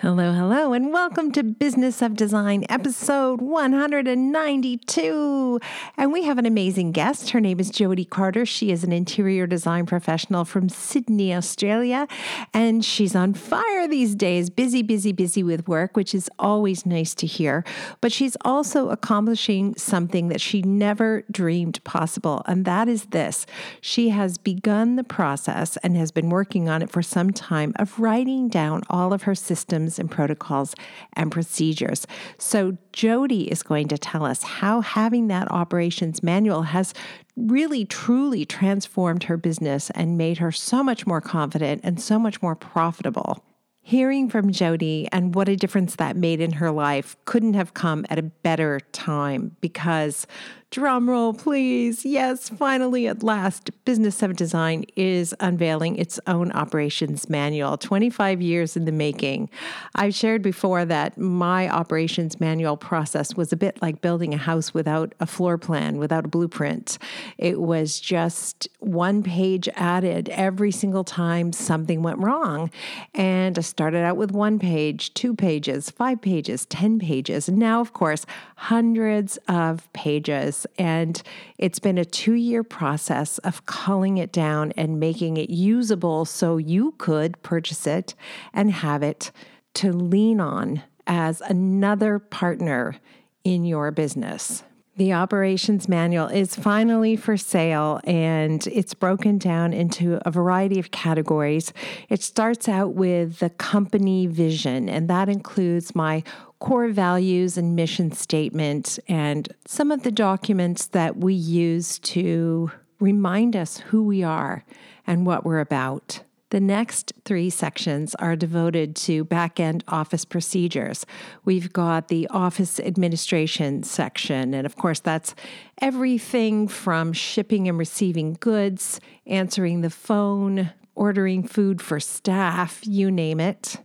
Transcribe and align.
Hello, 0.00 0.32
hello, 0.32 0.74
and 0.74 0.92
welcome 0.92 1.32
to 1.32 1.42
Business 1.42 2.00
of 2.02 2.14
Design, 2.14 2.64
episode 2.68 3.40
192. 3.40 5.58
And 5.96 6.12
we 6.12 6.22
have 6.22 6.38
an 6.38 6.46
amazing 6.46 6.92
guest. 6.92 7.30
Her 7.30 7.40
name 7.40 7.58
is 7.58 7.70
Jody 7.70 8.04
Carter. 8.04 8.46
She 8.46 8.70
is 8.70 8.84
an 8.84 8.92
interior 8.92 9.48
design 9.48 9.86
professional 9.86 10.44
from 10.44 10.68
Sydney, 10.68 11.34
Australia, 11.34 12.06
and 12.54 12.84
she's 12.84 13.16
on 13.16 13.34
fire 13.34 13.88
these 13.88 14.14
days, 14.14 14.50
busy, 14.50 14.82
busy, 14.82 15.10
busy 15.10 15.42
with 15.42 15.66
work, 15.66 15.96
which 15.96 16.14
is 16.14 16.30
always 16.38 16.86
nice 16.86 17.12
to 17.16 17.26
hear. 17.26 17.64
But 18.00 18.12
she's 18.12 18.36
also 18.44 18.90
accomplishing 18.90 19.74
something 19.74 20.28
that 20.28 20.40
she 20.40 20.62
never 20.62 21.24
dreamed 21.28 21.82
possible, 21.82 22.44
and 22.46 22.64
that 22.66 22.88
is 22.88 23.06
this 23.06 23.46
she 23.80 24.10
has 24.10 24.38
begun 24.38 24.94
the 24.94 25.02
process 25.02 25.76
and 25.78 25.96
has 25.96 26.12
been 26.12 26.30
working 26.30 26.68
on 26.68 26.82
it 26.82 26.90
for 26.90 27.02
some 27.02 27.32
time 27.32 27.72
of 27.74 27.98
writing 27.98 28.48
down 28.48 28.82
all 28.88 29.12
of 29.12 29.22
her 29.22 29.34
systems 29.34 29.87
and 29.96 30.10
protocols 30.10 30.74
and 31.12 31.30
procedures. 31.30 32.04
So, 32.36 32.76
Jody 32.92 33.48
is 33.48 33.62
going 33.62 33.86
to 33.88 33.98
tell 33.98 34.24
us 34.24 34.42
how 34.42 34.80
having 34.80 35.28
that 35.28 35.48
operations 35.52 36.20
manual 36.20 36.62
has 36.62 36.94
really 37.36 37.84
truly 37.84 38.44
transformed 38.44 39.24
her 39.24 39.36
business 39.36 39.90
and 39.90 40.18
made 40.18 40.38
her 40.38 40.50
so 40.50 40.82
much 40.82 41.06
more 41.06 41.20
confident 41.20 41.82
and 41.84 42.00
so 42.00 42.18
much 42.18 42.42
more 42.42 42.56
profitable. 42.56 43.44
Hearing 43.80 44.28
from 44.28 44.52
Jody 44.52 45.08
and 45.12 45.34
what 45.34 45.48
a 45.48 45.56
difference 45.56 45.96
that 45.96 46.14
made 46.14 46.42
in 46.42 46.52
her 46.52 46.70
life 46.70 47.16
couldn't 47.24 47.54
have 47.54 47.72
come 47.72 48.04
at 48.10 48.18
a 48.18 48.22
better 48.22 48.80
time 48.92 49.56
because 49.62 50.26
Drum 50.70 51.08
roll, 51.08 51.32
please. 51.32 52.04
Yes, 52.04 52.50
finally, 52.50 53.06
at 53.06 53.22
last, 53.22 53.70
Business 53.86 54.22
of 54.22 54.36
Design 54.36 54.84
is 54.96 55.34
unveiling 55.40 55.96
its 55.96 56.20
own 56.26 56.52
operations 56.52 57.30
manual, 57.30 57.78
25 57.78 58.42
years 58.42 58.76
in 58.76 58.84
the 58.84 58.92
making. 58.92 59.48
I've 59.94 60.14
shared 60.14 60.42
before 60.42 60.84
that 60.84 61.16
my 61.16 61.70
operations 61.70 62.38
manual 62.38 62.76
process 62.76 63.34
was 63.34 63.50
a 63.50 63.56
bit 63.56 63.80
like 63.80 64.02
building 64.02 64.34
a 64.34 64.36
house 64.36 64.74
without 64.74 65.14
a 65.20 65.26
floor 65.26 65.56
plan, 65.56 65.96
without 65.96 66.26
a 66.26 66.28
blueprint. 66.28 66.98
It 67.38 67.62
was 67.62 67.98
just 67.98 68.68
one 68.80 69.22
page 69.22 69.70
added 69.74 70.28
every 70.28 70.70
single 70.70 71.02
time 71.02 71.50
something 71.54 72.02
went 72.02 72.18
wrong. 72.18 72.70
And 73.14 73.58
I 73.58 73.62
started 73.62 74.04
out 74.04 74.18
with 74.18 74.32
one 74.32 74.58
page, 74.58 75.14
two 75.14 75.34
pages, 75.34 75.88
five 75.88 76.20
pages, 76.20 76.66
10 76.66 76.98
pages. 76.98 77.48
And 77.48 77.56
now, 77.56 77.80
of 77.80 77.94
course, 77.94 78.26
hundreds 78.56 79.38
of 79.48 79.90
pages 79.94 80.57
and 80.78 81.22
it's 81.58 81.78
been 81.78 81.98
a 81.98 82.04
two 82.04 82.34
year 82.34 82.62
process 82.62 83.38
of 83.38 83.66
culling 83.66 84.18
it 84.18 84.32
down 84.32 84.72
and 84.76 85.00
making 85.00 85.36
it 85.36 85.50
usable 85.50 86.24
so 86.24 86.56
you 86.56 86.92
could 86.98 87.40
purchase 87.42 87.86
it 87.86 88.14
and 88.52 88.72
have 88.72 89.02
it 89.02 89.30
to 89.74 89.92
lean 89.92 90.40
on 90.40 90.82
as 91.06 91.40
another 91.42 92.18
partner 92.18 92.96
in 93.44 93.64
your 93.64 93.90
business. 93.90 94.62
The 94.98 95.12
operations 95.12 95.88
manual 95.88 96.26
is 96.26 96.56
finally 96.56 97.14
for 97.14 97.36
sale 97.36 98.00
and 98.02 98.66
it's 98.66 98.94
broken 98.94 99.38
down 99.38 99.72
into 99.72 100.18
a 100.26 100.32
variety 100.32 100.80
of 100.80 100.90
categories. 100.90 101.72
It 102.08 102.20
starts 102.20 102.68
out 102.68 102.94
with 102.94 103.38
the 103.38 103.50
company 103.50 104.26
vision, 104.26 104.88
and 104.88 105.08
that 105.08 105.28
includes 105.28 105.94
my 105.94 106.24
core 106.58 106.88
values 106.88 107.56
and 107.56 107.76
mission 107.76 108.10
statement 108.10 108.98
and 109.06 109.54
some 109.64 109.92
of 109.92 110.02
the 110.02 110.10
documents 110.10 110.86
that 110.86 111.18
we 111.18 111.32
use 111.32 112.00
to 112.00 112.72
remind 112.98 113.54
us 113.54 113.76
who 113.78 114.02
we 114.02 114.24
are 114.24 114.64
and 115.06 115.24
what 115.24 115.44
we're 115.44 115.60
about. 115.60 116.24
The 116.50 116.60
next 116.60 117.12
three 117.26 117.50
sections 117.50 118.14
are 118.14 118.34
devoted 118.34 118.96
to 118.96 119.24
back 119.24 119.60
end 119.60 119.84
office 119.86 120.24
procedures. 120.24 121.04
We've 121.44 121.70
got 121.72 122.08
the 122.08 122.26
office 122.28 122.80
administration 122.80 123.82
section, 123.82 124.54
and 124.54 124.64
of 124.64 124.76
course, 124.76 125.00
that's 125.00 125.34
everything 125.82 126.66
from 126.66 127.12
shipping 127.12 127.68
and 127.68 127.78
receiving 127.78 128.38
goods, 128.40 128.98
answering 129.26 129.82
the 129.82 129.90
phone, 129.90 130.70
ordering 130.94 131.46
food 131.46 131.82
for 131.82 132.00
staff, 132.00 132.80
you 132.86 133.10
name 133.10 133.40
it. 133.40 133.76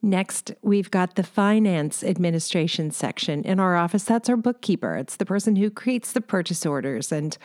Next, 0.00 0.52
we've 0.62 0.90
got 0.90 1.16
the 1.16 1.22
finance 1.22 2.02
administration 2.02 2.90
section 2.90 3.42
in 3.42 3.60
our 3.60 3.76
office. 3.76 4.04
That's 4.04 4.28
our 4.30 4.36
bookkeeper. 4.36 4.96
It's 4.96 5.16
the 5.16 5.26
person 5.26 5.56
who 5.56 5.70
creates 5.70 6.12
the 6.12 6.20
purchase 6.20 6.64
orders 6.64 7.12
and 7.12 7.36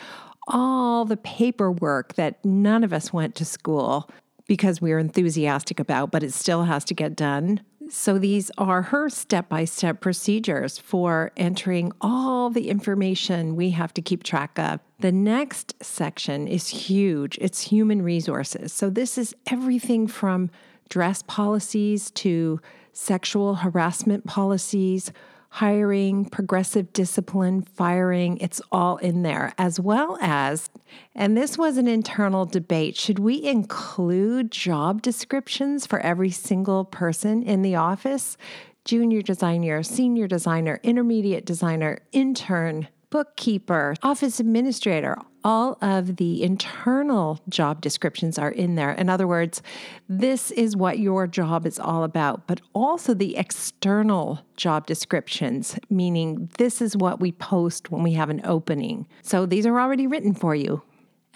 all 0.46 1.04
the 1.04 1.16
paperwork 1.16 2.14
that 2.14 2.44
none 2.44 2.84
of 2.84 2.92
us 2.92 3.12
went 3.12 3.34
to 3.36 3.44
school 3.44 4.08
because 4.46 4.80
we 4.80 4.92
are 4.92 4.98
enthusiastic 4.98 5.80
about, 5.80 6.10
but 6.10 6.22
it 6.22 6.32
still 6.32 6.64
has 6.64 6.84
to 6.84 6.94
get 6.94 7.16
done. 7.16 7.60
So 7.88 8.18
these 8.18 8.50
are 8.56 8.82
her 8.82 9.08
step 9.10 9.48
by 9.48 9.66
step 9.66 10.00
procedures 10.00 10.78
for 10.78 11.32
entering 11.36 11.92
all 12.00 12.48
the 12.50 12.70
information 12.70 13.56
we 13.56 13.70
have 13.70 13.92
to 13.94 14.02
keep 14.02 14.22
track 14.22 14.58
of. 14.58 14.80
The 15.00 15.12
next 15.12 15.74
section 15.82 16.48
is 16.48 16.68
huge 16.68 17.36
it's 17.40 17.60
human 17.60 18.02
resources. 18.02 18.72
So 18.72 18.88
this 18.88 19.18
is 19.18 19.34
everything 19.50 20.06
from 20.06 20.50
dress 20.88 21.22
policies 21.26 22.10
to 22.12 22.60
sexual 22.92 23.56
harassment 23.56 24.24
policies, 24.24 25.12
hiring, 25.54 26.24
progressive 26.24 26.92
discipline, 26.92 27.62
firing, 27.62 28.36
it's 28.38 28.60
all 28.72 28.96
in 28.96 29.22
there, 29.22 29.54
as 29.56 29.78
well 29.78 30.18
as, 30.20 30.68
and 31.14 31.36
this 31.36 31.56
was 31.56 31.76
an 31.76 31.86
internal 31.86 32.44
debate, 32.44 32.96
should 32.96 33.20
we 33.20 33.40
include 33.44 34.50
job 34.50 35.00
descriptions 35.00 35.86
for 35.86 36.00
every 36.00 36.28
single 36.28 36.84
person 36.84 37.40
in 37.44 37.62
the 37.62 37.76
office? 37.76 38.36
Junior 38.84 39.22
designer, 39.22 39.84
senior 39.84 40.26
designer, 40.26 40.80
intermediate 40.82 41.46
designer, 41.46 42.00
intern, 42.10 42.88
bookkeeper, 43.14 43.94
office 44.02 44.40
administrator, 44.40 45.16
all 45.44 45.78
of 45.80 46.16
the 46.16 46.42
internal 46.42 47.38
job 47.48 47.80
descriptions 47.80 48.40
are 48.40 48.50
in 48.50 48.74
there. 48.74 48.90
In 48.90 49.08
other 49.08 49.28
words, 49.28 49.62
this 50.08 50.50
is 50.50 50.76
what 50.76 50.98
your 50.98 51.28
job 51.28 51.64
is 51.64 51.78
all 51.78 52.02
about, 52.02 52.48
but 52.48 52.60
also 52.72 53.14
the 53.14 53.36
external 53.36 54.40
job 54.56 54.88
descriptions, 54.88 55.78
meaning 55.88 56.50
this 56.58 56.82
is 56.82 56.96
what 56.96 57.20
we 57.20 57.30
post 57.30 57.88
when 57.92 58.02
we 58.02 58.14
have 58.14 58.30
an 58.30 58.40
opening. 58.42 59.06
So 59.22 59.46
these 59.46 59.64
are 59.64 59.78
already 59.78 60.08
written 60.08 60.34
for 60.34 60.56
you. 60.56 60.82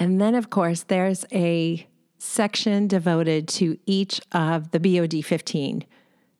And 0.00 0.20
then, 0.20 0.34
of 0.34 0.50
course, 0.50 0.82
there's 0.82 1.24
a 1.30 1.86
section 2.18 2.88
devoted 2.88 3.46
to 3.50 3.78
each 3.86 4.20
of 4.32 4.72
the 4.72 4.80
BOD 4.80 5.24
15 5.24 5.84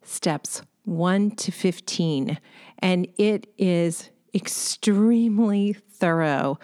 steps 0.03 0.63
1 0.85 1.31
to 1.31 1.53
15. 1.53 2.41
And 2.81 3.07
it 3.19 3.47
is 3.57 4.11
extremely 4.35 5.73
thorough. 5.73 6.59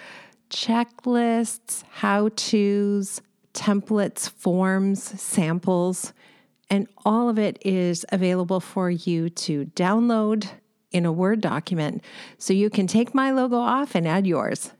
Checklists, 0.50 1.84
how 1.90 2.28
to's, 2.36 3.20
templates, 3.52 4.28
forms, 4.28 5.02
samples, 5.20 6.12
and 6.70 6.88
all 7.04 7.28
of 7.28 7.38
it 7.38 7.58
is 7.64 8.04
available 8.10 8.60
for 8.60 8.90
you 8.90 9.28
to 9.30 9.66
download 9.66 10.48
in 10.92 11.04
a 11.04 11.12
Word 11.12 11.40
document 11.40 12.02
so 12.38 12.52
you 12.52 12.70
can 12.70 12.86
take 12.86 13.14
my 13.14 13.30
logo 13.30 13.56
off 13.56 13.94
and 13.94 14.06
add 14.06 14.26
yours. 14.26 14.72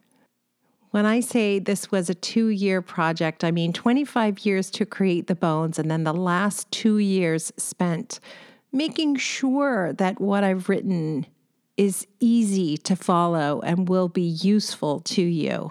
When 0.91 1.07
I 1.07 1.21
say 1.21 1.59
this 1.59 1.91
was 1.91 2.09
a 2.09 2.15
two 2.15 2.49
year 2.49 2.81
project, 2.81 3.43
I 3.43 3.51
mean 3.51 3.73
25 3.73 4.47
years 4.47 4.71
to 4.71 4.87
create 4.87 5.27
the 5.27 5.35
bones, 5.35 5.79
and 5.79 5.91
then 5.91 6.05
the 6.05 6.15
last 6.15 6.71
two 6.71 6.99
years 6.99 7.53
spent 7.57 8.21
making 8.73 9.17
sure 9.17 9.93
that 9.95 10.21
what 10.21 10.45
I've 10.45 10.69
written 10.69 11.27
is 11.77 12.07
easy 12.21 12.77
to 12.79 12.97
follow 12.97 13.61
and 13.61 13.89
will 13.89 14.09
be 14.09 14.23
useful 14.23 15.01
to 15.01 15.23
you. 15.23 15.71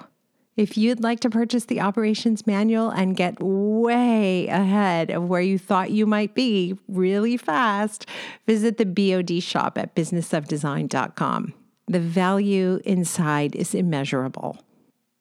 If 0.56 0.78
you'd 0.78 1.02
like 1.02 1.20
to 1.22 1.32
purchase 1.32 1.66
the 1.66 1.82
operations 1.82 2.46
manual 2.46 2.90
and 2.92 3.16
get 3.16 3.42
way 3.42 4.48
ahead 4.48 5.10
of 5.10 5.28
where 5.28 5.42
you 5.42 5.58
thought 5.58 5.90
you 5.90 6.06
might 6.06 6.36
be 6.36 6.78
really 6.88 7.38
fast, 7.38 8.06
visit 8.46 8.78
the 8.78 8.86
BOD 8.86 9.42
shop 9.42 9.80
at 9.80 9.96
businessofdesign.com. 9.96 11.54
The 11.88 12.00
value 12.00 12.80
inside 12.86 13.56
is 13.56 13.74
immeasurable. 13.74 14.60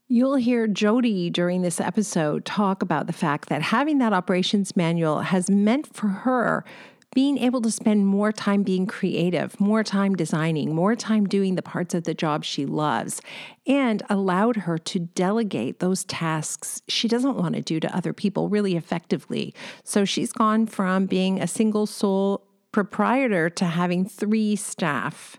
You'll 0.07 0.37
hear 0.37 0.67
Jody 0.67 1.31
during 1.31 1.63
this 1.63 1.81
episode 1.81 2.45
talk 2.45 2.83
about 2.83 3.07
the 3.07 3.15
fact 3.15 3.49
that 3.49 3.63
having 3.63 3.97
that 3.99 4.13
operations 4.13 4.77
manual 4.77 5.21
has 5.21 5.49
meant 5.49 5.95
for 5.95 6.09
her 6.09 6.67
being 7.15 7.37
able 7.39 7.61
to 7.61 7.71
spend 7.71 8.07
more 8.07 8.33
time 8.33 8.63
being 8.63 8.87
creative, 8.87 9.59
more 9.61 9.85
time 9.85 10.15
designing, 10.15 10.75
more 10.75 10.97
time 10.97 11.27
doing 11.27 11.55
the 11.55 11.63
parts 11.63 11.95
of 11.95 12.05
the 12.05 12.15
job 12.15 12.45
she 12.45 12.65
loves, 12.65 13.21
and 13.67 14.03
allowed 14.09 14.57
her 14.57 14.79
to 14.79 14.99
delegate 14.99 15.79
those 15.79 16.05
tasks 16.05 16.81
she 16.89 17.09
doesn't 17.09 17.37
want 17.37 17.55
to 17.55 17.61
do 17.61 17.79
to 17.81 17.95
other 17.95 18.13
people 18.13 18.49
really 18.49 18.77
effectively. 18.77 19.55
So 19.85 20.05
she's 20.05 20.33
gone 20.33 20.67
from 20.67 21.07
being 21.07 21.41
a 21.41 21.47
single 21.47 21.87
sole 21.87 22.47
proprietor 22.73 23.51
to 23.51 23.65
having 23.67 24.09
three 24.09 24.57
staff 24.57 25.39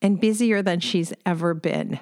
and 0.00 0.20
busier 0.20 0.62
than 0.62 0.80
she's 0.80 1.12
ever 1.26 1.52
been. 1.52 2.00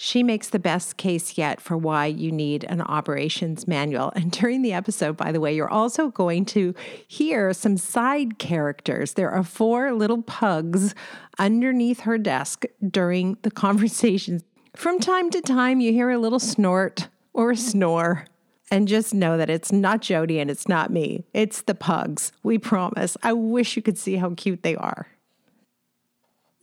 She 0.00 0.22
makes 0.22 0.48
the 0.48 0.60
best 0.60 0.96
case 0.96 1.36
yet 1.36 1.60
for 1.60 1.76
why 1.76 2.06
you 2.06 2.30
need 2.30 2.62
an 2.62 2.82
operations 2.82 3.66
manual. 3.66 4.12
And 4.14 4.30
during 4.30 4.62
the 4.62 4.72
episode, 4.72 5.16
by 5.16 5.32
the 5.32 5.40
way, 5.40 5.56
you're 5.56 5.68
also 5.68 6.10
going 6.10 6.44
to 6.46 6.72
hear 7.08 7.52
some 7.52 7.76
side 7.76 8.38
characters. 8.38 9.14
There 9.14 9.32
are 9.32 9.42
four 9.42 9.92
little 9.92 10.22
pugs 10.22 10.94
underneath 11.36 12.00
her 12.00 12.16
desk 12.16 12.64
during 12.88 13.38
the 13.42 13.50
conversations. 13.66 14.44
From 14.76 15.00
time 15.00 15.30
to 15.30 15.40
time, 15.40 15.80
you 15.80 15.92
hear 15.92 16.10
a 16.10 16.18
little 16.18 16.38
snort 16.38 17.08
or 17.32 17.50
a 17.50 17.56
snore. 17.56 18.26
And 18.70 18.86
just 18.86 19.12
know 19.12 19.36
that 19.36 19.50
it's 19.50 19.72
not 19.72 20.00
Jody 20.00 20.38
and 20.38 20.48
it's 20.48 20.68
not 20.68 20.92
me. 20.92 21.24
It's 21.34 21.62
the 21.62 21.74
pugs. 21.74 22.30
We 22.44 22.58
promise. 22.58 23.16
I 23.24 23.32
wish 23.32 23.74
you 23.74 23.82
could 23.82 23.98
see 23.98 24.14
how 24.14 24.34
cute 24.34 24.62
they 24.62 24.76
are. 24.76 25.08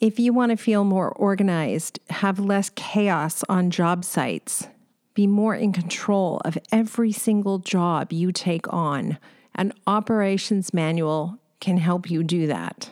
If 0.01 0.19
you 0.19 0.33
want 0.33 0.49
to 0.49 0.57
feel 0.57 0.83
more 0.83 1.09
organized, 1.09 1.99
have 2.09 2.37
less 2.37 2.69
chaos 2.75 3.45
on 3.47 3.71
job 3.71 4.03
sites, 4.03 4.67
be 5.13 5.25
more 5.25 5.55
in 5.55 5.71
control 5.71 6.41
of 6.43 6.57
every 6.69 7.13
single 7.13 7.59
job 7.59 8.11
you 8.11 8.33
take 8.33 8.71
on, 8.73 9.17
an 9.55 9.71
operations 9.87 10.73
manual 10.73 11.39
can 11.61 11.77
help 11.77 12.11
you 12.11 12.23
do 12.23 12.45
that. 12.47 12.91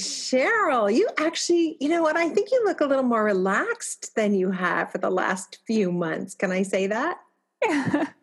Cheryl, 0.01 0.93
you 0.95 1.09
actually, 1.19 1.77
you 1.81 1.89
know 1.89 2.03
what? 2.03 2.17
I 2.17 2.29
think 2.29 2.51
you 2.51 2.63
look 2.65 2.81
a 2.81 2.87
little 2.87 3.05
more 3.05 3.25
relaxed 3.25 4.15
than 4.17 4.35
you 4.35 4.51
have 4.51 4.91
for 4.91 4.99
the 4.99 5.11
last 5.11 5.59
few 5.67 5.93
months. 5.93 6.35
Can 6.35 6.51
I 6.51 6.63
say 6.63 6.87
that? 6.87 7.19
Yeah. 7.63 8.07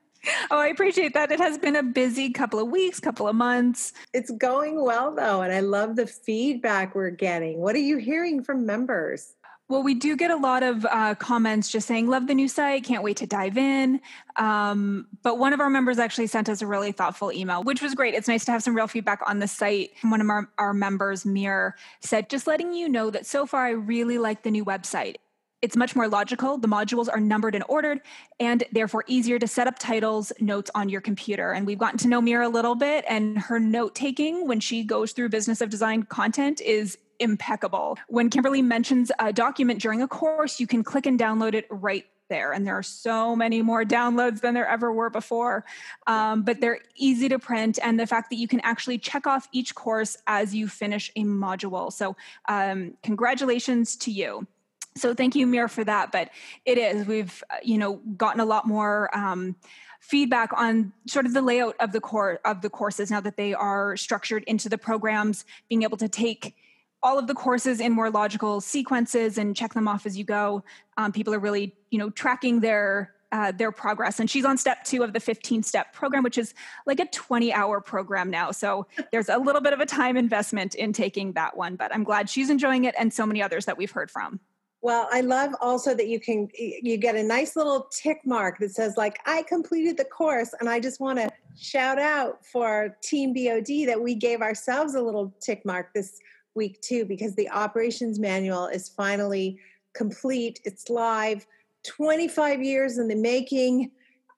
Oh, 0.52 0.60
I 0.60 0.68
appreciate 0.68 1.14
that. 1.14 1.32
It 1.32 1.40
has 1.40 1.58
been 1.58 1.78
a 1.78 1.84
busy 1.84 2.32
couple 2.32 2.60
of 2.60 2.68
weeks, 2.68 3.00
couple 3.00 3.30
of 3.30 3.36
months. 3.36 3.94
It's 4.14 4.32
going 4.32 4.84
well, 4.84 5.16
though, 5.16 5.42
and 5.42 5.54
I 5.54 5.62
love 5.62 5.96
the 5.96 6.06
feedback 6.08 6.96
we're 6.96 7.12
getting. 7.12 7.60
What 7.60 7.76
are 7.76 7.80
you 7.80 7.96
hearing 7.96 8.44
from 8.44 8.66
members? 8.66 9.36
Well, 9.70 9.84
we 9.84 9.96
do 9.96 10.16
get 10.16 10.32
a 10.32 10.38
lot 10.38 10.64
of 10.64 10.86
uh, 10.86 11.16
comments 11.16 11.70
just 11.70 11.88
saying, 11.88 12.08
love 12.08 12.28
the 12.28 12.34
new 12.34 12.48
site, 12.48 12.86
can't 12.86 13.04
wait 13.04 13.18
to 13.18 13.28
dive 13.28 13.58
in. 13.58 14.00
Um, 14.38 15.08
but 15.24 15.40
one 15.40 15.52
of 15.52 15.60
our 15.60 15.70
members 15.70 16.00
actually 16.00 16.28
sent 16.28 16.48
us 16.48 16.62
a 16.62 16.68
really 16.68 16.94
thoughtful 16.94 17.34
email, 17.34 17.64
which 17.64 17.82
was 17.82 17.94
great. 17.94 18.14
It's 18.14 18.30
nice 18.30 18.46
to 18.46 18.54
have 18.54 18.64
some 18.64 18.74
real 18.74 18.88
feedback 18.88 19.20
on 19.28 19.40
the 19.40 19.48
site. 19.48 19.92
One 20.04 20.22
of 20.22 20.30
our, 20.30 20.50
our 20.58 20.74
members, 20.74 21.26
Mir, 21.26 21.76
said, 22.00 22.30
just 22.30 22.48
letting 22.48 22.74
you 22.74 22.88
know 22.88 23.10
that 23.10 23.26
so 23.26 23.46
far 23.46 23.66
I 23.66 23.72
really 23.72 24.18
like 24.18 24.44
the 24.44 24.52
new 24.52 24.64
website. 24.64 25.16
It's 25.62 25.76
much 25.76 25.98
more 25.98 26.08
logical. 26.08 26.58
The 26.58 26.68
modules 26.68 27.10
are 27.12 27.20
numbered 27.20 27.56
and 27.56 27.64
ordered, 27.68 28.02
and 28.40 28.64
therefore 28.72 29.04
easier 29.08 29.40
to 29.40 29.48
set 29.48 29.68
up 29.68 29.80
titles, 29.80 30.32
notes 30.40 30.70
on 30.76 30.88
your 30.88 31.02
computer. 31.02 31.52
And 31.52 31.66
we've 31.66 31.80
gotten 31.80 31.98
to 32.00 32.08
know 32.08 32.22
Mira 32.22 32.48
a 32.48 32.50
little 32.50 32.76
bit, 32.76 33.04
and 33.10 33.38
her 33.40 33.60
note 33.60 33.96
taking 33.96 34.48
when 34.48 34.60
she 34.60 34.84
goes 34.84 35.14
through 35.14 35.30
Business 35.30 35.60
of 35.60 35.70
Design 35.70 36.04
content 36.04 36.62
is 36.62 36.98
impeccable. 37.20 37.98
When 38.08 38.30
Kimberly 38.30 38.62
mentions 38.62 39.12
a 39.20 39.34
document 39.34 39.82
during 39.82 40.02
a 40.02 40.08
course, 40.08 40.60
you 40.60 40.68
can 40.68 40.84
click 40.84 41.06
and 41.06 41.20
download 41.20 41.54
it 41.54 41.66
right 41.70 42.06
there. 42.30 42.52
And 42.52 42.66
there 42.66 42.78
are 42.78 42.84
so 42.84 43.36
many 43.36 43.62
more 43.62 43.84
downloads 43.84 44.42
than 44.42 44.54
there 44.54 44.68
ever 44.68 44.92
were 44.92 45.10
before. 45.10 45.66
Um, 46.08 46.44
but 46.44 46.60
they're 46.60 46.80
easy 46.96 47.30
to 47.30 47.40
print. 47.40 47.80
And 47.82 48.00
the 48.00 48.08
fact 48.08 48.30
that 48.30 48.36
you 48.38 48.48
can 48.48 48.60
actually 48.62 48.98
check 48.98 49.28
off 49.28 49.48
each 49.52 49.76
course 49.76 50.18
as 50.28 50.54
you 50.54 50.68
finish 50.68 51.12
a 51.16 51.24
module. 51.24 51.92
So, 51.92 52.16
um, 52.48 52.96
congratulations 53.04 53.96
to 53.98 54.12
you. 54.12 54.48
So, 54.96 55.14
thank 55.14 55.36
you, 55.36 55.48
Mir, 55.48 55.68
for 55.68 55.84
that. 55.84 56.12
But 56.12 56.30
it 56.66 56.78
is, 56.78 57.08
we've, 57.08 57.44
you 57.64 57.78
know, 57.78 57.96
gotten 58.18 58.40
a 58.40 58.46
lot 58.46 58.68
more. 58.68 59.16
Um, 59.16 59.56
feedback 60.00 60.52
on 60.54 60.94
sort 61.08 61.26
of 61.26 61.34
the 61.34 61.42
layout 61.42 61.76
of 61.80 61.92
the 61.92 62.00
core 62.00 62.40
of 62.46 62.62
the 62.62 62.70
courses 62.70 63.10
now 63.10 63.20
that 63.20 63.36
they 63.36 63.54
are 63.54 63.98
structured 63.98 64.44
into 64.44 64.70
the 64.70 64.78
programs 64.78 65.44
being 65.70 65.82
able 65.82 65.98
to 65.98 66.08
take 66.08 66.56
all 67.04 67.20
of 67.20 67.28
the 67.28 67.34
courses 67.34 67.80
in 67.80 67.92
more 67.92 68.10
logical 68.10 68.60
sequences 68.62 69.38
and 69.38 69.56
check 69.56 69.74
them 69.74 69.88
off 69.88 70.06
as 70.06 70.18
you 70.18 70.24
go. 70.24 70.64
Um, 70.98 71.12
people 71.12 71.34
are 71.34 71.40
really, 71.40 71.76
you 71.92 72.00
know, 72.00 72.10
tracking 72.10 72.60
their 72.60 73.14
uh, 73.32 73.52
their 73.52 73.72
progress. 73.72 74.20
And 74.20 74.30
she's 74.30 74.46
on 74.46 74.58
step 74.58 74.84
two 74.86 75.04
of 75.04 75.14
the 75.14 75.20
15 75.20 75.62
step 75.64 75.94
program, 75.94 76.24
which 76.24 76.38
is 76.38 76.54
like 76.86 77.00
a 77.00 77.06
20 77.06 77.52
hour 77.52 77.82
program 77.82 78.30
now. 78.30 78.52
So 78.52 78.88
there's 79.12 79.30
a 79.30 79.38
little 79.38 79.62
bit 79.62 79.74
of 79.74 79.80
a 79.80 79.86
time 79.86 80.18
investment 80.18 80.76
in 80.76 80.94
taking 80.94 81.34
that 81.34 81.58
one, 81.58 81.76
but 81.76 81.94
I'm 81.94 82.04
glad 82.04 82.30
she's 82.30 82.50
enjoying 82.50 82.86
it 82.86 82.96
and 82.98 83.14
so 83.14 83.26
many 83.26 83.42
others 83.42 83.66
that 83.66 83.78
we've 83.78 83.92
heard 83.92 84.10
from. 84.10 84.40
Well, 84.82 85.10
I 85.12 85.22
love 85.22 85.54
also 85.60 85.96
that 85.96 86.08
you 86.08 86.20
can 86.20 86.48
you 86.56 86.98
get 86.98 87.16
a 87.16 87.24
nice 87.24 87.56
little 87.56 87.90
tick 87.92 88.20
mark 88.26 88.60
that 88.60 88.72
says 88.72 88.96
like 88.96 89.18
I 89.26 89.42
completed 89.44 89.98
the 89.98 90.06
course 90.06 90.54
and 90.60 90.70
I 90.70 90.80
just 90.80 91.00
want 91.00 91.18
to 91.18 91.30
shout 91.60 91.98
out 91.98 92.46
for 92.46 92.96
Team 93.02 93.34
BOD 93.34 93.88
that 93.88 94.00
we 94.00 94.14
gave 94.14 94.42
ourselves 94.42 94.94
a 94.94 95.02
little 95.02 95.34
tick 95.42 95.66
mark 95.66 95.94
this 95.96 96.20
week 96.58 96.82
two 96.82 97.06
because 97.06 97.36
the 97.36 97.50
operations 97.50 98.20
manual 98.20 98.68
is 98.68 98.90
finally 98.90 99.60
complete. 99.94 100.60
It's 100.66 100.90
live, 100.90 101.48
25 101.86 102.62
years 102.62 102.98
in 102.98 103.08
the 103.08 103.16
making. 103.16 103.92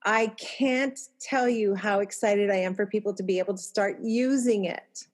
I 0.06 0.28
can't 0.38 0.98
tell 1.20 1.50
you 1.50 1.74
how 1.74 2.00
excited 2.00 2.52
I 2.52 2.58
am 2.58 2.76
for 2.76 2.86
people 2.86 3.14
to 3.16 3.24
be 3.24 3.40
able 3.40 3.56
to 3.56 3.62
start 3.62 3.98
using 4.02 4.66
it. 4.66 5.06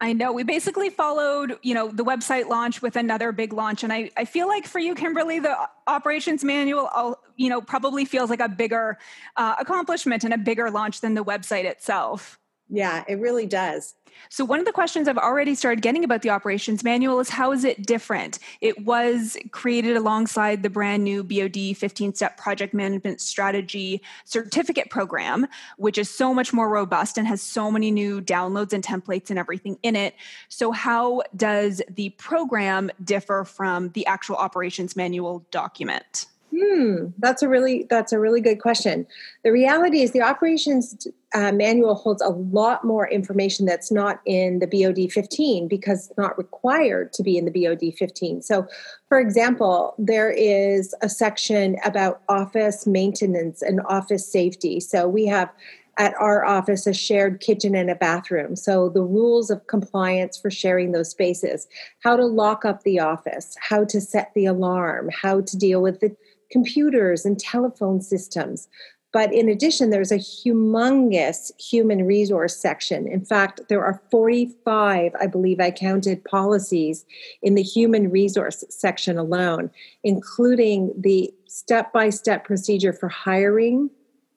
I 0.00 0.12
know. 0.12 0.32
We 0.32 0.44
basically 0.44 0.90
followed, 0.90 1.58
you 1.62 1.74
know, 1.74 1.88
the 1.88 2.04
website 2.04 2.48
launch 2.48 2.82
with 2.82 2.94
another 2.94 3.32
big 3.32 3.52
launch. 3.52 3.82
And 3.82 3.92
I, 3.92 4.10
I 4.16 4.24
feel 4.26 4.46
like 4.46 4.64
for 4.64 4.78
you, 4.78 4.94
Kimberly, 4.94 5.40
the 5.40 5.56
operations 5.88 6.44
manual, 6.44 6.86
all 6.94 7.20
you 7.36 7.48
know, 7.48 7.60
probably 7.60 8.04
feels 8.04 8.30
like 8.30 8.40
a 8.40 8.48
bigger 8.48 8.98
uh, 9.36 9.56
accomplishment 9.58 10.22
and 10.22 10.32
a 10.32 10.38
bigger 10.38 10.70
launch 10.70 11.00
than 11.00 11.14
the 11.14 11.24
website 11.24 11.64
itself. 11.64 12.38
Yeah, 12.70 13.04
it 13.08 13.18
really 13.18 13.46
does. 13.46 13.94
So, 14.30 14.44
one 14.44 14.58
of 14.58 14.66
the 14.66 14.72
questions 14.72 15.08
I've 15.08 15.18
already 15.18 15.54
started 15.54 15.80
getting 15.80 16.04
about 16.04 16.22
the 16.22 16.30
operations 16.30 16.84
manual 16.84 17.20
is 17.20 17.30
how 17.30 17.52
is 17.52 17.64
it 17.64 17.86
different? 17.86 18.38
It 18.60 18.84
was 18.84 19.36
created 19.52 19.96
alongside 19.96 20.62
the 20.62 20.70
brand 20.70 21.04
new 21.04 21.22
BOD 21.22 21.76
15 21.76 22.14
step 22.14 22.36
project 22.36 22.74
management 22.74 23.20
strategy 23.20 24.02
certificate 24.24 24.90
program, 24.90 25.46
which 25.76 25.98
is 25.98 26.10
so 26.10 26.34
much 26.34 26.52
more 26.52 26.68
robust 26.68 27.16
and 27.16 27.26
has 27.26 27.40
so 27.40 27.70
many 27.70 27.90
new 27.90 28.20
downloads 28.20 28.72
and 28.72 28.84
templates 28.84 29.30
and 29.30 29.38
everything 29.38 29.78
in 29.82 29.96
it. 29.96 30.14
So, 30.48 30.72
how 30.72 31.22
does 31.36 31.80
the 31.88 32.10
program 32.10 32.90
differ 33.02 33.44
from 33.44 33.90
the 33.90 34.06
actual 34.06 34.36
operations 34.36 34.96
manual 34.96 35.46
document? 35.50 36.26
Hmm, 36.58 37.08
that's 37.18 37.42
a 37.42 37.48
really 37.48 37.86
that's 37.88 38.12
a 38.12 38.18
really 38.18 38.40
good 38.40 38.60
question. 38.60 39.06
The 39.44 39.52
reality 39.52 40.00
is 40.00 40.12
the 40.12 40.22
operations 40.22 41.06
uh, 41.34 41.52
manual 41.52 41.94
holds 41.94 42.22
a 42.22 42.30
lot 42.30 42.84
more 42.84 43.08
information 43.08 43.66
that's 43.66 43.92
not 43.92 44.20
in 44.24 44.58
the 44.60 44.66
BOD 44.66 45.12
15 45.12 45.68
because 45.68 46.08
it's 46.08 46.18
not 46.18 46.36
required 46.38 47.12
to 47.12 47.22
be 47.22 47.36
in 47.36 47.44
the 47.44 47.50
BOD 47.50 47.94
15. 47.96 48.42
So, 48.42 48.66
for 49.08 49.20
example, 49.20 49.94
there 49.98 50.30
is 50.30 50.94
a 51.02 51.08
section 51.08 51.76
about 51.84 52.22
office 52.28 52.86
maintenance 52.86 53.62
and 53.62 53.80
office 53.86 54.26
safety. 54.30 54.80
So 54.80 55.06
we 55.06 55.26
have 55.26 55.50
at 55.98 56.14
our 56.14 56.44
office 56.44 56.86
a 56.86 56.94
shared 56.94 57.40
kitchen 57.40 57.74
and 57.74 57.90
a 57.90 57.94
bathroom. 57.94 58.54
So 58.54 58.88
the 58.88 59.02
rules 59.02 59.50
of 59.50 59.66
compliance 59.66 60.38
for 60.38 60.50
sharing 60.50 60.92
those 60.92 61.10
spaces, 61.10 61.66
how 62.02 62.16
to 62.16 62.24
lock 62.24 62.64
up 62.64 62.84
the 62.84 63.00
office, 63.00 63.56
how 63.60 63.84
to 63.86 64.00
set 64.00 64.32
the 64.34 64.46
alarm, 64.46 65.10
how 65.12 65.40
to 65.40 65.56
deal 65.56 65.82
with 65.82 66.00
the 66.00 66.16
computers 66.50 67.24
and 67.24 67.38
telephone 67.38 68.00
systems. 68.00 68.68
But 69.12 69.32
in 69.32 69.48
addition, 69.48 69.88
there's 69.88 70.12
a 70.12 70.18
humongous 70.18 71.50
human 71.58 72.04
resource 72.04 72.56
section. 72.56 73.08
In 73.08 73.24
fact, 73.24 73.62
there 73.68 73.82
are 73.82 74.02
45, 74.10 75.12
I 75.18 75.26
believe 75.26 75.60
I 75.60 75.70
counted, 75.70 76.24
policies 76.24 77.06
in 77.42 77.54
the 77.54 77.62
human 77.62 78.10
resource 78.10 78.64
section 78.68 79.16
alone, 79.16 79.70
including 80.04 80.92
the 80.98 81.32
step 81.46 81.92
by 81.92 82.10
step 82.10 82.44
procedure 82.44 82.92
for 82.92 83.08
hiring, 83.08 83.88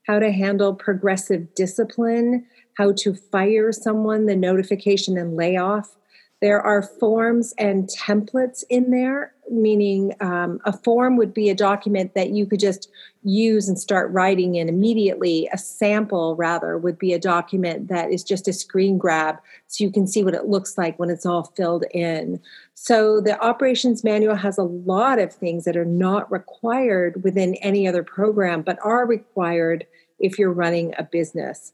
how 0.07 0.19
to 0.19 0.31
handle 0.31 0.73
progressive 0.73 1.53
discipline, 1.53 2.45
how 2.77 2.93
to 2.93 3.13
fire 3.13 3.73
someone, 3.73 4.25
the 4.25 4.35
notification 4.35 5.17
and 5.17 5.35
layoff. 5.35 5.97
There 6.41 6.59
are 6.59 6.81
forms 6.81 7.53
and 7.59 7.87
templates 7.87 8.63
in 8.67 8.89
there, 8.89 9.31
meaning 9.51 10.15
um, 10.21 10.59
a 10.65 10.73
form 10.73 11.15
would 11.17 11.35
be 11.35 11.51
a 11.51 11.55
document 11.55 12.15
that 12.15 12.31
you 12.31 12.47
could 12.47 12.59
just 12.59 12.89
use 13.21 13.69
and 13.69 13.77
start 13.77 14.11
writing 14.11 14.55
in 14.55 14.67
immediately. 14.67 15.47
A 15.53 15.57
sample, 15.59 16.35
rather, 16.35 16.79
would 16.79 16.97
be 16.97 17.13
a 17.13 17.19
document 17.19 17.89
that 17.89 18.11
is 18.11 18.23
just 18.23 18.47
a 18.47 18.53
screen 18.53 18.97
grab 18.97 19.37
so 19.67 19.83
you 19.83 19.91
can 19.91 20.07
see 20.07 20.23
what 20.23 20.33
it 20.33 20.47
looks 20.47 20.79
like 20.79 20.97
when 20.97 21.11
it's 21.11 21.27
all 21.27 21.53
filled 21.55 21.85
in. 21.91 22.39
So 22.73 23.21
the 23.21 23.39
operations 23.39 24.03
manual 24.03 24.35
has 24.35 24.57
a 24.57 24.63
lot 24.63 25.19
of 25.19 25.31
things 25.31 25.65
that 25.65 25.77
are 25.77 25.85
not 25.85 26.31
required 26.31 27.23
within 27.23 27.53
any 27.55 27.87
other 27.87 28.01
program, 28.01 28.63
but 28.63 28.79
are 28.83 29.05
required 29.05 29.85
if 30.17 30.39
you're 30.39 30.51
running 30.51 30.95
a 30.97 31.03
business. 31.03 31.71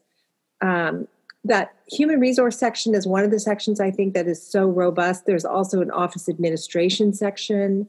Um, 0.60 1.08
that 1.44 1.74
human 1.86 2.20
resource 2.20 2.58
section 2.58 2.94
is 2.94 3.06
one 3.06 3.24
of 3.24 3.30
the 3.30 3.40
sections 3.40 3.80
I 3.80 3.90
think 3.90 4.14
that 4.14 4.26
is 4.26 4.44
so 4.44 4.66
robust. 4.66 5.26
There's 5.26 5.44
also 5.44 5.80
an 5.80 5.90
office 5.90 6.28
administration 6.28 7.12
section. 7.12 7.88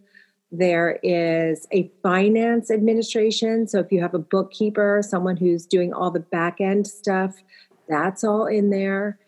There 0.52 1.00
is 1.04 1.68
a 1.72 1.92
finance 2.02 2.72
administration. 2.72 3.68
So 3.68 3.80
if 3.80 3.92
you 3.92 4.02
have 4.02 4.14
a 4.14 4.20
bookkeeper, 4.20 5.02
someone 5.04 5.38
who's 5.38 5.66
doing 5.66 5.94
all 5.94 6.10
the 6.12 6.20
back 6.20 6.60
end 6.60 6.88
stuff, 6.88 7.36
that's 7.88 8.24
all 8.24 8.46
in 8.46 8.70
there. 8.70 9.20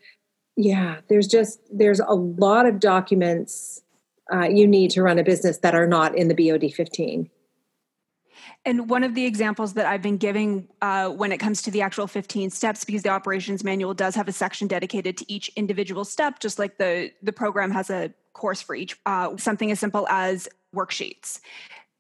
Yeah, 0.56 0.98
there's 1.10 1.28
just 1.28 1.60
there's 1.72 2.00
a 2.00 2.14
lot 2.14 2.66
of 2.66 2.80
documents 2.80 3.82
uh, 4.32 4.48
you 4.48 4.68
need 4.68 4.92
to 4.92 5.04
run 5.04 5.20
a 5.20 5.24
business 5.24 5.58
that 5.58 5.76
are 5.76 5.88
not 5.88 6.16
in 6.18 6.28
the 6.28 6.36
BOD 6.36 6.72
15. 6.74 7.30
And 8.64 8.90
one 8.90 9.04
of 9.04 9.16
the 9.16 9.26
examples 9.26 9.74
that 9.74 9.88
I've 9.88 10.04
been 10.04 10.18
giving 10.18 10.68
uh, 10.82 11.10
when 11.10 11.32
it 11.32 11.40
comes 11.40 11.64
to 11.64 11.72
the 11.72 11.82
actual 11.82 12.06
15 12.06 12.52
steps, 12.52 12.86
because 12.86 13.02
the 13.02 13.10
operations 13.10 13.64
manual 13.64 13.96
does 13.96 14.14
have 14.14 14.28
a 14.28 14.32
section 14.32 14.68
dedicated 14.68 15.18
to 15.18 15.32
each 15.32 15.50
individual 15.56 16.06
step, 16.06 16.40
just 16.40 16.60
like 16.60 16.78
the, 16.78 17.12
the 17.24 17.34
program 17.34 17.72
has 17.72 17.90
a 17.90 18.14
course 18.34 18.62
for 18.62 18.76
each, 18.76 18.98
uh, 19.08 19.36
something 19.38 19.72
as 19.72 19.80
simple 19.80 20.08
as 20.10 20.48
worksheets. 20.76 21.40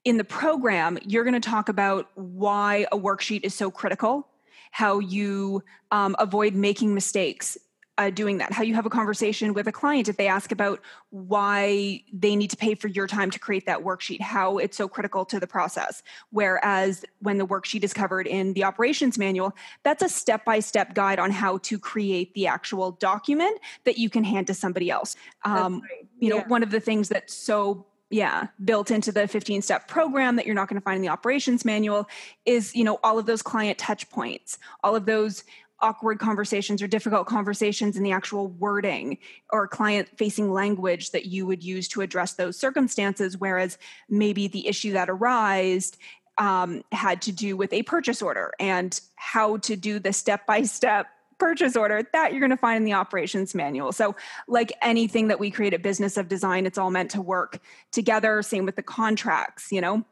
In 0.06 0.18
the 0.18 0.24
program, 0.24 1.00
you're 1.04 1.24
going 1.24 1.40
to 1.40 1.50
talk 1.50 1.68
about 1.68 2.10
why 2.16 2.86
a 2.92 2.98
worksheet 2.98 3.44
is 3.44 3.56
so 3.56 3.72
critical, 3.72 4.28
how 4.72 5.00
you 5.00 5.64
um, 5.90 6.16
avoid 6.20 6.54
making 6.54 6.94
mistakes, 6.94 7.58
uh, 8.02 8.10
doing 8.10 8.40
that 8.40 8.52
how 8.52 8.64
you 8.64 8.74
have 8.74 8.86
a 8.86 8.90
conversation 8.90 9.54
with 9.54 9.68
a 9.68 9.72
client 9.72 10.10
if 10.10 10.18
they 10.18 10.28
ask 10.28 10.52
about 10.52 10.82
why 11.12 12.02
they 12.12 12.36
need 12.36 12.50
to 12.50 12.58
pay 12.58 12.74
for 12.74 12.88
your 12.88 13.06
time 13.06 13.30
to 13.30 13.38
create 13.38 13.66
that 13.66 13.84
worksheet 13.84 14.22
how 14.22 14.58
it's 14.58 14.76
so 14.76 14.88
critical 14.88 15.24
to 15.26 15.40
the 15.40 15.48
process. 15.48 16.02
Whereas 16.32 17.06
when 17.20 17.38
the 17.38 17.46
worksheet 17.46 17.84
is 17.84 17.94
covered 17.94 18.28
in 18.28 18.54
the 18.54 18.64
operations 18.64 19.18
manual 19.18 19.54
that's 19.84 20.02
a 20.02 20.10
step-by-step 20.10 20.96
guide 20.96 21.20
on 21.20 21.32
how 21.32 21.60
to 21.60 21.78
create 21.78 22.34
the 22.34 22.48
actual 22.48 22.92
document 22.92 23.60
that 23.84 23.98
you 23.98 24.10
can 24.10 24.24
hand 24.24 24.48
to 24.48 24.54
somebody 24.54 24.90
else. 24.90 25.16
Um, 25.44 25.82
right. 25.82 26.08
you 26.20 26.30
know 26.30 26.40
one 26.42 26.64
of 26.64 26.72
the 26.72 26.80
things 26.80 27.10
that's 27.10 27.34
so 27.34 27.86
yeah 28.10 28.48
built 28.64 28.92
into 28.92 29.12
the 29.12 29.28
15 29.28 29.62
step 29.62 29.88
program 29.88 30.36
that 30.36 30.46
you're 30.46 30.56
not 30.56 30.68
going 30.68 30.80
to 30.80 30.84
find 30.84 30.98
in 30.98 31.02
the 31.02 31.10
operations 31.10 31.66
manual 31.66 32.08
is 32.46 32.76
you 32.76 32.84
know 32.84 33.00
all 33.04 33.18
of 33.18 33.26
those 33.26 33.42
client 33.42 33.78
touch 33.78 34.10
points 34.10 34.60
all 34.84 34.96
of 34.96 35.06
those 35.06 35.44
awkward 35.82 36.20
conversations 36.20 36.82
or 36.82 36.88
difficult 36.88 37.28
conversations 37.28 37.98
in 37.98 38.04
the 38.04 38.12
actual 38.12 38.48
wording 38.48 39.18
or 39.52 39.68
client 39.68 40.08
facing 40.18 40.52
language 40.52 41.12
that 41.12 41.26
you 41.26 41.46
would 41.46 41.64
use 41.64 41.88
to 41.88 42.02
address 42.02 42.34
those 42.34 42.58
circumstances 42.58 43.38
whereas 43.38 43.78
maybe 44.10 44.48
the 44.48 44.68
issue 44.68 44.94
that 44.94 45.10
arose 45.10 45.94
um, 46.38 46.84
had 46.92 47.22
to 47.24 47.32
do 47.32 47.56
with 47.58 47.74
a 47.74 47.84
purchase 47.84 48.22
order 48.22 48.54
and 48.60 49.00
how 49.16 49.58
to 49.58 49.76
do 49.76 50.00
the 50.00 50.14
step 50.14 50.46
by 50.46 50.64
step 50.64 51.08
purchase 51.42 51.76
order 51.76 52.08
that 52.14 52.32
you're 52.32 52.40
going 52.40 52.52
to 52.52 52.58
find 52.58 52.78
in 52.78 52.84
the 52.84 52.94
operations 52.94 53.56
manual. 53.56 53.92
So, 53.92 54.16
like 54.48 54.72
anything 54.80 55.30
that 55.30 55.40
we 55.40 55.50
create 55.50 55.74
at 55.74 55.82
Business 55.82 56.16
of 56.16 56.28
Design, 56.28 56.68
it's 56.68 56.78
all 56.78 56.92
meant 56.92 57.12
to 57.12 57.22
work 57.22 57.60
together. 57.92 58.44
Same 58.44 58.64
with 58.64 58.76
the 58.76 58.84
contracts, 58.84 59.72
you 59.72 59.82
know. 59.82 60.06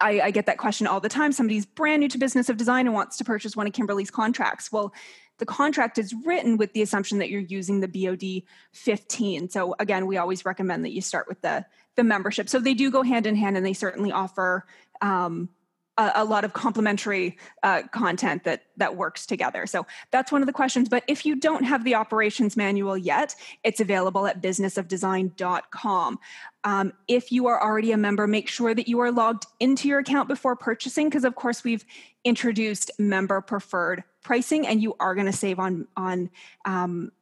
I, 0.00 0.20
I, 0.20 0.30
get 0.30 0.46
that 0.46 0.58
question 0.58 0.86
all 0.86 1.00
the 1.00 1.08
time. 1.08 1.32
Somebody's 1.32 1.64
brand 1.64 2.00
new 2.00 2.08
to 2.08 2.18
business 2.18 2.48
of 2.48 2.56
design 2.56 2.86
and 2.86 2.94
wants 2.94 3.16
to 3.18 3.24
purchase 3.24 3.56
one 3.56 3.66
of 3.66 3.72
Kimberly's 3.72 4.10
contracts. 4.10 4.70
Well, 4.72 4.92
the 5.38 5.46
contract 5.46 5.98
is 5.98 6.14
written 6.24 6.56
with 6.56 6.72
the 6.72 6.82
assumption 6.82 7.18
that 7.18 7.30
you're 7.30 7.40
using 7.40 7.80
the 7.80 7.88
BOD 7.88 8.42
15. 8.72 9.50
So 9.50 9.74
again, 9.78 10.06
we 10.06 10.16
always 10.16 10.44
recommend 10.44 10.84
that 10.84 10.92
you 10.92 11.00
start 11.00 11.28
with 11.28 11.40
the 11.42 11.64
the 11.96 12.04
membership. 12.04 12.48
So 12.48 12.58
they 12.58 12.74
do 12.74 12.90
go 12.90 13.02
hand 13.02 13.26
in 13.26 13.36
hand, 13.36 13.56
and 13.56 13.64
they 13.64 13.72
certainly 13.72 14.12
offer 14.12 14.66
um, 15.00 15.48
a, 15.98 16.12
a 16.16 16.24
lot 16.24 16.44
of 16.44 16.52
complementary 16.52 17.36
uh, 17.62 17.82
content 17.92 18.44
that 18.44 18.64
that 18.76 18.96
works 18.96 19.26
together. 19.26 19.66
So 19.66 19.86
that's 20.10 20.30
one 20.30 20.42
of 20.42 20.46
the 20.46 20.52
questions. 20.52 20.88
But 20.88 21.04
if 21.06 21.24
you 21.24 21.36
don't 21.36 21.64
have 21.64 21.84
the 21.84 21.94
operations 21.94 22.56
manual 22.56 22.96
yet, 22.96 23.34
it's 23.64 23.80
available 23.80 24.26
at 24.26 24.42
businessofdesign.com. 24.42 26.18
Um, 26.64 26.92
if 27.08 27.32
you 27.32 27.46
are 27.46 27.62
already 27.62 27.92
a 27.92 27.96
member, 27.96 28.26
make 28.26 28.48
sure 28.48 28.74
that 28.74 28.88
you 28.88 29.00
are 29.00 29.12
logged 29.12 29.46
into 29.60 29.88
your 29.88 30.00
account 30.00 30.28
before 30.28 30.56
purchasing, 30.56 31.08
because 31.08 31.24
of 31.24 31.34
course 31.34 31.64
we've 31.64 31.84
introduced 32.24 32.90
member 32.98 33.40
preferred 33.40 34.02
pricing, 34.22 34.66
and 34.66 34.82
you 34.82 34.96
are 34.98 35.14
going 35.14 35.26
to 35.26 35.32
save 35.32 35.58
on 35.58 35.86
on 35.96 36.30
um, 36.64 37.12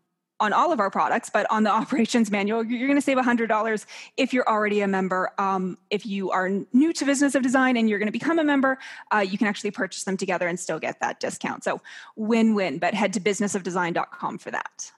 on 0.45 0.53
all 0.53 0.73
of 0.73 0.81
our 0.81 0.91
products, 0.91 1.31
but 1.31 1.51
on 1.51 1.65
the 1.65 1.71
operations 1.81 2.31
manual, 2.31 2.65
you're 2.65 2.87
going 2.87 2.99
to 2.99 3.03
save 3.03 3.17
$100 3.17 3.87
if 4.17 4.33
you're 4.33 4.49
already 4.49 4.81
a 4.81 4.89
member. 4.89 5.33
Um, 5.39 5.79
if 5.91 6.07
you 6.07 6.31
are 6.31 6.49
new 6.73 6.93
to 6.93 7.05
Business 7.05 7.35
of 7.35 7.43
Design 7.43 7.77
and 7.77 7.89
you're 7.89 7.99
going 7.99 8.09
to 8.09 8.13
become 8.13 8.39
a 8.39 8.45
member, 8.45 8.79
uh, 9.13 9.19
you 9.19 9.39
can 9.39 9.47
actually 9.47 9.71
purchase 9.73 10.05
them 10.05 10.17
together 10.17 10.47
and 10.47 10.59
still 10.61 10.79
get 10.79 11.01
that 11.01 11.21
discount. 11.21 11.65
So 11.65 11.81
win 12.17 12.55
win, 12.55 12.79
but 12.79 12.95
head 12.95 13.13
to 13.15 13.21
businessofdesign.com 13.21 14.39
for 14.39 14.51
that. 14.51 14.93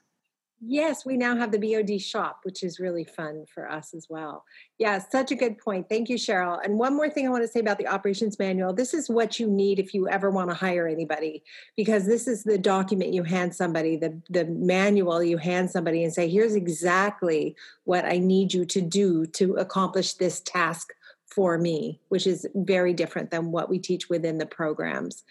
Yes, 0.59 1.05
we 1.05 1.17
now 1.17 1.35
have 1.35 1.51
the 1.51 1.59
BOD 1.59 2.01
shop, 2.01 2.39
which 2.41 2.63
is 2.63 2.79
really 2.79 3.03
fun 3.03 3.45
for 3.53 3.69
us 3.69 3.93
as 3.93 4.07
well. 4.09 4.43
Yeah, 4.79 4.97
such 4.97 5.31
a 5.31 5.35
good 5.35 5.59
point. 5.59 5.87
Thank 5.87 6.09
you, 6.09 6.15
Cheryl. 6.15 6.59
And 6.63 6.79
one 6.79 6.95
more 6.95 7.11
thing 7.11 7.27
I 7.27 7.29
want 7.29 7.43
to 7.43 7.47
say 7.47 7.59
about 7.59 7.77
the 7.77 7.87
operations 7.87 8.39
manual 8.39 8.73
this 8.73 8.93
is 8.93 9.07
what 9.07 9.39
you 9.39 9.47
need 9.47 9.77
if 9.77 9.93
you 9.93 10.09
ever 10.09 10.31
want 10.31 10.49
to 10.49 10.55
hire 10.55 10.87
anybody, 10.87 11.43
because 11.75 12.07
this 12.07 12.27
is 12.27 12.43
the 12.43 12.57
document 12.57 13.13
you 13.13 13.21
hand 13.21 13.53
somebody, 13.53 13.97
the, 13.97 14.19
the 14.29 14.45
manual 14.45 15.21
you 15.21 15.37
hand 15.37 15.69
somebody 15.69 16.03
and 16.03 16.11
say, 16.11 16.27
here's 16.27 16.55
exactly 16.55 17.55
what 17.83 18.05
I 18.05 18.17
need 18.17 18.51
you 18.51 18.65
to 18.65 18.81
do 18.81 19.27
to 19.27 19.53
accomplish 19.55 20.13
this 20.13 20.39
task 20.39 20.91
for 21.27 21.59
me, 21.59 21.99
which 22.09 22.25
is 22.25 22.47
very 22.55 22.93
different 22.93 23.29
than 23.29 23.51
what 23.51 23.69
we 23.69 23.77
teach 23.77 24.09
within 24.09 24.39
the 24.39 24.45
programs. 24.45 25.23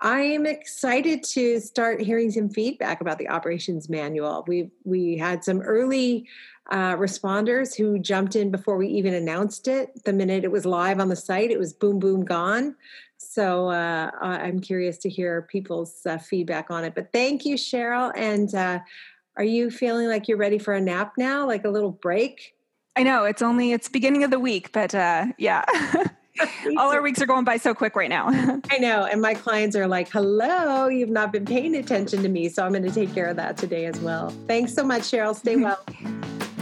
I 0.00 0.20
am 0.20 0.46
excited 0.46 1.24
to 1.24 1.58
start 1.60 2.00
hearing 2.00 2.30
some 2.30 2.48
feedback 2.48 3.00
about 3.00 3.18
the 3.18 3.28
operations 3.28 3.88
manual. 3.88 4.44
We 4.46 4.70
we 4.84 5.16
had 5.16 5.42
some 5.42 5.60
early 5.60 6.26
uh, 6.70 6.96
responders 6.96 7.76
who 7.76 7.98
jumped 7.98 8.36
in 8.36 8.50
before 8.50 8.76
we 8.76 8.88
even 8.88 9.14
announced 9.14 9.66
it. 9.66 10.04
The 10.04 10.12
minute 10.12 10.44
it 10.44 10.52
was 10.52 10.64
live 10.64 11.00
on 11.00 11.08
the 11.08 11.16
site, 11.16 11.50
it 11.50 11.58
was 11.58 11.72
boom 11.72 11.98
boom 11.98 12.24
gone. 12.24 12.76
So 13.16 13.68
uh, 13.68 14.10
I'm 14.20 14.60
curious 14.60 14.98
to 14.98 15.08
hear 15.08 15.42
people's 15.42 16.06
uh, 16.06 16.18
feedback 16.18 16.70
on 16.70 16.84
it. 16.84 16.94
But 16.94 17.12
thank 17.12 17.44
you, 17.44 17.56
Cheryl. 17.56 18.12
And 18.16 18.54
uh, 18.54 18.78
are 19.36 19.44
you 19.44 19.70
feeling 19.70 20.08
like 20.08 20.28
you're 20.28 20.38
ready 20.38 20.58
for 20.58 20.74
a 20.74 20.80
nap 20.80 21.14
now, 21.18 21.44
like 21.46 21.64
a 21.64 21.70
little 21.70 21.90
break? 21.90 22.54
I 22.94 23.02
know 23.02 23.24
it's 23.24 23.42
only 23.42 23.72
it's 23.72 23.88
beginning 23.88 24.22
of 24.22 24.30
the 24.30 24.40
week, 24.40 24.70
but 24.72 24.94
uh, 24.94 25.26
yeah. 25.38 25.64
All 26.76 26.92
our 26.92 27.02
weeks 27.02 27.20
are 27.20 27.26
going 27.26 27.44
by 27.44 27.56
so 27.56 27.74
quick 27.74 27.96
right 27.96 28.08
now. 28.08 28.28
I 28.70 28.78
know. 28.78 29.04
And 29.04 29.20
my 29.20 29.34
clients 29.34 29.74
are 29.76 29.86
like, 29.86 30.08
hello, 30.10 30.88
you've 30.88 31.10
not 31.10 31.32
been 31.32 31.44
paying 31.44 31.74
attention 31.76 32.22
to 32.22 32.28
me. 32.28 32.48
So 32.48 32.64
I'm 32.64 32.72
going 32.72 32.84
to 32.84 32.90
take 32.90 33.14
care 33.14 33.26
of 33.26 33.36
that 33.36 33.56
today 33.56 33.86
as 33.86 33.98
well. 34.00 34.30
Thanks 34.46 34.74
so 34.74 34.84
much, 34.84 35.02
Cheryl. 35.02 35.34
Stay 35.34 35.56
well. 35.68 35.84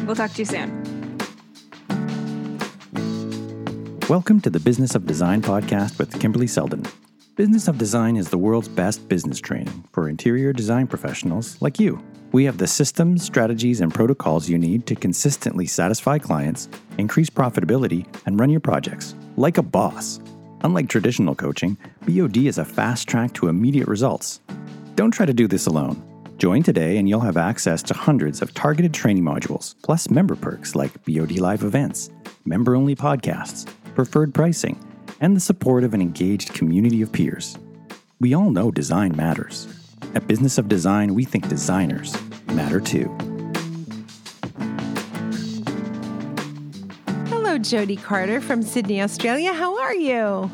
we'll 0.06 0.16
talk 0.16 0.32
to 0.32 0.38
you 0.38 0.44
soon. 0.44 1.18
Welcome 4.08 4.40
to 4.42 4.50
the 4.50 4.60
Business 4.60 4.94
of 4.94 5.04
Design 5.06 5.42
podcast 5.42 5.98
with 5.98 6.20
Kimberly 6.20 6.46
Seldon. 6.46 6.84
Business 7.34 7.66
of 7.68 7.76
Design 7.76 8.16
is 8.16 8.30
the 8.30 8.38
world's 8.38 8.68
best 8.68 9.08
business 9.08 9.40
training 9.40 9.84
for 9.92 10.08
interior 10.08 10.52
design 10.52 10.86
professionals 10.86 11.60
like 11.60 11.78
you. 11.80 12.02
We 12.32 12.44
have 12.44 12.58
the 12.58 12.66
systems, 12.66 13.22
strategies, 13.22 13.80
and 13.80 13.94
protocols 13.94 14.48
you 14.48 14.58
need 14.58 14.86
to 14.86 14.94
consistently 14.94 15.66
satisfy 15.66 16.18
clients, 16.18 16.68
increase 16.98 17.30
profitability, 17.30 18.06
and 18.26 18.38
run 18.38 18.50
your 18.50 18.60
projects 18.60 19.14
like 19.36 19.58
a 19.58 19.62
boss. 19.62 20.20
Unlike 20.62 20.88
traditional 20.88 21.34
coaching, 21.34 21.78
BOD 22.06 22.38
is 22.38 22.58
a 22.58 22.64
fast 22.64 23.08
track 23.08 23.32
to 23.34 23.48
immediate 23.48 23.88
results. 23.88 24.40
Don't 24.96 25.10
try 25.10 25.26
to 25.26 25.34
do 25.34 25.46
this 25.46 25.66
alone. 25.66 26.02
Join 26.38 26.62
today 26.62 26.98
and 26.98 27.08
you'll 27.08 27.20
have 27.20 27.36
access 27.36 27.82
to 27.84 27.94
hundreds 27.94 28.42
of 28.42 28.52
targeted 28.52 28.92
training 28.92 29.24
modules, 29.24 29.74
plus 29.82 30.10
member 30.10 30.36
perks 30.36 30.74
like 30.74 30.92
BOD 31.04 31.38
Live 31.38 31.62
events, 31.62 32.10
member 32.44 32.76
only 32.76 32.94
podcasts, 32.94 33.66
preferred 33.94 34.34
pricing, 34.34 34.78
and 35.20 35.34
the 35.34 35.40
support 35.40 35.84
of 35.84 35.94
an 35.94 36.02
engaged 36.02 36.52
community 36.52 37.00
of 37.00 37.12
peers. 37.12 37.56
We 38.20 38.34
all 38.34 38.50
know 38.50 38.70
design 38.70 39.16
matters. 39.16 39.68
At 40.14 40.26
Business 40.26 40.58
of 40.58 40.68
Design, 40.68 41.14
we 41.14 41.24
think 41.24 41.48
designers 41.48 42.16
matter 42.48 42.80
too. 42.80 43.04
Hello, 47.28 47.58
Jody 47.58 47.96
Carter 47.96 48.40
from 48.40 48.62
Sydney, 48.62 49.02
Australia. 49.02 49.52
How 49.52 49.78
are 49.78 49.94
you? 49.94 50.50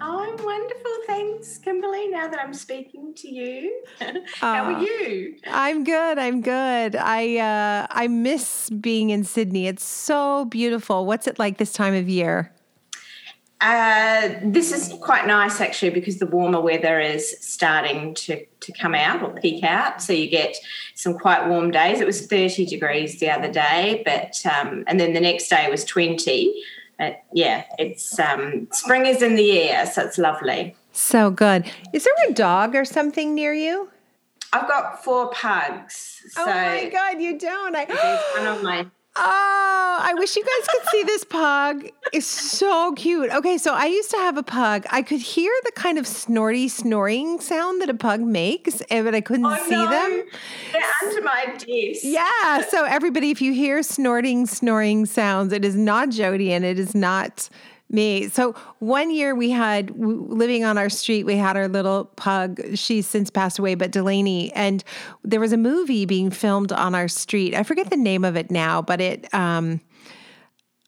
I'm 0.00 0.36
wonderful. 0.44 0.92
Thanks, 1.06 1.58
Kimberly. 1.58 2.08
Now 2.08 2.28
that 2.28 2.38
I'm 2.40 2.54
speaking 2.54 3.14
to 3.16 3.28
you, 3.28 3.82
how 4.36 4.64
are 4.64 4.82
you? 4.82 5.36
I'm 5.46 5.84
good. 5.84 6.18
I'm 6.18 6.40
good. 6.42 6.96
I 6.96 7.36
uh, 7.38 7.86
I 7.90 8.08
miss 8.08 8.70
being 8.70 9.10
in 9.10 9.24
Sydney. 9.24 9.66
It's 9.66 9.84
so 9.84 10.44
beautiful. 10.46 11.06
What's 11.06 11.26
it 11.26 11.38
like 11.38 11.58
this 11.58 11.72
time 11.72 11.94
of 11.94 12.08
year? 12.08 12.52
Uh, 13.62 14.40
this 14.42 14.72
is 14.72 14.92
quite 15.00 15.24
nice 15.24 15.60
actually 15.60 15.90
because 15.90 16.18
the 16.18 16.26
warmer 16.26 16.60
weather 16.60 16.98
is 16.98 17.36
starting 17.40 18.12
to, 18.12 18.44
to 18.58 18.72
come 18.72 18.92
out 18.92 19.22
or 19.22 19.32
peak 19.34 19.62
out. 19.62 20.02
So 20.02 20.12
you 20.12 20.28
get 20.28 20.56
some 20.96 21.16
quite 21.16 21.46
warm 21.46 21.70
days. 21.70 22.00
It 22.00 22.06
was 22.06 22.26
30 22.26 22.66
degrees 22.66 23.20
the 23.20 23.30
other 23.30 23.50
day, 23.50 24.02
but 24.04 24.44
um, 24.52 24.82
and 24.88 24.98
then 24.98 25.12
the 25.12 25.20
next 25.20 25.48
day 25.48 25.70
was 25.70 25.84
20. 25.84 26.52
But 26.98 27.22
yeah, 27.32 27.64
it's 27.78 28.18
um, 28.18 28.66
spring 28.72 29.06
is 29.06 29.22
in 29.22 29.36
the 29.36 29.56
air, 29.60 29.86
so 29.86 30.02
it's 30.02 30.18
lovely. 30.18 30.74
So 30.90 31.30
good. 31.30 31.70
Is 31.92 32.04
there 32.04 32.28
a 32.28 32.32
dog 32.32 32.74
or 32.74 32.84
something 32.84 33.32
near 33.32 33.54
you? 33.54 33.90
I've 34.52 34.66
got 34.66 35.04
four 35.04 35.30
pugs. 35.30 36.20
oh 36.36 36.46
my 36.46 36.90
god, 36.92 37.22
you 37.22 37.38
don't! 37.38 37.76
I, 37.76 37.84
one 38.36 38.56
of 38.56 38.62
my 38.62 38.86
Oh, 39.14 39.98
I 40.00 40.14
wish 40.14 40.36
you 40.36 40.42
guys 40.42 40.68
could 40.68 40.88
see 40.88 41.02
this 41.02 41.24
pug. 41.24 41.86
It's 42.14 42.26
so 42.26 42.92
cute. 42.92 43.30
Okay, 43.30 43.58
so 43.58 43.74
I 43.74 43.86
used 43.86 44.10
to 44.12 44.16
have 44.16 44.38
a 44.38 44.42
pug. 44.42 44.86
I 44.90 45.02
could 45.02 45.20
hear 45.20 45.52
the 45.64 45.72
kind 45.72 45.98
of 45.98 46.06
snorty 46.06 46.66
snoring 46.68 47.38
sound 47.38 47.82
that 47.82 47.90
a 47.90 47.94
pug 47.94 48.20
makes, 48.20 48.82
eh, 48.88 49.02
but 49.02 49.14
I 49.14 49.20
couldn't 49.20 49.44
oh, 49.44 49.64
see 49.64 49.70
no. 49.70 49.90
them. 49.90 50.24
They're 50.72 50.82
under 51.02 51.22
my 51.22 51.44
desk. 51.58 52.00
Yeah. 52.02 52.62
So 52.62 52.84
everybody, 52.84 53.30
if 53.30 53.42
you 53.42 53.52
hear 53.52 53.82
snorting, 53.82 54.46
snoring 54.46 55.04
sounds, 55.04 55.52
it 55.52 55.64
is 55.64 55.76
not 55.76 56.08
Jody 56.08 56.52
and 56.52 56.64
it 56.64 56.78
is 56.78 56.94
not 56.94 57.50
me. 57.92 58.28
So 58.28 58.54
one 58.78 59.10
year 59.10 59.34
we 59.34 59.50
had 59.50 59.96
living 59.96 60.64
on 60.64 60.78
our 60.78 60.88
street, 60.88 61.24
we 61.24 61.36
had 61.36 61.56
our 61.56 61.68
little 61.68 62.06
pug. 62.16 62.60
She's 62.74 63.06
since 63.06 63.30
passed 63.30 63.58
away, 63.58 63.74
but 63.74 63.90
Delaney, 63.90 64.52
and 64.52 64.82
there 65.24 65.40
was 65.40 65.52
a 65.52 65.56
movie 65.56 66.06
being 66.06 66.30
filmed 66.30 66.72
on 66.72 66.94
our 66.94 67.08
street. 67.08 67.54
I 67.54 67.62
forget 67.62 67.90
the 67.90 67.96
name 67.96 68.24
of 68.24 68.36
it 68.36 68.50
now, 68.50 68.82
but 68.82 69.00
it 69.00 69.32
um, 69.34 69.80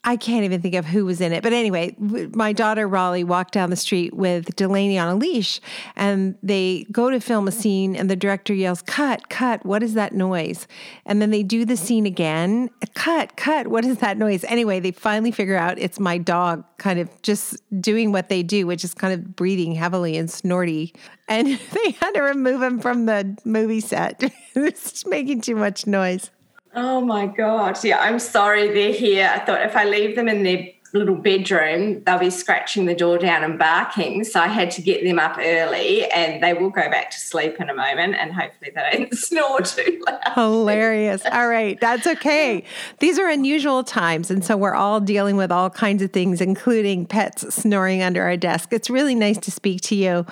I 0.07 0.17
can't 0.17 0.45
even 0.45 0.61
think 0.61 0.75
of 0.75 0.85
who 0.85 1.07
was 1.07 1.21
in 1.21 1.33
it. 1.33 1.43
But 1.43 1.55
anyway, 1.55 1.97
my 1.99 2.53
daughter 2.53 2.87
Raleigh 2.87 3.25
walked 3.25 3.55
down 3.55 3.71
the 3.71 3.77
street 3.77 4.13
with 4.15 4.55
Delaney 4.55 4.99
on 4.99 5.09
a 5.09 5.15
leash, 5.15 5.61
and 5.97 6.37
they 6.43 6.87
go 6.93 7.09
to 7.11 7.21
film 7.21 7.49
a 7.49 7.53
scene, 7.53 7.97
and 7.97 8.11
the 8.11 8.17
director 8.17 8.53
yells, 8.53 8.83
Cut, 8.83 9.31
cut, 9.31 9.65
what 9.65 9.83
is 9.83 9.95
that 9.95 10.13
noise? 10.13 10.69
And 11.07 11.23
then 11.23 11.31
they 11.31 11.43
do 11.43 11.65
the 11.65 11.77
scene 11.77 12.05
again, 12.05 12.69
Cut, 12.95 13.37
cut, 13.37 13.69
what 13.69 13.85
is 13.85 13.99
that 13.99 14.19
noise? 14.19 14.45
Anyway, 14.45 14.79
they 14.79 14.93
finally 14.93 15.31
figure 15.31 15.57
out 15.57 15.79
it's 15.79 15.99
my 15.99 16.19
dog 16.19 16.65
kind 16.77 16.99
of 16.99 17.09
just 17.23 17.57
doing 17.81 18.13
what 18.13 18.29
they 18.29 18.43
do, 18.43 18.67
which 18.67 18.85
is 18.85 18.93
kind 18.93 19.15
of 19.15 19.35
breathing 19.35 19.73
heavily 19.73 20.19
and 20.19 20.31
snorty. 20.31 20.95
And 21.29 21.47
they 21.73 21.91
had 21.93 22.13
to 22.13 22.21
remove 22.21 22.63
him 22.63 22.79
from 22.79 23.07
the 23.07 23.37
movie 23.45 23.81
set. 23.81 24.23
it's 24.55 25.07
making 25.07 25.41
too 25.41 25.57
much 25.57 25.87
noise. 25.87 26.31
Oh 26.75 27.01
my 27.01 27.27
God. 27.27 27.83
Yeah, 27.85 27.99
I'm 28.01 28.19
sorry 28.19 28.73
they're 28.73 28.93
here. 28.93 29.31
I 29.33 29.39
thought 29.41 29.63
if 29.63 29.77
I 29.77 29.85
leave 29.85 30.17
them 30.17 30.29
in 30.29 30.43
their 30.43 30.69
little 30.95 31.17
bedroom, 31.17 32.03
they'll 32.05 32.19
be 32.19 32.31
scratching 32.31 32.87
the 32.87 32.95
door 32.95 33.19
down 33.19 33.43
and 33.43 33.59
barking. 33.59 34.23
So 34.23 34.41
I 34.41 34.47
had 34.47 34.71
to 34.73 34.83
get 34.83 35.03
them 35.03 35.19
up 35.19 35.37
early 35.39 36.09
and 36.11 36.43
they 36.43 36.55
will 36.55 36.71
go 36.71 36.89
back 36.89 37.11
to 37.11 37.19
sleep 37.19 37.61
in 37.61 37.69
a 37.69 37.75
moment 37.75 38.15
and 38.15 38.33
hopefully 38.33 38.71
they 38.75 38.99
don't 38.99 39.15
snore 39.19 39.61
too 39.61 40.03
loud. 40.07 40.35
Hilarious. 40.35 41.23
All 41.27 41.49
right. 41.49 41.79
That's 41.81 42.07
okay. 42.07 42.63
These 43.01 43.19
are 43.19 43.29
unusual 43.29 43.83
times. 43.83 44.31
And 44.31 44.45
so 44.45 44.57
we're 44.57 44.75
all 44.75 45.01
dealing 45.01 45.37
with 45.37 45.51
all 45.51 45.69
kinds 45.69 46.03
of 46.03 46.13
things, 46.13 46.41
including 46.41 47.07
pets 47.07 47.55
snoring 47.55 48.03
under 48.03 48.23
our 48.23 48.37
desk. 48.37 48.73
It's 48.73 48.89
really 48.89 49.17
nice 49.17 49.39
to 49.39 49.51
speak 49.51 49.81
to 49.83 49.97
you. 49.97 50.27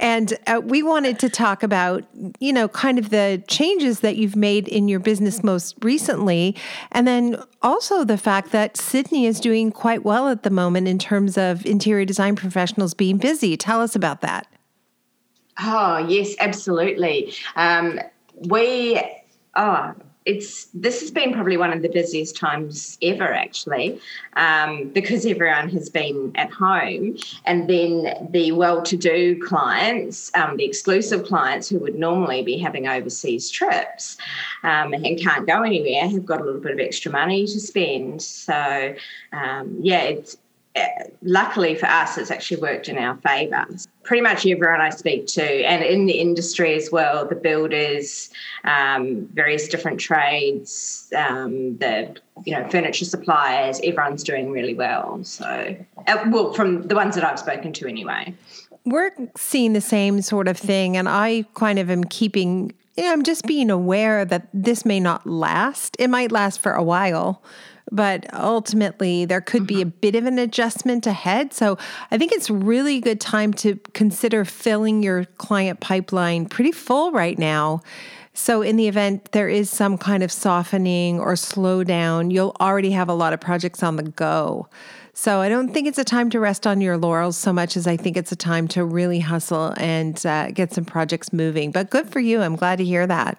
And 0.00 0.36
uh, 0.46 0.60
we 0.62 0.82
wanted 0.82 1.18
to 1.20 1.28
talk 1.28 1.62
about, 1.62 2.04
you 2.40 2.52
know, 2.52 2.66
kind 2.68 2.98
of 2.98 3.10
the 3.10 3.42
changes 3.46 4.00
that 4.00 4.16
you've 4.16 4.34
made 4.34 4.66
in 4.66 4.88
your 4.88 4.98
business 4.98 5.44
most 5.44 5.76
recently. 5.82 6.56
And 6.90 7.06
then 7.06 7.40
also 7.62 8.04
the 8.04 8.18
fact 8.18 8.50
that 8.50 8.76
Sydney 8.76 9.26
is 9.26 9.38
doing 9.38 9.70
quite 9.70 10.04
well 10.04 10.28
at 10.28 10.42
the 10.42 10.50
moment 10.50 10.88
in 10.88 10.98
terms 10.98 11.38
of 11.38 11.64
interior 11.64 12.04
design 12.04 12.34
professionals 12.34 12.92
being 12.92 13.18
busy. 13.18 13.56
Tell 13.56 13.80
us 13.80 13.94
about 13.94 14.20
that. 14.22 14.48
Oh, 15.60 15.98
yes, 15.98 16.34
absolutely. 16.40 17.32
Um, 17.54 18.00
we, 18.34 19.00
oh, 19.54 19.94
it's 20.24 20.66
this 20.72 21.00
has 21.00 21.10
been 21.10 21.32
probably 21.32 21.56
one 21.56 21.72
of 21.72 21.82
the 21.82 21.88
busiest 21.88 22.36
times 22.36 22.96
ever 23.02 23.32
actually 23.32 24.00
um, 24.34 24.88
because 24.88 25.26
everyone 25.26 25.68
has 25.68 25.90
been 25.90 26.32
at 26.34 26.50
home. 26.50 27.16
And 27.44 27.68
then 27.68 28.28
the 28.30 28.52
well-to-do 28.52 29.42
clients 29.44 30.30
um, 30.34 30.56
the 30.56 30.64
exclusive 30.64 31.24
clients 31.24 31.68
who 31.68 31.78
would 31.78 31.94
normally 31.94 32.42
be 32.42 32.56
having 32.56 32.88
overseas 32.88 33.50
trips 33.50 34.16
um, 34.62 34.94
and 34.94 35.20
can't 35.20 35.46
go 35.46 35.62
anywhere 35.62 36.08
have 36.08 36.24
got 36.24 36.40
a 36.40 36.44
little 36.44 36.60
bit 36.60 36.72
of 36.72 36.80
extra 36.80 37.12
money 37.12 37.46
to 37.46 37.60
spend. 37.60 38.22
So 38.22 38.94
um, 39.32 39.76
yeah 39.80 40.02
it's 40.02 40.36
luckily 41.22 41.74
for 41.74 41.86
us, 41.86 42.18
it's 42.18 42.30
actually 42.30 42.60
worked 42.60 42.88
in 42.88 42.98
our 42.98 43.16
favour. 43.18 43.66
Pretty 44.02 44.22
much 44.22 44.46
everyone 44.46 44.80
I 44.80 44.90
speak 44.90 45.26
to, 45.28 45.42
and 45.42 45.82
in 45.82 46.06
the 46.06 46.12
industry 46.12 46.74
as 46.74 46.90
well, 46.90 47.26
the 47.26 47.34
builders, 47.34 48.30
um, 48.64 49.26
various 49.32 49.68
different 49.68 49.98
trades, 49.98 51.10
um, 51.16 51.78
the 51.78 52.16
you 52.44 52.52
know 52.54 52.68
furniture 52.68 53.04
suppliers, 53.04 53.80
everyone's 53.82 54.22
doing 54.22 54.50
really 54.50 54.74
well. 54.74 55.20
So, 55.24 55.76
uh, 56.06 56.24
well, 56.28 56.52
from 56.52 56.82
the 56.82 56.94
ones 56.94 57.14
that 57.14 57.24
I've 57.24 57.38
spoken 57.38 57.72
to 57.74 57.86
anyway. 57.88 58.34
We're 58.86 59.12
seeing 59.34 59.72
the 59.72 59.80
same 59.80 60.20
sort 60.20 60.46
of 60.46 60.58
thing, 60.58 60.96
and 60.96 61.08
I 61.08 61.46
kind 61.54 61.78
of 61.78 61.90
am 61.90 62.04
keeping. 62.04 62.72
You 62.96 63.04
know, 63.04 63.12
I'm 63.12 63.24
just 63.24 63.44
being 63.44 63.70
aware 63.70 64.24
that 64.24 64.48
this 64.52 64.84
may 64.84 65.00
not 65.00 65.26
last. 65.26 65.96
It 65.98 66.08
might 66.08 66.30
last 66.30 66.60
for 66.60 66.72
a 66.72 66.82
while 66.82 67.42
but 67.90 68.32
ultimately 68.34 69.24
there 69.24 69.40
could 69.40 69.66
be 69.66 69.80
a 69.80 69.84
mm-hmm. 69.84 69.98
bit 70.00 70.14
of 70.14 70.26
an 70.26 70.38
adjustment 70.38 71.06
ahead. 71.06 71.52
So 71.52 71.78
I 72.10 72.18
think 72.18 72.32
it's 72.32 72.50
really 72.50 72.96
a 72.96 73.00
good 73.00 73.20
time 73.20 73.52
to 73.54 73.76
consider 73.92 74.44
filling 74.44 75.02
your 75.02 75.24
client 75.38 75.80
pipeline 75.80 76.46
pretty 76.46 76.72
full 76.72 77.12
right 77.12 77.38
now. 77.38 77.82
So, 78.36 78.62
in 78.62 78.74
the 78.74 78.88
event 78.88 79.30
there 79.30 79.48
is 79.48 79.70
some 79.70 79.96
kind 79.96 80.24
of 80.24 80.32
softening 80.32 81.20
or 81.20 81.34
slowdown, 81.34 82.32
you'll 82.32 82.56
already 82.60 82.90
have 82.90 83.08
a 83.08 83.14
lot 83.14 83.32
of 83.32 83.40
projects 83.40 83.80
on 83.80 83.94
the 83.94 84.02
go. 84.02 84.68
So, 85.12 85.40
I 85.40 85.48
don't 85.48 85.72
think 85.72 85.86
it's 85.86 85.98
a 85.98 86.04
time 86.04 86.30
to 86.30 86.40
rest 86.40 86.66
on 86.66 86.80
your 86.80 86.96
laurels 86.96 87.36
so 87.36 87.52
much 87.52 87.76
as 87.76 87.86
I 87.86 87.96
think 87.96 88.16
it's 88.16 88.32
a 88.32 88.36
time 88.36 88.66
to 88.68 88.84
really 88.84 89.20
hustle 89.20 89.72
and 89.76 90.20
uh, 90.26 90.50
get 90.50 90.72
some 90.72 90.84
projects 90.84 91.32
moving. 91.32 91.70
But 91.70 91.90
good 91.90 92.10
for 92.10 92.18
you. 92.18 92.40
I'm 92.40 92.56
glad 92.56 92.78
to 92.78 92.84
hear 92.84 93.06
that 93.06 93.38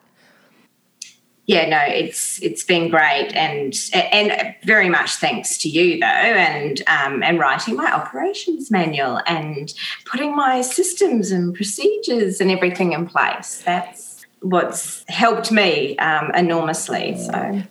yeah, 1.48 1.70
no, 1.70 1.80
it's 1.88 2.42
it's 2.42 2.64
been 2.64 2.90
great, 2.90 3.32
and 3.34 3.74
and 3.94 4.56
very 4.64 4.90
much 4.90 5.12
thanks 5.16 5.60
to 5.60 5.70
you 5.70 6.00
though, 6.00 6.06
and 6.06 6.82
um, 6.88 7.22
and 7.22 7.40
writing 7.40 7.76
my 7.76 7.92
operations 7.92 8.72
manual 8.72 9.22
and 9.28 9.74
putting 10.06 10.36
my 10.36 10.62
systems 10.62 11.32
and 11.32 11.54
procedures 11.54 12.42
and 12.42 12.50
everything 12.50 12.94
in 12.94 13.06
place. 13.06 13.62
That's 13.64 14.26
what's 14.42 15.06
helped 15.08 15.52
me 15.52 15.98
um, 15.98 16.32
enormously. 16.34 17.16
So 17.18 17.62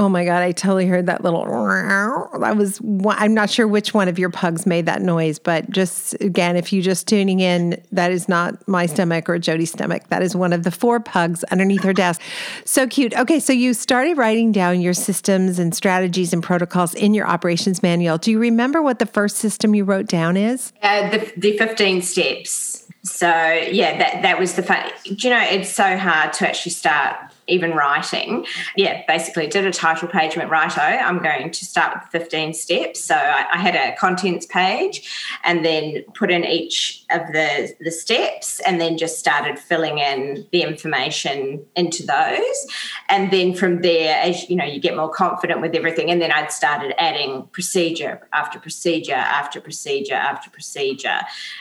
Oh 0.00 0.08
my 0.08 0.24
God, 0.24 0.42
I 0.42 0.52
totally 0.52 0.86
heard 0.86 1.04
that 1.04 1.22
little. 1.22 1.44
That 1.44 2.56
was, 2.56 2.80
I'm 3.06 3.34
not 3.34 3.50
sure 3.50 3.68
which 3.68 3.92
one 3.92 4.08
of 4.08 4.18
your 4.18 4.30
pugs 4.30 4.64
made 4.64 4.86
that 4.86 5.02
noise, 5.02 5.38
but 5.38 5.68
just 5.68 6.14
again, 6.22 6.56
if 6.56 6.72
you 6.72 6.80
just 6.80 7.06
tuning 7.06 7.40
in, 7.40 7.78
that 7.92 8.10
is 8.10 8.26
not 8.26 8.66
my 8.66 8.86
stomach 8.86 9.28
or 9.28 9.38
Jody's 9.38 9.72
stomach. 9.72 10.08
That 10.08 10.22
is 10.22 10.34
one 10.34 10.54
of 10.54 10.62
the 10.62 10.70
four 10.70 11.00
pugs 11.00 11.44
underneath 11.44 11.82
her 11.82 11.92
desk. 11.92 12.22
So 12.64 12.86
cute. 12.86 13.12
Okay, 13.12 13.38
so 13.38 13.52
you 13.52 13.74
started 13.74 14.16
writing 14.16 14.52
down 14.52 14.80
your 14.80 14.94
systems 14.94 15.58
and 15.58 15.74
strategies 15.74 16.32
and 16.32 16.42
protocols 16.42 16.94
in 16.94 17.12
your 17.12 17.26
operations 17.26 17.82
manual. 17.82 18.16
Do 18.16 18.30
you 18.30 18.38
remember 18.38 18.80
what 18.80 19.00
the 19.00 19.06
first 19.06 19.36
system 19.36 19.74
you 19.74 19.84
wrote 19.84 20.06
down 20.06 20.38
is? 20.38 20.72
Uh, 20.80 21.10
the, 21.10 21.30
the 21.36 21.58
15 21.58 22.00
steps. 22.00 22.88
So 23.02 23.28
yeah, 23.28 23.98
that 23.98 24.22
that 24.22 24.38
was 24.38 24.54
the 24.54 24.62
fun. 24.62 24.90
Do 25.04 25.28
you 25.28 25.34
know 25.34 25.42
it's 25.42 25.70
so 25.70 25.98
hard 25.98 26.32
to 26.34 26.48
actually 26.48 26.72
start 26.72 27.29
even 27.46 27.72
writing. 27.72 28.46
Yeah, 28.76 29.02
basically 29.06 29.46
did 29.46 29.66
a 29.66 29.72
title 29.72 30.08
page, 30.08 30.36
went 30.36 30.50
righto, 30.50 30.80
I'm 30.80 31.22
going 31.22 31.50
to 31.50 31.64
start 31.64 31.94
with 31.94 32.22
15 32.22 32.54
steps. 32.54 33.02
So 33.02 33.14
I, 33.14 33.46
I 33.52 33.58
had 33.58 33.74
a 33.74 33.96
contents 33.96 34.46
page 34.46 35.08
and 35.44 35.64
then 35.64 36.04
put 36.14 36.30
in 36.30 36.44
each 36.44 37.04
of 37.10 37.26
the, 37.32 37.74
the 37.80 37.90
steps 37.90 38.60
and 38.60 38.80
then 38.80 38.98
just 38.98 39.18
started 39.18 39.58
filling 39.58 39.98
in 39.98 40.46
the 40.52 40.62
information 40.62 41.64
into 41.76 42.04
those. 42.04 42.66
And 43.08 43.30
then 43.30 43.54
from 43.54 43.82
there, 43.82 44.20
as 44.22 44.48
you 44.48 44.56
know, 44.56 44.64
you 44.64 44.80
get 44.80 44.96
more 44.96 45.10
confident 45.10 45.60
with 45.60 45.74
everything. 45.74 46.10
And 46.10 46.20
then 46.20 46.32
I'd 46.32 46.52
started 46.52 46.94
adding 46.98 47.48
procedure 47.52 48.28
after 48.32 48.58
procedure 48.58 49.14
after 49.14 49.60
procedure 49.60 50.14
after 50.14 50.50
procedure. 50.50 51.20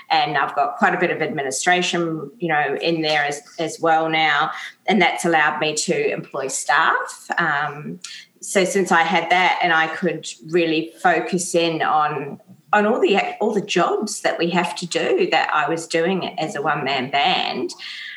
And 0.09 0.37
I've 0.37 0.55
got 0.55 0.77
quite 0.77 0.93
a 0.93 0.99
bit 0.99 1.11
of 1.11 1.21
administration, 1.21 2.31
you 2.37 2.49
know, 2.49 2.77
in 2.81 3.01
there 3.01 3.23
as, 3.23 3.41
as 3.59 3.79
well 3.79 4.09
now 4.09 4.51
and 4.89 5.01
that's 5.01 5.23
allowed 5.23 5.59
me 5.59 5.75
to 5.75 6.11
employ 6.11 6.47
staff. 6.47 7.29
Um, 7.37 7.99
so 8.41 8.65
since 8.65 8.91
I 8.91 9.03
had 9.03 9.29
that, 9.29 9.59
and 9.61 9.71
I 9.71 9.87
could 9.87 10.27
really 10.49 10.91
focus 11.01 11.55
in 11.55 11.81
on 11.81 12.41
on 12.71 12.85
all 12.85 12.99
the 12.99 13.17
all 13.39 13.53
the 13.53 13.61
jobs 13.61 14.21
that 14.21 14.37
we 14.37 14.49
have 14.49 14.75
to 14.75 14.85
do 14.85 15.29
that 15.31 15.49
I 15.53 15.69
was 15.69 15.87
doing 15.87 16.37
as 16.39 16.55
a 16.55 16.61
one 16.61 16.83
man 16.83 17.09
band. 17.09 17.71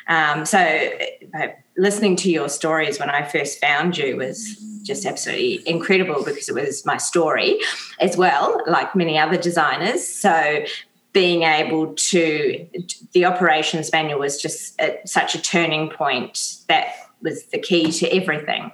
Um, 0.08 0.44
so 0.44 0.58
uh, 0.58 1.48
listening 1.76 2.16
to 2.16 2.30
your 2.30 2.48
stories 2.48 2.98
when 2.98 3.08
I 3.10 3.22
first 3.22 3.60
found 3.60 3.96
you 3.96 4.16
was 4.16 4.56
just 4.82 5.06
absolutely 5.06 5.62
incredible 5.66 6.24
because 6.24 6.48
it 6.48 6.54
was 6.54 6.84
my 6.84 6.96
story 6.96 7.58
as 8.00 8.16
well, 8.16 8.60
like 8.66 8.96
many 8.96 9.18
other 9.18 9.36
designers. 9.36 10.06
So 10.06 10.64
being 11.12 11.42
able 11.42 11.94
to 11.94 12.66
the 13.12 13.24
operations 13.24 13.92
manual 13.92 14.20
was 14.20 14.40
just 14.40 14.80
a, 14.80 14.98
such 15.04 15.34
a 15.34 15.42
turning 15.42 15.90
point 15.90 16.56
that 16.68 16.94
was 17.20 17.44
the 17.46 17.58
key 17.58 17.92
to 17.92 18.08
everything. 18.08 18.70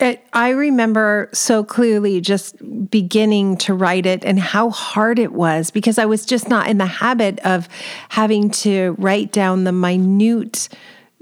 It, 0.00 0.24
I 0.32 0.50
remember 0.50 1.28
so 1.32 1.64
clearly 1.64 2.20
just 2.20 2.56
beginning 2.88 3.56
to 3.58 3.74
write 3.74 4.06
it 4.06 4.24
and 4.24 4.38
how 4.38 4.70
hard 4.70 5.18
it 5.18 5.32
was 5.32 5.72
because 5.72 5.98
I 5.98 6.06
was 6.06 6.24
just 6.24 6.48
not 6.48 6.68
in 6.68 6.78
the 6.78 6.86
habit 6.86 7.40
of 7.40 7.68
having 8.10 8.50
to 8.50 8.94
write 8.98 9.32
down 9.32 9.64
the 9.64 9.72
minute, 9.72 10.68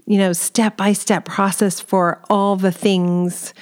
you 0.05 0.19
know, 0.19 0.35
step 0.35 0.77
by 0.77 0.93
step 0.93 1.25
process 1.25 1.81
for 1.81 2.21
all 2.29 2.57
the 2.57 2.73
things 2.73 3.55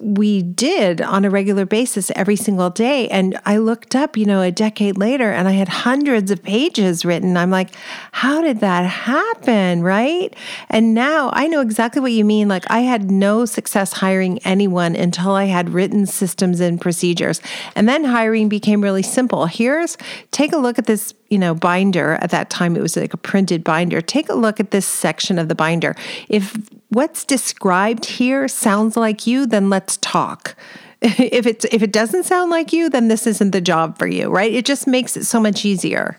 we 0.00 0.42
did 0.42 1.00
on 1.00 1.24
a 1.24 1.30
regular 1.30 1.64
basis 1.64 2.10
every 2.14 2.36
single 2.36 2.70
day. 2.70 3.08
And 3.08 3.38
I 3.44 3.58
looked 3.58 3.94
up, 3.94 4.16
you 4.16 4.24
know, 4.24 4.42
a 4.42 4.50
decade 4.50 4.96
later 4.98 5.32
and 5.32 5.48
I 5.48 5.52
had 5.52 5.68
hundreds 5.68 6.30
of 6.30 6.42
pages 6.42 7.04
written. 7.04 7.36
I'm 7.36 7.50
like, 7.50 7.70
how 8.12 8.40
did 8.40 8.60
that 8.60 8.86
happen? 8.86 9.82
Right. 9.82 10.34
And 10.70 10.94
now 10.94 11.30
I 11.32 11.46
know 11.46 11.60
exactly 11.60 12.00
what 12.00 12.12
you 12.12 12.24
mean. 12.24 12.48
Like, 12.48 12.64
I 12.70 12.80
had 12.80 13.10
no 13.10 13.44
success 13.44 13.92
hiring 13.92 14.38
anyone 14.40 14.96
until 14.96 15.32
I 15.32 15.44
had 15.44 15.70
written 15.70 16.06
systems 16.06 16.60
and 16.60 16.80
procedures. 16.80 17.40
And 17.74 17.88
then 17.88 18.04
hiring 18.04 18.48
became 18.48 18.80
really 18.80 19.02
simple. 19.02 19.46
Here's 19.46 19.96
take 20.30 20.52
a 20.52 20.58
look 20.58 20.78
at 20.78 20.86
this 20.86 21.14
you 21.28 21.38
know 21.38 21.54
binder. 21.54 22.18
At 22.20 22.30
that 22.30 22.50
time 22.50 22.76
it 22.76 22.82
was 22.82 22.96
like 22.96 23.14
a 23.14 23.18
printed 23.18 23.64
binder. 23.64 24.00
Take 24.00 24.28
a 24.28 24.34
look 24.34 24.60
at 24.60 24.70
this 24.70 24.86
section 24.86 25.38
of 25.38 25.48
the 25.48 25.54
binder. 25.54 25.94
If 26.28 26.56
what's 26.88 27.24
described 27.24 28.04
here 28.04 28.48
sounds 28.48 28.96
like 28.96 29.26
you 29.26 29.46
then 29.46 29.70
let's 29.70 29.96
talk. 29.98 30.56
If 31.02 31.46
it's 31.46 31.66
if 31.66 31.82
it 31.82 31.92
doesn't 31.92 32.24
sound 32.24 32.50
like 32.50 32.72
you 32.72 32.88
then 32.88 33.08
this 33.08 33.26
isn't 33.26 33.50
the 33.50 33.60
job 33.60 33.98
for 33.98 34.06
you 34.06 34.28
right? 34.28 34.52
It 34.52 34.64
just 34.64 34.86
makes 34.86 35.16
it 35.16 35.24
so 35.24 35.38
much 35.38 35.64
easier 35.64 36.18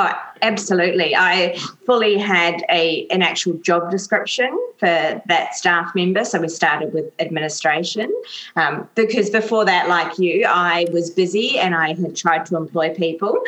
Oh, 0.00 0.12
absolutely. 0.42 1.16
I 1.16 1.58
fully 1.84 2.18
had 2.18 2.64
a 2.70 3.04
an 3.10 3.20
actual 3.20 3.54
job 3.54 3.90
description 3.90 4.56
for 4.78 4.86
that 5.26 5.56
staff 5.56 5.92
member. 5.92 6.24
So 6.24 6.40
we 6.40 6.48
started 6.48 6.92
with 6.92 7.12
administration 7.18 8.08
um, 8.54 8.88
because 8.94 9.28
before 9.28 9.64
that, 9.64 9.88
like 9.88 10.16
you, 10.20 10.44
I 10.46 10.86
was 10.92 11.10
busy 11.10 11.58
and 11.58 11.74
I 11.74 11.94
had 11.94 12.14
tried 12.14 12.46
to 12.46 12.56
employ 12.56 12.94
people, 12.94 13.42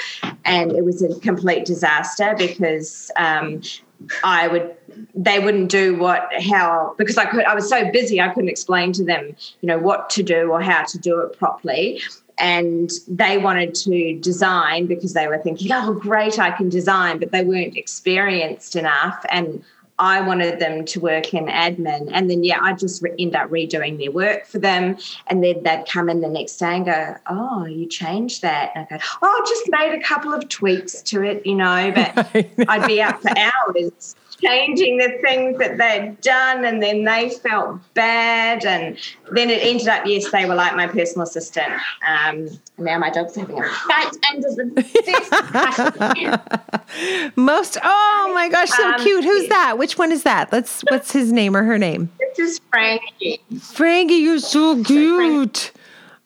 and 0.45 0.73
it 0.73 0.85
was 0.85 1.05
a 1.05 1.21
complete 1.21 1.67
disaster 1.67 2.35
because 2.37 3.13
um, 3.15 3.63
I 4.25 4.49
would 4.49 4.75
they 5.15 5.39
wouldn't 5.39 5.71
do 5.71 5.97
what 5.97 6.29
how 6.43 6.97
because 6.99 7.17
I 7.17 7.27
could 7.27 7.45
I 7.45 7.55
was 7.55 7.69
so 7.69 7.89
busy 7.93 8.21
I 8.21 8.29
couldn't 8.31 8.49
explain 8.49 8.93
to 8.95 9.05
them 9.05 9.37
you 9.61 9.69
know 9.69 9.79
what 9.79 10.11
to 10.11 10.25
do 10.25 10.51
or 10.51 10.61
how 10.61 10.83
to 10.83 10.99
do 10.99 11.21
it 11.21 11.39
properly 11.39 12.03
and 12.41 12.91
they 13.07 13.39
wanted 13.39 13.75
to 13.75 14.19
design 14.19 14.87
because 14.87 15.13
they 15.13 15.29
were 15.29 15.39
thinking, 15.39 15.71
oh, 15.73 15.93
great, 15.93 16.39
I 16.39 16.51
can 16.51 16.69
design, 16.69 17.19
but 17.19 17.33
they 17.33 17.45
weren't 17.45 17.77
experienced 17.77 18.77
enough. 18.77 19.25
And 19.31 19.63
I 19.99 20.23
wanted 20.23 20.59
them 20.59 20.87
to 20.87 21.01
work 21.01 21.35
in 21.35 21.45
admin. 21.45 22.09
And 22.13 22.31
then, 22.31 22.43
yeah, 22.43 22.59
I 22.63 22.73
just 22.73 23.03
re- 23.03 23.15
end 23.19 23.37
up 23.37 23.51
redoing 23.51 23.99
their 23.99 24.11
work 24.11 24.47
for 24.47 24.59
them. 24.59 24.97
And 25.27 25.45
then 25.45 25.63
they'd 25.63 25.85
come 25.87 26.09
in 26.09 26.23
the 26.23 26.29
next 26.29 26.57
day 26.57 26.77
and 26.77 26.87
go, 26.87 27.17
oh, 27.27 27.67
you 27.67 27.87
changed 27.87 28.41
that. 28.41 28.73
And 28.75 28.87
I 28.91 28.97
go, 28.97 29.05
oh, 29.21 29.27
I 29.29 29.47
just 29.47 29.65
made 29.69 29.93
a 29.93 30.03
couple 30.03 30.33
of 30.33 30.49
tweaks 30.49 31.03
to 31.03 31.23
it, 31.23 31.45
you 31.45 31.55
know, 31.55 31.93
but 31.95 32.35
I'd 32.69 32.87
be 32.87 33.03
out 33.03 33.21
for 33.21 33.33
hours 33.37 34.17
changing 34.43 34.99
the 34.99 35.19
things 35.23 35.59
that 35.59 35.79
they'd 35.79 36.21
done 36.21 36.65
and 36.65 36.83
then 36.83 37.05
they 37.05 37.31
felt 37.31 37.79
bad 37.95 38.65
and 38.65 38.97
then 39.33 39.51
it 39.51 39.63
ended 39.63 39.89
up 39.89 40.07
yes 40.07 40.31
they 40.31 40.45
were 40.47 40.55
like 40.55 40.75
my 40.77 40.87
personal 40.87 41.27
assistant. 41.27 41.73
Um, 42.07 42.49
now 42.79 42.99
my 42.99 43.11
dog's 43.11 43.37
having 43.37 43.59
a 43.59 43.69
fight 43.69 44.17
under 44.33 44.49
the 44.51 44.71
most 47.37 47.79
oh 47.83 48.33
my 48.35 48.49
gosh 48.49 48.71
so 48.71 48.89
um, 48.89 49.01
cute. 49.01 49.25
Who's 49.25 49.49
that? 49.49 49.79
Which 49.79 49.99
one 49.99 50.13
is 50.13 50.23
that? 50.25 50.53
Let's 50.53 50.83
what's 50.89 51.13
his 51.13 51.33
name 51.33 51.57
or 51.57 51.63
her 51.65 51.79
name? 51.79 52.11
This 52.19 52.39
is 52.39 52.61
frankie. 52.71 53.41
Frankie 53.61 54.15
you're 54.15 54.39
so 54.39 54.83
cute 54.85 55.73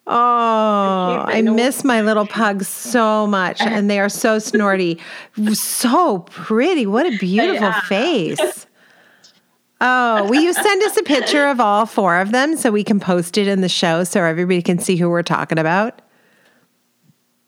Oh, 0.07 1.25
I 1.27 1.41
miss 1.41 1.83
my 1.83 2.01
little 2.01 2.27
pugs 2.27 2.67
so 2.67 3.25
much, 3.25 3.59
and 3.61 3.89
they 3.89 3.99
are 3.99 4.09
so 4.09 4.37
snorty, 4.37 4.99
so 5.53 6.19
pretty. 6.29 6.85
What 6.85 7.05
a 7.05 7.17
beautiful 7.19 7.71
face! 7.83 8.67
Oh, 9.81 10.23
will 10.29 10.41
you 10.41 10.53
send 10.53 10.83
us 10.83 10.95
a 10.95 11.03
picture 11.03 11.47
of 11.47 11.59
all 11.59 11.85
four 11.85 12.19
of 12.19 12.31
them 12.31 12.55
so 12.55 12.71
we 12.71 12.83
can 12.83 13.01
post 13.01 13.37
it 13.37 13.45
in 13.45 13.59
the 13.59 13.67
show 13.67 14.05
so 14.05 14.23
everybody 14.23 14.61
can 14.61 14.79
see 14.79 14.95
who 14.95 15.09
we're 15.09 15.21
talking 15.21 15.59
about? 15.59 16.01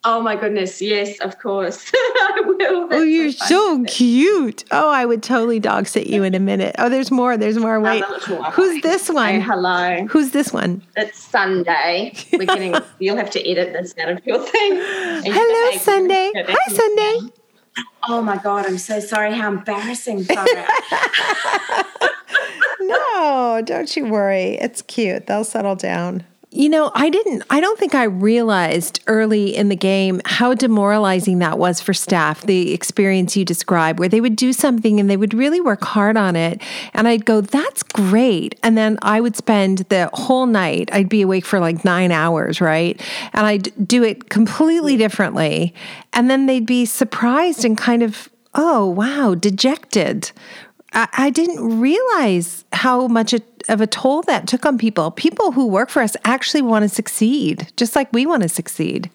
Oh 0.09 0.21
my 0.21 0.37
goodness, 0.37 0.81
yes, 0.81 1.19
of 1.19 1.37
course. 1.37 1.91
I 1.93 2.41
will. 2.45 2.57
Oh, 2.61 2.87
That's 2.87 3.01
oh, 3.01 3.03
you're 3.03 3.33
so, 3.33 3.45
so 3.45 3.83
cute. 3.83 4.63
Oh, 4.71 4.89
I 4.89 5.05
would 5.05 5.21
totally 5.21 5.59
dog 5.59 5.85
sit 5.85 6.07
you 6.07 6.23
in 6.23 6.33
a 6.33 6.39
minute. 6.39 6.77
Oh, 6.79 6.87
there's 6.87 7.11
more. 7.11 7.35
There's 7.35 7.57
more. 7.57 7.81
Wait. 7.81 8.05
Who's 8.53 8.81
this 8.83 9.09
one? 9.09 9.41
hello. 9.41 10.07
Who's 10.09 10.31
this 10.31 10.53
one? 10.53 10.81
It's 10.95 11.19
Sunday. 11.19 12.13
We're 12.31 12.45
getting 12.45 12.73
you'll 12.99 13.17
have 13.17 13.31
to 13.31 13.45
edit 13.45 13.73
this 13.73 13.97
out 13.97 14.07
of 14.07 14.25
your 14.25 14.39
thing. 14.39 14.81
Hello, 15.25 15.77
Sunday. 15.77 16.31
Hi, 16.37 16.73
Sunday. 16.73 17.33
Oh 18.07 18.21
my 18.21 18.37
god, 18.37 18.65
I'm 18.65 18.77
so 18.77 19.01
sorry. 19.01 19.33
How 19.33 19.49
embarrassing. 19.49 20.25
no, 22.79 23.61
don't 23.65 23.93
you 23.97 24.05
worry. 24.05 24.51
It's 24.61 24.81
cute. 24.83 25.27
They'll 25.27 25.43
settle 25.43 25.75
down. 25.75 26.23
You 26.57 26.69
know, 26.69 26.89
I 26.95 27.11
didn't, 27.11 27.43
I 27.51 27.59
don't 27.59 27.77
think 27.77 27.93
I 27.93 28.05
realized 28.05 29.01
early 29.05 29.55
in 29.55 29.69
the 29.69 29.75
game 29.75 30.21
how 30.25 30.55
demoralizing 30.55 31.37
that 31.37 31.59
was 31.59 31.79
for 31.79 31.93
staff, 31.93 32.41
the 32.41 32.73
experience 32.73 33.37
you 33.37 33.45
described, 33.45 33.99
where 33.99 34.09
they 34.09 34.21
would 34.21 34.35
do 34.35 34.51
something 34.51 34.99
and 34.99 35.07
they 35.07 35.17
would 35.17 35.35
really 35.35 35.61
work 35.61 35.83
hard 35.83 36.17
on 36.17 36.35
it. 36.35 36.59
And 36.95 37.07
I'd 37.07 37.25
go, 37.25 37.41
that's 37.41 37.83
great. 37.83 38.59
And 38.63 38.75
then 38.75 38.97
I 39.03 39.21
would 39.21 39.35
spend 39.35 39.85
the 39.89 40.09
whole 40.13 40.47
night, 40.47 40.89
I'd 40.91 41.09
be 41.09 41.21
awake 41.21 41.45
for 41.45 41.59
like 41.59 41.85
nine 41.85 42.11
hours, 42.11 42.59
right? 42.59 42.99
And 43.33 43.45
I'd 43.45 43.87
do 43.87 44.01
it 44.01 44.31
completely 44.31 44.97
differently. 44.97 45.75
And 46.11 46.27
then 46.27 46.47
they'd 46.47 46.65
be 46.65 46.85
surprised 46.85 47.65
and 47.65 47.77
kind 47.77 48.01
of, 48.01 48.29
oh, 48.55 48.87
wow, 48.87 49.35
dejected, 49.35 50.31
I, 50.93 51.29
didn't 51.29 51.79
realize 51.79 52.65
how 52.73 53.07
much 53.07 53.33
of 53.69 53.81
a 53.81 53.87
toll 53.87 54.21
that 54.23 54.47
took 54.47 54.65
on 54.65 54.77
people. 54.77 55.11
People 55.11 55.51
who 55.51 55.67
work 55.67 55.89
for 55.89 56.01
us 56.01 56.15
actually 56.23 56.61
want 56.61 56.83
to 56.83 56.89
succeed, 56.89 57.71
just 57.77 57.95
like 57.95 58.11
we 58.13 58.25
want 58.25 58.43
to 58.43 58.49
succeed. 58.49 59.11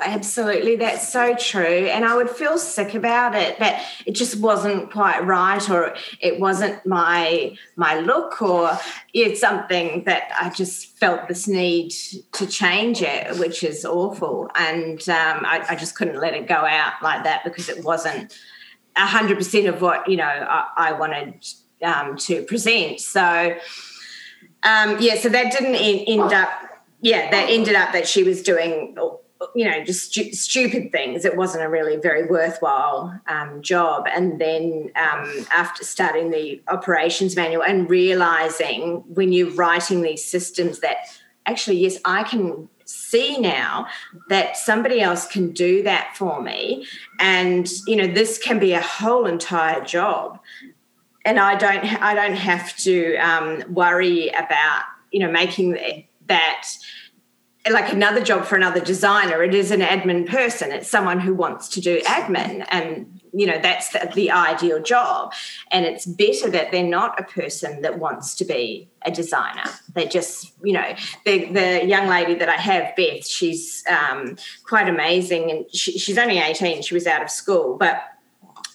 Absolutely, 0.00 0.74
that's 0.74 1.10
so 1.10 1.36
true. 1.36 1.62
And 1.62 2.04
I 2.04 2.16
would 2.16 2.28
feel 2.28 2.58
sick 2.58 2.94
about 2.94 3.36
it 3.36 3.60
that 3.60 3.86
it 4.04 4.12
just 4.12 4.40
wasn't 4.40 4.90
quite 4.90 5.24
right, 5.24 5.70
or 5.70 5.94
it 6.20 6.40
wasn't 6.40 6.84
my 6.84 7.56
my 7.76 8.00
look, 8.00 8.42
or 8.42 8.76
it's 9.14 9.40
something 9.40 10.02
that 10.04 10.32
I 10.38 10.50
just 10.50 10.98
felt 10.98 11.28
this 11.28 11.46
need 11.46 11.90
to 12.32 12.46
change 12.46 13.02
it, 13.02 13.38
which 13.38 13.62
is 13.62 13.84
awful. 13.84 14.50
And 14.56 15.00
um, 15.08 15.46
I, 15.46 15.64
I 15.70 15.76
just 15.76 15.94
couldn't 15.94 16.20
let 16.20 16.34
it 16.34 16.48
go 16.48 16.56
out 16.56 16.94
like 17.00 17.22
that 17.22 17.44
because 17.44 17.68
it 17.68 17.84
wasn't 17.84 18.36
hundred 18.96 19.36
percent 19.38 19.66
of 19.66 19.80
what 19.80 20.08
you 20.08 20.16
know 20.16 20.24
I, 20.24 20.68
I 20.76 20.92
wanted 20.92 21.44
um, 21.82 22.16
to 22.18 22.42
present. 22.44 23.00
So 23.00 23.56
um, 24.62 24.96
yeah, 25.00 25.16
so 25.16 25.28
that 25.28 25.52
didn't 25.52 25.74
end 25.74 26.32
up. 26.32 26.48
Yeah, 27.00 27.30
that 27.30 27.50
ended 27.50 27.74
up 27.74 27.92
that 27.92 28.08
she 28.08 28.22
was 28.22 28.42
doing 28.42 28.96
you 29.54 29.68
know, 29.68 29.84
just 29.84 30.06
stu- 30.06 30.32
stupid 30.32 30.92
things. 30.92 31.24
It 31.24 31.36
wasn't 31.36 31.64
a 31.64 31.68
really 31.68 31.96
very 31.96 32.26
worthwhile 32.26 33.20
um, 33.26 33.62
job. 33.62 34.06
And 34.12 34.40
then 34.40 34.90
um, 34.96 35.46
after 35.50 35.84
starting 35.84 36.30
the 36.30 36.62
operations 36.68 37.36
manual 37.36 37.62
and 37.62 37.88
realizing 37.88 39.04
when 39.06 39.32
you're 39.32 39.50
writing 39.50 40.02
these 40.02 40.24
systems 40.24 40.80
that 40.80 40.96
actually, 41.46 41.78
yes, 41.78 41.98
I 42.04 42.22
can 42.22 42.68
see 42.84 43.38
now 43.38 43.86
that 44.28 44.56
somebody 44.56 45.00
else 45.00 45.26
can 45.26 45.52
do 45.52 45.82
that 45.82 46.14
for 46.16 46.42
me. 46.42 46.86
And 47.18 47.68
you 47.86 47.96
know 47.96 48.06
this 48.06 48.38
can 48.38 48.58
be 48.58 48.72
a 48.72 48.80
whole 48.80 49.26
entire 49.26 49.84
job. 49.84 50.38
And 51.26 51.40
i 51.40 51.54
don't 51.54 52.02
i 52.02 52.14
don't 52.14 52.36
have 52.36 52.76
to 52.78 53.16
um, 53.16 53.64
worry 53.72 54.28
about 54.28 54.82
you 55.10 55.20
know 55.20 55.30
making 55.30 56.06
that 56.26 56.68
like 57.70 57.92
another 57.92 58.22
job 58.22 58.44
for 58.44 58.56
another 58.56 58.80
designer. 58.80 59.42
It 59.42 59.54
is 59.54 59.70
an 59.70 59.80
admin 59.80 60.28
person. 60.28 60.70
It's 60.70 60.88
someone 60.88 61.20
who 61.20 61.34
wants 61.34 61.68
to 61.70 61.80
do 61.80 62.00
admin. 62.02 62.66
And 62.70 63.20
you 63.34 63.46
know 63.46 63.58
that's 63.60 63.90
the, 63.90 64.10
the, 64.14 64.30
ideal 64.30 64.80
job. 64.82 65.32
And 65.70 65.84
it's 65.84 66.06
better 66.06 66.50
that 66.50 66.70
they're 66.70 66.82
not 66.82 67.18
a 67.20 67.24
person 67.24 67.82
that 67.82 67.98
wants 67.98 68.34
to 68.36 68.44
be 68.44 68.88
a 69.02 69.10
designer. 69.10 69.70
They 69.94 70.06
just 70.06 70.52
you 70.62 70.72
know 70.72 70.94
the, 71.24 71.46
the 71.46 71.84
young 71.84 72.08
lady 72.08 72.34
that 72.34 72.48
i 72.48 72.56
have 72.56 72.94
beth 72.96 73.26
she's 73.26 73.84
um, 73.88 74.36
quite 74.64 74.88
amazing. 74.88 75.50
And 75.50 75.74
she, 75.74 75.98
she's 75.98 76.18
only 76.18 76.38
18 76.38 76.82
she 76.82 76.94
was 76.94 77.06
out 77.06 77.22
of 77.22 77.30
school. 77.30 77.76
But 77.76 78.02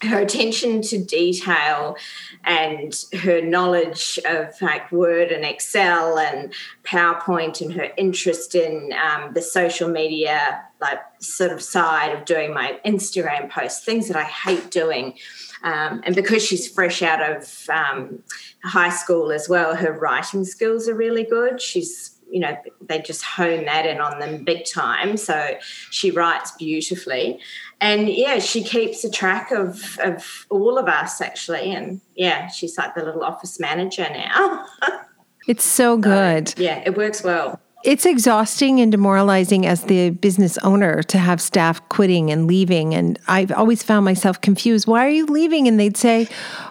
her 0.02 0.20
attention 0.20 0.82
to 0.82 1.04
detail 1.04 1.98
and 2.46 3.04
her 3.22 3.42
knowledge 3.42 4.18
of 4.26 4.62
like 4.62 4.92
Word 4.92 5.32
and 5.32 5.44
Excel 5.44 6.18
and 6.18 6.54
PowerPoint 6.84 7.60
and 7.60 7.74
her 7.74 7.92
interest 7.98 8.56
in 8.56 8.94
um, 8.94 9.34
the 9.34 9.42
social 9.42 9.90
media 9.90 10.64
like 10.82 11.00
sort 11.20 11.52
of 11.52 11.62
side 11.62 12.18
of 12.18 12.26
doing 12.26 12.54
my 12.54 12.80
Instagram 12.86 13.50
posts, 13.50 13.84
things 13.84 14.08
that 14.08 14.18
I 14.18 14.24
hate 14.24 14.72
doing. 14.72 15.16
Um, 15.64 16.02
and 16.06 16.16
because 16.16 16.44
she's 16.44 16.68
fresh 16.68 17.02
out 17.02 17.22
of 17.22 17.70
um, 17.70 18.24
high 18.64 18.90
school 18.90 19.32
as 19.32 19.50
well, 19.50 19.76
her 19.76 19.92
writing 19.92 20.46
skills 20.46 20.88
are 20.88 20.96
really 20.96 21.24
good. 21.24 21.62
She's 21.62 22.16
you 22.32 22.40
know 22.40 22.56
they 22.82 23.00
just 23.02 23.24
hone 23.24 23.66
that 23.66 23.86
in 23.86 24.00
on 24.00 24.20
them 24.20 24.44
big 24.44 24.66
time. 24.66 25.18
So 25.18 25.58
she 25.90 26.12
writes 26.12 26.52
beautifully. 26.52 27.40
And 27.82 28.08
yeah 28.10 28.40
she 28.40 28.64
keeps 28.64 29.04
a 29.04 29.10
track 29.10 29.52
of 29.52 29.98
of 30.04 30.46
all 30.50 30.78
of 30.78 30.88
us 30.88 31.22
actually. 31.22 31.74
And 31.74 32.02
yeah 32.16 32.48
she's 32.48 32.78
like 32.78 32.96
the 32.96 33.04
little 33.04 33.24
office 33.24 33.60
manager 33.60 34.08
now. 34.12 34.66
It's 35.48 35.64
so 35.64 35.98
good. 35.98 36.50
so, 36.50 36.62
yeah 36.62 36.84
it 36.86 36.96
works 36.96 37.24
well 37.24 37.60
it's 37.84 38.06
exhausting 38.06 38.80
and 38.82 38.92
demoralizing 38.92 39.66
as 39.66 39.84
the 39.84 40.10
business 40.10 40.58
owner 40.60 41.02
to 41.04 41.18
have 41.18 41.40
staff 41.40 41.88
quitting 41.90 42.30
and 42.30 42.46
leaving. 42.46 42.94
And 42.94 43.18
I've 43.28 43.52
always 43.52 43.84
found 43.84 44.04
myself 44.04 44.42
confused. 44.42 44.86
Why 44.86 45.06
are 45.06 45.12
you 45.12 45.26
leaving? 45.26 45.68
And 45.68 45.80
they'd 45.80 45.98
say, 45.98 46.28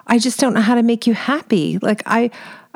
I 0.06 0.18
just 0.18 0.38
don't 0.38 0.52
know 0.52 0.60
how 0.60 0.74
to 0.74 0.82
make 0.82 1.06
you 1.06 1.14
happy. 1.14 1.78
Like, 1.78 2.02
I, 2.04 2.30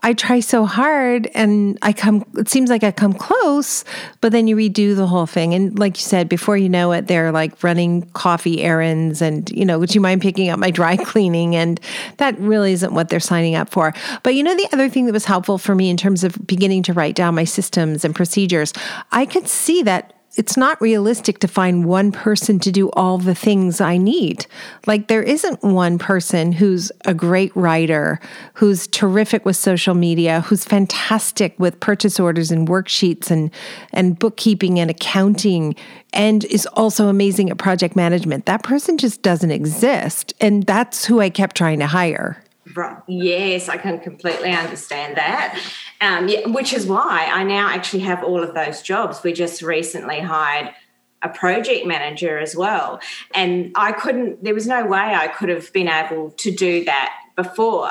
I 0.05 0.15
try 0.15 0.41
so 0.41 0.67
hard 0.67 1.29
and 1.33 1.79
I 1.81 1.93
come, 1.93 2.25
it 2.37 2.49
seems 2.49 2.71
like 2.71 2.83
I 2.83 2.91
come 2.91 3.13
close, 3.13 3.85
but 4.21 4.33
then 4.33 4.49
you 4.49 4.57
redo 4.57 4.97
the 4.97 5.07
whole 5.07 5.27
thing. 5.27 5.55
And 5.55 5.79
like 5.79 5.97
you 5.97 6.03
said, 6.03 6.29
before 6.29 6.57
you 6.57 6.69
know 6.69 6.91
it, 6.91 7.07
they're 7.07 7.31
like 7.31 7.63
running 7.63 8.03
coffee 8.11 8.63
errands 8.63 9.23
and, 9.23 9.49
you 9.51 9.65
know, 9.65 9.79
would 9.79 9.95
you 9.95 10.01
mind 10.01 10.21
picking 10.21 10.49
up 10.49 10.59
my 10.59 10.73
dry 10.73 10.97
cleaning? 11.05 11.55
And 11.55 11.81
that 12.17 12.37
really 12.41 12.73
isn't 12.73 12.93
what 12.93 13.11
they're 13.11 13.21
signing 13.21 13.55
up 13.55 13.71
for. 13.71 13.95
But 14.25 14.35
you 14.35 14.43
know, 14.43 14.57
the 14.57 14.69
other 14.73 14.89
thing 14.89 15.07
that 15.07 15.13
was 15.13 15.25
helpful 15.25 15.57
for 15.57 15.75
me 15.75 15.89
in 15.89 15.97
terms 15.97 16.25
of 16.25 16.37
beginning 16.47 16.83
to 16.85 16.93
write 16.93 17.15
down 17.15 17.37
my 17.37 17.45
systems 17.45 18.05
and 18.05 18.15
procedures, 18.15 18.73
I 19.13 19.25
could 19.25 19.47
see 19.47 19.83
that 19.85 20.15
it's 20.35 20.57
not 20.57 20.81
realistic 20.81 21.39
to 21.41 21.49
find 21.49 21.85
one 21.85 22.11
person 22.11 22.59
to 22.61 22.73
do 22.73 22.91
all 22.91 23.19
the 23.19 23.35
things 23.35 23.81
I 23.81 23.99
need. 23.99 24.47
Like, 24.87 25.09
there 25.09 25.23
isn't 25.23 25.63
one 25.63 25.99
person 25.99 26.53
who's 26.53 26.91
a 27.05 27.13
great 27.13 27.55
writer, 27.55 28.19
who's 28.55 28.87
terrific 28.87 29.45
with 29.45 29.57
social 29.57 29.95
media, 29.95 30.41
who's 30.41 30.65
fantastic 30.65 31.59
with 31.59 31.81
purchase 31.81 32.19
orders 32.19 32.51
and 32.51 32.67
worksheets 32.67 33.31
and, 33.31 33.51
and 33.93 34.19
bookkeeping 34.19 34.79
and 34.79 34.91
accounting, 34.91 35.75
and 36.15 36.45
is 36.47 36.67
also 36.67 37.09
amazing 37.09 37.51
at 37.51 37.59
project 37.59 37.95
management. 37.95 38.47
That 38.47 38.63
person 38.63 38.97
just 38.97 39.23
doesn't 39.23 39.51
exist. 39.51 40.33
And 40.41 40.65
that's 40.65 41.05
who 41.05 41.21
I 41.21 41.29
kept 41.29 41.57
trying 41.57 41.79
to 41.81 41.87
hire. 41.87 42.43
Right. 42.75 42.97
Yes, 43.07 43.69
I 43.69 43.77
can 43.77 44.01
completely 44.01 44.51
understand 44.51 45.17
that. 45.17 45.59
Um, 46.03 46.29
yeah, 46.29 46.49
which 46.49 46.73
is 46.73 46.87
why 46.87 47.31
I 47.33 47.45
now 47.45 47.69
actually 47.69 48.01
have 48.01 48.25
all 48.25 48.43
of 48.43 48.55
those 48.55 48.83
jobs. 48.83 49.23
We 49.23 49.33
just 49.33 49.63
recently 49.63 50.19
hired 50.19 50.75
a 51.23 51.29
project 51.29 51.87
manager 51.87 52.39
as 52.39 52.57
well. 52.57 53.01
And 53.35 53.71
I 53.77 53.93
couldn't, 53.93 54.43
there 54.43 54.53
was 54.53 54.67
no 54.67 54.85
way 54.85 54.99
I 54.99 55.29
could 55.29 55.49
have 55.49 55.73
been 55.73 55.89
able 55.89 56.33
to 56.33 56.51
do 56.51 56.85
that 56.85 57.15
before 57.37 57.89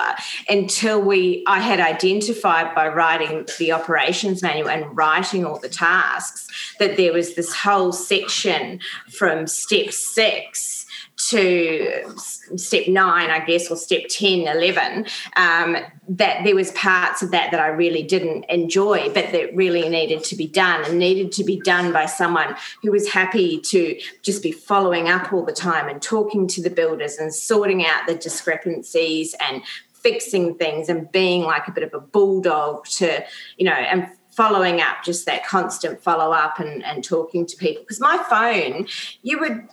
until 0.50 1.02
we 1.02 1.44
I 1.48 1.60
had 1.60 1.80
identified 1.80 2.76
by 2.76 2.88
writing 2.90 3.48
the 3.58 3.72
operations 3.72 4.44
manual 4.44 4.70
and 4.70 4.96
writing 4.96 5.46
all 5.46 5.58
the 5.58 5.70
tasks 5.70 6.48
that 6.80 6.98
there 6.98 7.12
was 7.12 7.34
this 7.34 7.54
whole 7.56 7.92
section 7.92 8.80
from 9.10 9.48
step 9.48 9.92
six 9.92 10.81
to 11.30 12.14
step 12.56 12.88
nine, 12.88 13.30
I 13.30 13.44
guess, 13.46 13.70
or 13.70 13.76
step 13.76 14.04
10, 14.10 14.48
11, 14.48 15.06
um, 15.36 15.78
that 16.10 16.44
there 16.44 16.56
was 16.56 16.72
parts 16.72 17.22
of 17.22 17.32
that 17.32 17.52
that 17.52 17.60
I 17.60 17.68
really 17.68 18.04
didn't 18.04 18.46
enjoy, 18.50 19.10
but 19.14 19.32
that 19.32 19.56
really 19.56 19.88
needed 19.88 20.24
to 20.26 20.36
be 20.36 20.48
done 20.48 20.84
and 20.86 21.00
needed 21.00 21.32
to 21.34 21.44
be 21.44 21.60
done 21.60 21.94
by 21.94 22.06
someone 22.06 22.56
who 22.82 22.92
was 22.92 23.10
happy 23.10 23.60
to 23.62 24.00
just 24.22 24.44
be 24.44 24.52
following 24.52 25.10
up 25.10 25.32
all 25.32 25.46
the 25.46 25.52
time 25.52 25.88
and 25.88 26.02
talking 26.02 26.48
to 26.48 26.62
the 26.62 26.70
builders 26.70 27.18
and 27.18 27.34
sorting 27.34 27.86
out 27.86 28.08
the 28.08 28.16
discrepancies 28.16 29.36
and 29.40 29.62
fixing 29.94 30.56
things 30.56 30.90
and 30.90 31.12
being 31.12 31.44
like 31.44 31.68
a 31.68 31.72
bit 31.72 31.84
of 31.84 31.94
a 31.94 32.00
bulldog 32.00 32.86
to, 32.86 33.24
you 33.58 33.66
know, 33.66 33.72
and 33.72 34.08
following 34.32 34.80
up 34.80 35.04
just 35.04 35.26
that 35.26 35.46
constant 35.46 36.02
follow 36.02 36.32
up 36.32 36.60
and, 36.60 36.84
and 36.86 37.04
talking 37.04 37.46
to 37.46 37.56
people. 37.58 37.84
Because 37.84 38.00
my 38.00 38.18
phone 38.30 38.88
you 39.22 39.40
would 39.40 39.68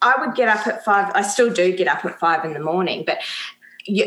I 0.00 0.24
would 0.24 0.34
get 0.34 0.48
up 0.48 0.66
at 0.66 0.84
five. 0.84 1.12
I 1.14 1.22
still 1.22 1.52
do 1.52 1.76
get 1.76 1.88
up 1.88 2.04
at 2.04 2.18
five 2.18 2.44
in 2.44 2.52
the 2.52 2.60
morning, 2.60 3.04
but 3.06 3.18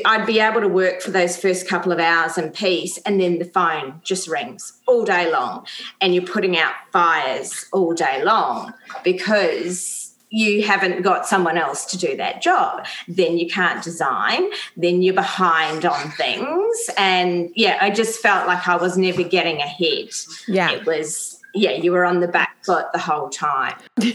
I'd 0.06 0.26
be 0.26 0.40
able 0.40 0.62
to 0.62 0.70
work 0.70 1.02
for 1.02 1.12
those 1.12 1.38
first 1.38 1.68
couple 1.68 1.92
of 1.92 2.00
hours 2.00 2.38
in 2.38 2.52
peace, 2.52 2.98
and 3.00 3.20
then 3.20 3.40
the 3.40 3.46
phone 3.46 4.00
just 4.04 4.28
rings 4.28 4.80
all 4.88 5.04
day 5.04 5.30
long, 5.32 5.66
and 6.00 6.16
you're 6.16 6.26
putting 6.26 6.58
out 6.58 6.74
fires 6.92 7.66
all 7.74 7.94
day 7.94 8.24
long 8.24 8.74
because 9.04 10.14
you 10.30 10.64
haven't 10.66 11.02
got 11.02 11.26
someone 11.26 11.58
else 11.58 11.86
to 11.86 11.98
do 11.98 12.18
that 12.18 12.42
job. 12.42 12.86
Then 13.08 13.38
you 13.38 13.48
can't 13.48 13.84
design. 13.84 14.50
Then 14.76 15.02
you're 15.02 15.14
behind 15.14 15.86
on 15.86 16.10
things, 16.12 16.90
and 16.98 17.50
yeah, 17.56 17.78
I 17.82 17.90
just 17.90 18.22
felt 18.22 18.48
like 18.48 18.68
I 18.68 18.78
was 18.78 18.98
never 18.98 19.24
getting 19.24 19.58
ahead. 19.58 20.10
Yeah, 20.48 20.72
it 20.72 20.86
was 20.86 21.35
yeah, 21.56 21.72
you 21.72 21.92
were 21.92 22.06
on 22.06 22.20
the 22.20 22.28
back 22.28 22.64
foot 22.66 22.86
the 22.94 23.00
whole 23.00 23.30
time. 23.30 23.76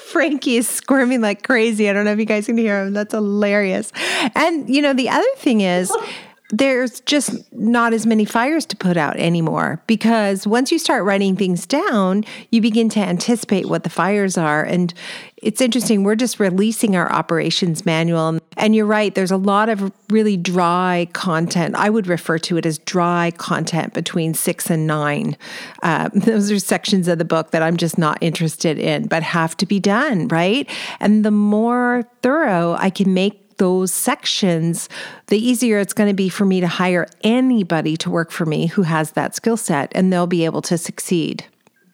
Frankie 0.00 0.56
is 0.56 0.68
squirming 0.68 1.20
like 1.20 1.42
crazy. 1.42 1.88
I 1.88 1.92
don't 1.92 2.04
know 2.04 2.12
if 2.12 2.18
you 2.18 2.24
guys 2.24 2.46
can 2.46 2.58
hear 2.58 2.82
him. 2.82 2.92
That's 2.92 3.12
hilarious. 3.12 3.90
And, 4.34 4.68
you 4.68 4.82
know, 4.82 4.92
the 4.92 5.08
other 5.08 5.26
thing 5.36 5.62
is, 5.62 5.90
there's 6.50 7.00
just 7.00 7.50
not 7.54 7.94
as 7.94 8.04
many 8.04 8.26
fires 8.26 8.66
to 8.66 8.76
put 8.76 8.98
out 8.98 9.16
anymore 9.16 9.82
because 9.86 10.46
once 10.46 10.70
you 10.70 10.78
start 10.78 11.04
writing 11.04 11.36
things 11.36 11.66
down, 11.66 12.22
you 12.50 12.60
begin 12.60 12.90
to 12.90 13.00
anticipate 13.00 13.66
what 13.66 13.82
the 13.82 13.88
fires 13.88 14.36
are. 14.36 14.62
And 14.62 14.92
it's 15.38 15.62
interesting, 15.62 16.04
we're 16.04 16.16
just 16.16 16.38
releasing 16.38 16.96
our 16.96 17.10
operations 17.10 17.86
manual. 17.86 18.38
And 18.58 18.74
you're 18.74 18.84
right, 18.84 19.14
there's 19.14 19.30
a 19.30 19.38
lot 19.38 19.70
of 19.70 19.90
really 20.10 20.36
dry 20.36 21.08
content. 21.14 21.76
I 21.76 21.88
would 21.88 22.06
refer 22.06 22.38
to 22.40 22.58
it 22.58 22.66
as 22.66 22.78
dry 22.78 23.32
content 23.38 23.94
between 23.94 24.34
six 24.34 24.68
and 24.68 24.86
nine. 24.86 25.38
Uh, 25.82 26.10
those 26.14 26.50
are 26.50 26.58
sections 26.58 27.08
of 27.08 27.16
the 27.16 27.24
book 27.24 27.52
that 27.52 27.62
I'm 27.62 27.78
just 27.78 27.96
not 27.96 28.18
interested 28.20 28.78
in, 28.78 29.06
but 29.06 29.22
have 29.22 29.56
to 29.58 29.66
be 29.66 29.80
done, 29.80 30.28
right? 30.28 30.68
And 31.00 31.24
the 31.24 31.30
more 31.30 32.04
thorough 32.22 32.76
I 32.78 32.90
can 32.90 33.14
make 33.14 33.43
those 33.58 33.92
sections, 33.92 34.88
the 35.28 35.38
easier 35.38 35.78
it's 35.78 35.92
going 35.92 36.08
to 36.08 36.14
be 36.14 36.28
for 36.28 36.44
me 36.44 36.60
to 36.60 36.66
hire 36.66 37.06
anybody 37.22 37.96
to 37.98 38.10
work 38.10 38.30
for 38.30 38.46
me 38.46 38.66
who 38.66 38.82
has 38.82 39.12
that 39.12 39.34
skill 39.34 39.56
set 39.56 39.92
and 39.94 40.12
they'll 40.12 40.26
be 40.26 40.44
able 40.44 40.62
to 40.62 40.78
succeed. 40.78 41.44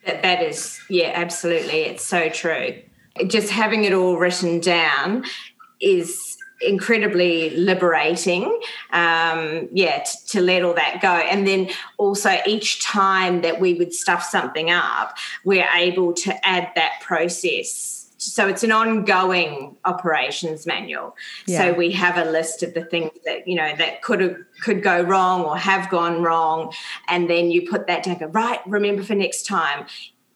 That, 0.07 0.23
that 0.23 0.43
is, 0.43 0.81
yeah, 0.89 1.13
absolutely. 1.15 1.83
It's 1.83 2.05
so 2.05 2.29
true. 2.29 2.81
Just 3.27 3.51
having 3.51 3.85
it 3.85 3.93
all 3.93 4.17
written 4.17 4.61
down 4.61 5.25
is 5.81 6.37
incredibly 6.63 7.51
liberating 7.57 8.45
um 8.93 9.67
yeah 9.73 10.03
t- 10.03 10.19
to 10.27 10.43
let 10.43 10.63
all 10.63 10.75
that 10.75 11.01
go 11.01 11.09
and 11.09 11.47
then 11.47 11.71
also 11.97 12.37
each 12.47 12.85
time 12.85 13.41
that 13.41 13.59
we 13.59 13.73
would 13.75 13.95
stuff 13.95 14.23
something 14.23 14.71
up 14.71 15.17
we're 15.45 15.67
able 15.75 16.13
to 16.13 16.47
add 16.47 16.71
that 16.75 17.01
process 17.01 18.00
so 18.21 18.47
it's 18.47 18.63
an 18.63 18.71
ongoing 18.71 19.77
operations 19.87 20.67
manual. 20.67 21.17
Yeah. 21.47 21.59
so 21.59 21.73
we 21.73 21.91
have 21.93 22.19
a 22.19 22.31
list 22.31 22.63
of 22.63 22.75
the 22.75 22.85
things 22.85 23.13
that 23.25 23.49
you 23.49 23.57
know 23.57 23.75
that 23.77 24.03
could 24.03 24.21
have 24.21 24.37
could 24.61 24.83
go 24.83 25.01
wrong 25.01 25.43
or 25.43 25.57
have 25.57 25.89
gone 25.91 26.23
wrong. 26.23 26.73
And 27.09 27.31
then 27.31 27.51
you 27.51 27.69
put 27.69 27.87
that 27.87 28.03
down 28.03 28.19
go 28.19 28.27
right 28.27 28.61
remember 28.67 29.03
for 29.03 29.15
next 29.15 29.47
time. 29.47 29.87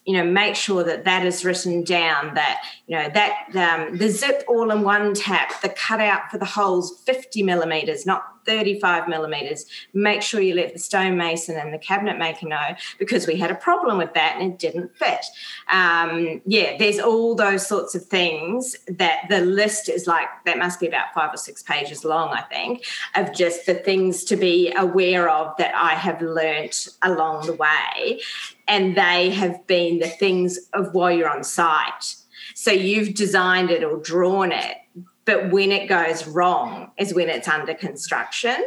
You 0.06 0.14
know 0.18 0.24
make 0.24 0.54
sure 0.54 0.82
that 0.84 1.04
that 1.04 1.24
is 1.26 1.44
written 1.44 1.84
down 1.84 2.34
that 2.34 2.62
you 2.86 2.96
know 2.96 3.08
that 3.10 3.48
um, 3.54 3.96
the 3.96 4.08
zip 4.08 4.44
all 4.48 4.70
in 4.70 4.82
one 4.82 5.14
tap 5.14 5.60
the 5.62 5.70
cutout 5.70 6.30
for 6.30 6.36
the 6.36 6.44
holes 6.44 7.02
50 7.06 7.42
millimeters 7.42 8.04
not 8.04 8.43
35 8.46 9.08
millimeters. 9.08 9.66
Make 9.92 10.22
sure 10.22 10.40
you 10.40 10.54
let 10.54 10.72
the 10.72 10.78
stonemason 10.78 11.56
and 11.56 11.72
the 11.72 11.78
cabinet 11.78 12.18
maker 12.18 12.46
know 12.46 12.74
because 12.98 13.26
we 13.26 13.36
had 13.36 13.50
a 13.50 13.54
problem 13.54 13.98
with 13.98 14.14
that 14.14 14.36
and 14.38 14.52
it 14.52 14.58
didn't 14.58 14.96
fit. 14.96 15.24
Um, 15.70 16.40
yeah 16.46 16.76
there's 16.78 16.98
all 16.98 17.34
those 17.34 17.66
sorts 17.66 17.94
of 17.94 18.04
things 18.04 18.76
that 18.86 19.24
the 19.28 19.40
list 19.40 19.88
is 19.88 20.06
like 20.06 20.28
that 20.44 20.58
must 20.58 20.80
be 20.80 20.86
about 20.86 21.12
five 21.14 21.32
or 21.32 21.36
six 21.36 21.62
pages 21.62 22.04
long 22.04 22.30
i 22.30 22.42
think 22.42 22.84
of 23.14 23.32
just 23.34 23.66
the 23.66 23.74
things 23.74 24.24
to 24.24 24.36
be 24.36 24.72
aware 24.76 25.28
of 25.28 25.56
that 25.58 25.74
i 25.74 25.90
have 25.94 26.20
learnt 26.20 26.88
along 27.02 27.46
the 27.46 27.54
way. 27.54 28.20
And 28.66 28.96
they 28.96 29.30
have 29.30 29.66
been 29.66 29.98
the 29.98 30.08
things 30.08 30.58
of 30.72 30.94
while 30.94 31.10
you're 31.10 31.28
on 31.28 31.44
site. 31.44 32.16
So 32.54 32.70
you've 32.70 33.14
designed 33.14 33.70
it 33.70 33.84
or 33.84 33.98
drawn 33.98 34.52
it, 34.52 34.76
but 35.24 35.50
when 35.50 35.72
it 35.72 35.88
goes 35.88 36.26
wrong 36.26 36.90
is 36.98 37.14
when 37.14 37.28
it's 37.28 37.48
under 37.48 37.74
construction. 37.74 38.64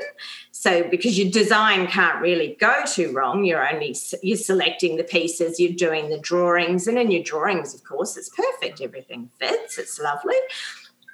So 0.52 0.84
because 0.89 1.17
your 1.17 1.30
design 1.30 1.88
can't 1.88 2.20
really 2.22 2.58
go 2.60 2.84
too 2.86 3.12
wrong, 3.12 3.46
you're 3.46 3.67
only 3.67 3.96
you're 4.24 4.38
selecting 4.38 4.98
the 4.98 5.04
pieces, 5.04 5.60
you're 5.60 5.74
doing 5.74 6.10
the 6.10 6.17
drawings, 6.17 6.88
and 6.88 6.98
in 6.98 7.12
your 7.12 7.24
drawings, 7.24 7.76
of 7.76 7.84
course, 7.84 8.17
it's 8.17 8.30
perfect. 8.30 8.82
Everything 8.82 9.30
fits. 9.39 9.78
It's 9.78 10.00
lovely. 10.00 10.38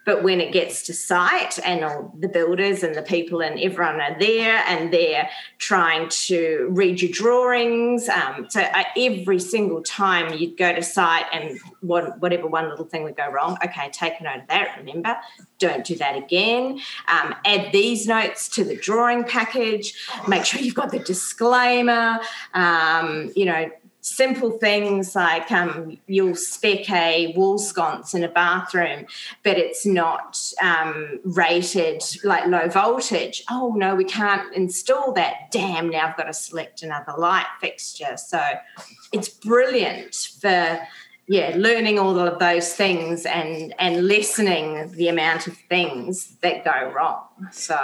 But 0.05 0.23
when 0.23 0.41
it 0.41 0.51
gets 0.51 0.83
to 0.83 0.93
site 0.93 1.59
and 1.65 1.83
all 1.83 2.13
the 2.17 2.27
builders 2.27 2.83
and 2.83 2.95
the 2.95 3.01
people 3.01 3.41
and 3.41 3.59
everyone 3.59 4.01
are 4.01 4.17
there 4.19 4.63
and 4.67 4.93
they're 4.93 5.29
trying 5.59 6.09
to 6.09 6.67
read 6.71 7.01
your 7.01 7.11
drawings. 7.11 8.09
Um, 8.09 8.47
so 8.49 8.61
uh, 8.61 8.83
every 8.97 9.39
single 9.39 9.81
time 9.81 10.33
you'd 10.33 10.57
go 10.57 10.73
to 10.73 10.83
site 10.83 11.25
and 11.31 11.59
what, 11.81 12.19
whatever 12.19 12.47
one 12.47 12.69
little 12.69 12.85
thing 12.85 13.03
would 13.03 13.17
go 13.17 13.29
wrong, 13.31 13.57
okay, 13.63 13.89
take 13.91 14.19
a 14.19 14.23
note 14.23 14.41
of 14.41 14.47
that. 14.47 14.75
Remember, 14.77 15.17
don't 15.59 15.85
do 15.85 15.95
that 15.95 16.17
again. 16.17 16.79
Um, 17.07 17.35
add 17.45 17.71
these 17.71 18.07
notes 18.07 18.49
to 18.49 18.63
the 18.63 18.75
drawing 18.75 19.23
package. 19.23 19.93
Make 20.27 20.45
sure 20.45 20.59
you've 20.59 20.75
got 20.75 20.91
the 20.91 20.99
disclaimer. 20.99 22.19
Um, 22.53 23.31
you 23.35 23.45
know, 23.45 23.69
simple 24.03 24.51
things 24.51 25.15
like 25.15 25.49
um, 25.49 25.97
you'll 26.07 26.35
spec 26.35 26.89
a 26.91 27.33
wall 27.37 27.57
sconce 27.57 28.13
in 28.13 28.23
a 28.23 28.27
bathroom, 28.27 29.05
but 29.43 29.57
it's 29.57 29.85
not 29.85 30.37
um, 30.61 31.19
rated 31.23 32.03
like 32.23 32.45
low 32.45 32.67
voltage. 32.67 33.43
Oh 33.49 33.73
no, 33.75 33.95
we 33.95 34.03
can't 34.03 34.53
install 34.53 35.13
that. 35.13 35.51
Damn, 35.51 35.89
now 35.89 36.09
I've 36.09 36.17
got 36.17 36.25
to 36.25 36.33
select 36.33 36.83
another 36.83 37.13
light 37.17 37.47
fixture. 37.61 38.17
So 38.17 38.41
it's 39.13 39.29
brilliant 39.29 40.13
for 40.39 40.79
yeah, 41.27 41.53
learning 41.55 41.99
all 41.99 42.19
of 42.19 42.39
those 42.39 42.73
things 42.73 43.25
and 43.25 43.73
and 43.79 44.05
lessening 44.07 44.91
the 44.91 45.07
amount 45.07 45.47
of 45.47 45.55
things 45.69 46.35
that 46.41 46.65
go 46.65 46.91
wrong. 46.91 47.23
So 47.51 47.75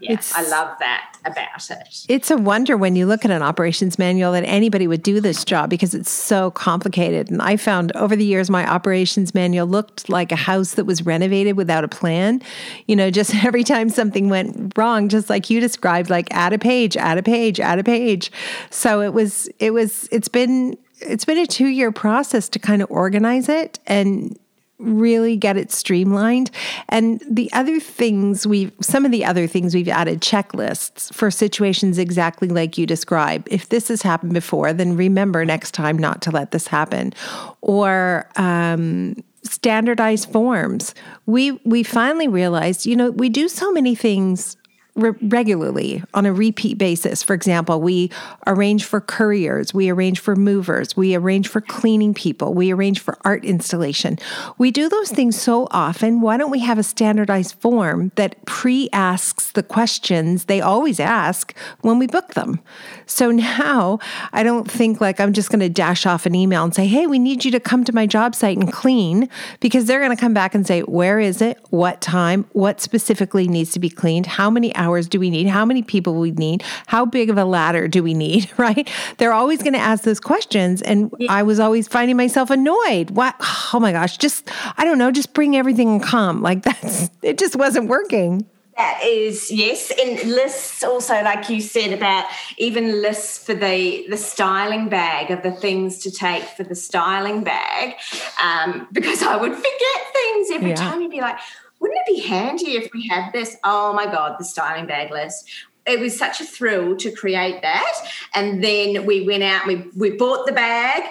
yeah, 0.00 0.14
it's, 0.14 0.34
I 0.34 0.48
love 0.48 0.78
that 0.78 1.16
about 1.26 1.70
it. 1.70 2.06
It's 2.08 2.30
a 2.30 2.38
wonder 2.38 2.76
when 2.78 2.96
you 2.96 3.04
look 3.04 3.26
at 3.26 3.30
an 3.30 3.42
operations 3.42 3.98
manual 3.98 4.32
that 4.32 4.44
anybody 4.44 4.86
would 4.86 5.02
do 5.02 5.20
this 5.20 5.44
job 5.44 5.68
because 5.68 5.94
it's 5.94 6.10
so 6.10 6.50
complicated. 6.52 7.30
And 7.30 7.42
I 7.42 7.58
found 7.58 7.92
over 7.96 8.16
the 8.16 8.24
years 8.24 8.48
my 8.48 8.66
operations 8.66 9.34
manual 9.34 9.66
looked 9.66 10.08
like 10.08 10.32
a 10.32 10.36
house 10.36 10.74
that 10.74 10.86
was 10.86 11.04
renovated 11.04 11.54
without 11.56 11.84
a 11.84 11.88
plan. 11.88 12.40
You 12.86 12.96
know, 12.96 13.10
just 13.10 13.34
every 13.44 13.62
time 13.62 13.90
something 13.90 14.30
went 14.30 14.72
wrong, 14.76 15.10
just 15.10 15.28
like 15.28 15.50
you 15.50 15.60
described, 15.60 16.08
like 16.08 16.28
add 16.30 16.54
a 16.54 16.58
page, 16.58 16.96
add 16.96 17.18
a 17.18 17.22
page, 17.22 17.60
add 17.60 17.78
a 17.78 17.84
page. 17.84 18.32
So 18.70 19.02
it 19.02 19.12
was 19.12 19.50
it 19.58 19.74
was 19.74 20.08
it's 20.10 20.28
been 20.28 20.78
it's 21.00 21.24
been 21.24 21.38
a 21.38 21.46
two 21.46 21.66
year 21.66 21.92
process 21.92 22.48
to 22.50 22.58
kind 22.58 22.82
of 22.82 22.90
organize 22.90 23.48
it 23.48 23.78
and 23.86 24.38
really 24.78 25.36
get 25.36 25.56
it 25.56 25.72
streamlined. 25.72 26.50
And 26.88 27.22
the 27.28 27.50
other 27.52 27.80
things 27.80 28.46
we've, 28.46 28.72
some 28.80 29.06
of 29.06 29.10
the 29.10 29.24
other 29.24 29.46
things 29.46 29.74
we've 29.74 29.88
added 29.88 30.20
checklists 30.20 31.12
for 31.14 31.30
situations 31.30 31.98
exactly 31.98 32.48
like 32.48 32.76
you 32.76 32.86
describe. 32.86 33.48
If 33.50 33.70
this 33.70 33.88
has 33.88 34.02
happened 34.02 34.34
before, 34.34 34.72
then 34.72 34.96
remember 34.96 35.44
next 35.44 35.72
time 35.72 35.96
not 35.96 36.20
to 36.22 36.30
let 36.30 36.50
this 36.50 36.66
happen. 36.66 37.14
Or, 37.62 38.28
um, 38.36 39.16
standardized 39.42 40.30
forms. 40.30 40.92
We 41.24 41.52
we 41.64 41.84
finally 41.84 42.26
realized, 42.26 42.84
you 42.84 42.96
know, 42.96 43.10
we 43.12 43.28
do 43.28 43.48
so 43.48 43.70
many 43.70 43.94
things 43.94 44.56
re- 44.96 45.12
regularly 45.22 46.02
on 46.14 46.26
a 46.26 46.32
repeat 46.32 46.78
basis. 46.78 47.22
For 47.22 47.34
example, 47.34 47.80
we 47.80 48.10
arrange 48.46 48.84
for 48.84 49.00
couriers, 49.00 49.72
we 49.72 49.90
arrange 49.90 50.20
for 50.20 50.34
movers, 50.34 50.96
we 50.96 51.14
arrange 51.14 51.48
for 51.48 51.60
cleaning 51.60 52.14
people, 52.14 52.54
we 52.54 52.72
arrange 52.72 53.00
for 53.00 53.18
art 53.24 53.44
installation. 53.44 54.18
We 54.58 54.70
do 54.70 54.88
those 54.88 55.10
things 55.10 55.40
so 55.40 55.68
often. 55.70 56.20
Why 56.20 56.36
don't 56.36 56.50
we 56.50 56.60
have 56.60 56.78
a 56.78 56.82
standardized 56.82 57.54
form 57.60 58.12
that 58.16 58.44
pre 58.46 58.88
asks 58.92 59.52
the 59.52 59.62
questions 59.62 60.46
they 60.46 60.60
always 60.60 60.98
ask 60.98 61.54
when 61.82 61.98
we 61.98 62.06
book 62.06 62.34
them? 62.34 62.60
So 63.06 63.30
now 63.30 63.98
I 64.32 64.42
don't 64.42 64.70
think 64.70 65.00
like 65.00 65.20
I'm 65.20 65.32
just 65.32 65.50
going 65.50 65.60
to 65.60 65.68
dash 65.68 66.06
off 66.06 66.26
an 66.26 66.34
email 66.34 66.62
and 66.62 66.74
say, 66.74 66.86
hey, 66.86 67.06
we 67.06 67.18
need 67.18 67.44
you 67.44 67.50
to 67.52 67.60
come 67.60 67.84
to 67.84 67.94
my 67.94 68.06
job 68.06 68.34
site 68.34 68.58
and 68.58 68.72
clean 68.72 69.28
because 69.60 69.86
they're 69.86 70.00
going 70.00 70.14
to 70.14 70.20
come 70.20 70.34
back 70.34 70.54
and 70.54 70.66
say, 70.66 70.82
where 70.82 71.18
is 71.18 71.40
it? 71.40 71.58
What 71.70 72.00
time? 72.00 72.46
What 72.52 72.80
specifically 72.80 73.48
needs 73.48 73.70
to 73.72 73.80
be 73.80 73.88
cleaned? 73.88 74.26
How 74.26 74.50
many 74.50 74.74
hours? 74.76 75.06
do 75.08 75.20
we 75.20 75.30
need? 75.30 75.46
How 75.46 75.64
many 75.64 75.82
people 75.82 76.14
we 76.14 76.30
need? 76.32 76.62
How 76.86 77.04
big 77.04 77.30
of 77.30 77.38
a 77.38 77.44
ladder 77.44 77.88
do 77.88 78.02
we 78.02 78.14
need? 78.14 78.50
Right? 78.66 78.90
They're 79.18 79.34
always 79.34 79.62
going 79.62 79.74
to 79.74 79.78
ask 79.78 80.02
those 80.02 80.18
questions. 80.18 80.82
And. 80.82 81.12
I 81.28 81.42
was 81.42 81.60
always 81.60 81.86
finding 81.86 82.16
myself 82.16 82.50
annoyed. 82.50 83.10
What? 83.10 83.36
Oh 83.72 83.78
my 83.78 83.92
gosh, 83.92 84.16
just, 84.16 84.48
I 84.76 84.84
don't 84.84 84.98
know, 84.98 85.10
just 85.10 85.34
bring 85.34 85.56
everything 85.56 85.88
and 85.88 86.02
come. 86.02 86.42
Like 86.42 86.62
that's, 86.64 87.10
it 87.22 87.38
just 87.38 87.54
wasn't 87.54 87.88
working. 87.88 88.46
That 88.76 89.00
is 89.02 89.50
yes, 89.50 89.90
and 89.90 90.30
lists 90.30 90.84
also, 90.84 91.14
like 91.22 91.48
you 91.48 91.62
said 91.62 91.94
about 91.94 92.26
even 92.58 93.00
lists 93.00 93.38
for 93.38 93.54
the 93.54 94.06
the 94.10 94.18
styling 94.18 94.90
bag 94.90 95.30
of 95.30 95.42
the 95.42 95.52
things 95.52 95.98
to 96.00 96.10
take 96.10 96.42
for 96.44 96.62
the 96.62 96.74
styling 96.74 97.42
bag, 97.42 97.94
um, 98.42 98.86
because 98.92 99.22
I 99.22 99.36
would 99.36 99.54
forget 99.54 100.00
things 100.12 100.50
every 100.52 100.70
yeah. 100.70 100.74
time. 100.74 101.00
You'd 101.00 101.10
be 101.10 101.22
like, 101.22 101.38
wouldn't 101.80 102.00
it 102.06 102.14
be 102.16 102.20
handy 102.20 102.72
if 102.72 102.92
we 102.92 103.06
had 103.08 103.32
this? 103.32 103.56
Oh 103.64 103.94
my 103.94 104.04
God, 104.04 104.36
the 104.38 104.44
styling 104.44 104.86
bag 104.86 105.10
list. 105.10 105.48
It 105.86 106.00
was 106.00 106.18
such 106.18 106.40
a 106.40 106.44
thrill 106.44 106.96
to 106.96 107.12
create 107.12 107.62
that. 107.62 108.08
And 108.34 108.62
then 108.62 109.06
we 109.06 109.24
went 109.24 109.44
out, 109.44 109.68
we, 109.68 109.84
we 109.96 110.10
bought 110.10 110.44
the 110.44 110.52
bag, 110.52 111.02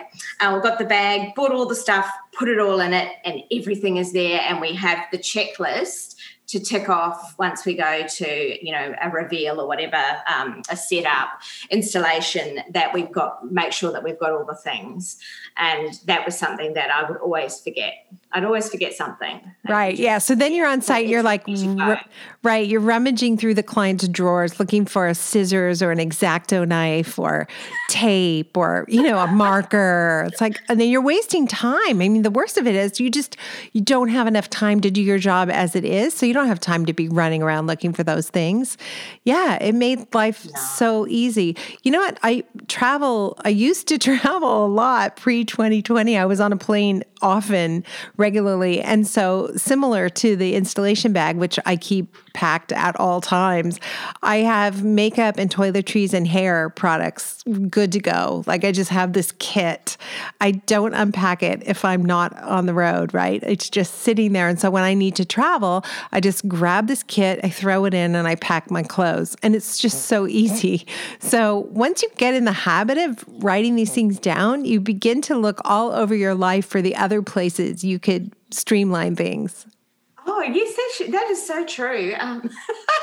and 0.41 0.54
uh, 0.54 0.58
we 0.58 0.62
got 0.62 0.80
the 0.80 0.86
bag, 0.86 1.34
bought 1.34 1.54
all 1.54 1.65
the 1.65 1.75
stuff, 1.75 2.12
put 2.38 2.49
it 2.49 2.60
all 2.60 2.82
in 2.82 2.91
it, 2.91 3.10
and 3.23 3.41
everything 3.54 3.95
is 3.95 4.12
there. 4.12 4.41
And 4.41 4.60
we 4.60 4.75
have 4.75 4.99
the 5.13 5.17
checklist 5.17 6.14
to 6.47 6.60
tick 6.60 6.89
off 6.89 7.36
once 7.38 7.65
we 7.65 7.75
go 7.75 8.05
to 8.08 8.65
you 8.65 8.71
know 8.71 8.93
a 9.01 9.10
reveal 9.10 9.60
or 9.60 9.67
whatever 9.67 10.01
um, 10.34 10.62
a 10.69 10.77
setup 10.77 11.41
installation 11.69 12.60
that 12.71 12.93
we've 12.93 13.12
got 13.12 13.51
make 13.51 13.71
sure 13.71 13.91
that 13.91 14.03
we've 14.03 14.19
got 14.19 14.31
all 14.31 14.45
the 14.45 14.55
things. 14.55 15.17
And 15.58 15.99
that 16.05 16.25
was 16.25 16.38
something 16.38 16.73
that 16.73 16.91
i 16.91 17.10
would 17.10 17.17
always 17.17 17.60
forget 17.60 17.93
i'd 18.35 18.43
always 18.43 18.69
forget 18.69 18.93
something 18.93 19.41
right 19.67 19.97
yeah 19.97 20.17
so 20.17 20.35
then 20.35 20.53
you're 20.53 20.67
on 20.67 20.81
site 20.81 21.07
you're 21.07 21.23
like 21.23 21.43
right 22.43 22.67
you're 22.67 22.79
rummaging 22.79 23.37
through 23.37 23.53
the 23.53 23.63
client's 23.63 24.07
drawers 24.07 24.59
looking 24.59 24.85
for 24.85 25.07
a 25.07 25.15
scissors 25.15 25.81
or 25.81 25.91
an 25.91 25.99
exacto 25.99 26.67
knife 26.67 27.17
or 27.17 27.47
tape 27.89 28.55
or 28.55 28.85
you 28.87 29.01
know 29.01 29.17
a 29.17 29.27
marker 29.27 30.25
it's 30.27 30.41
like 30.41 30.59
and 30.69 30.79
then 30.79 30.89
you're 30.89 31.01
wasting 31.01 31.47
time 31.47 31.75
i 31.87 31.93
mean 31.93 32.21
the 32.21 32.31
worst 32.31 32.57
of 32.57 32.67
it 32.67 32.75
is 32.75 32.99
you 32.99 33.09
just 33.09 33.37
you 33.73 33.81
don't 33.81 34.09
have 34.09 34.27
enough 34.27 34.49
time 34.49 34.79
to 34.79 34.91
do 34.91 35.01
your 35.01 35.17
job 35.17 35.49
as 35.49 35.75
it 35.75 35.83
is 35.83 36.13
so 36.13 36.25
you 36.25 36.33
don't 36.33 36.47
have 36.47 36.59
time 36.59 36.85
to 36.85 36.93
be 36.93 37.09
running 37.09 37.41
around 37.41 37.67
looking 37.67 37.93
for 37.93 38.03
those 38.03 38.29
things. 38.29 38.77
Yeah, 39.23 39.61
it 39.61 39.73
made 39.73 40.13
life 40.13 40.45
no. 40.45 40.59
so 40.59 41.07
easy. 41.07 41.55
You 41.83 41.91
know 41.91 41.99
what? 41.99 42.19
I 42.23 42.43
travel, 42.67 43.37
I 43.43 43.49
used 43.49 43.87
to 43.87 43.97
travel 43.99 44.65
a 44.65 44.67
lot 44.67 45.15
pre 45.15 45.45
2020. 45.45 46.17
I 46.17 46.25
was 46.25 46.39
on 46.39 46.51
a 46.51 46.57
plane 46.57 47.03
often, 47.25 47.83
regularly. 48.17 48.81
And 48.81 49.07
so, 49.07 49.51
similar 49.57 50.09
to 50.09 50.35
the 50.35 50.53
installation 50.53 51.11
bag, 51.11 51.38
which 51.38 51.57
I 51.65 51.75
keep 51.75 52.15
packed 52.33 52.71
at 52.71 52.97
all 52.99 53.19
times, 53.19 53.79
I 54.21 54.38
have 54.38 54.83
makeup 54.83 55.38
and 55.39 55.49
toiletries 55.49 56.13
and 56.13 56.27
hair 56.27 56.69
products 56.69 57.43
good 57.69 57.91
to 57.93 57.99
go. 57.99 58.43
Like 58.45 58.63
I 58.63 58.71
just 58.71 58.91
have 58.91 59.13
this 59.13 59.33
kit. 59.39 59.97
I 60.39 60.51
don't 60.51 60.93
unpack 60.93 61.41
it 61.41 61.63
if 61.65 61.83
I'm 61.83 62.05
not 62.05 62.38
on 62.43 62.67
the 62.67 62.73
road, 62.73 63.13
right? 63.13 63.41
It's 63.43 63.69
just 63.69 64.01
sitting 64.01 64.33
there. 64.33 64.47
And 64.47 64.59
so, 64.59 64.69
when 64.69 64.83
I 64.83 64.93
need 64.93 65.15
to 65.15 65.25
travel, 65.25 65.83
I 66.11 66.19
just 66.19 66.47
grab 66.47 66.88
this 66.88 67.01
kit, 67.01 67.39
I 67.43 67.49
throw 67.49 67.85
it 67.85 67.95
in, 67.95 68.15
and 68.15 68.27
I 68.27 68.35
pack 68.35 68.69
my 68.69 68.83
clothes. 68.83 69.35
And 69.41 69.55
it's 69.55 69.79
just 69.79 70.05
so 70.05 70.27
easy. 70.27 70.85
So 71.19 71.67
once 71.71 72.01
you 72.01 72.09
get 72.17 72.33
in 72.33 72.45
the 72.45 72.51
habit 72.51 72.97
of 72.97 73.23
writing 73.43 73.75
these 73.75 73.91
things 73.91 74.19
down, 74.19 74.65
you 74.65 74.79
begin 74.79 75.21
to 75.23 75.35
look 75.35 75.59
all 75.65 75.91
over 75.91 76.13
your 76.15 76.35
life 76.35 76.65
for 76.65 76.81
the 76.81 76.95
other 76.95 77.14
places 77.21 77.84
you 77.84 77.99
could 77.99 78.34
streamline 78.51 79.15
things. 79.15 79.65
Oh 80.28 80.41
yes, 80.41 80.75
that, 80.99 81.12
that 81.12 81.30
is 81.30 81.45
so 81.45 81.65
true. 81.65 82.13
Um, 82.17 82.49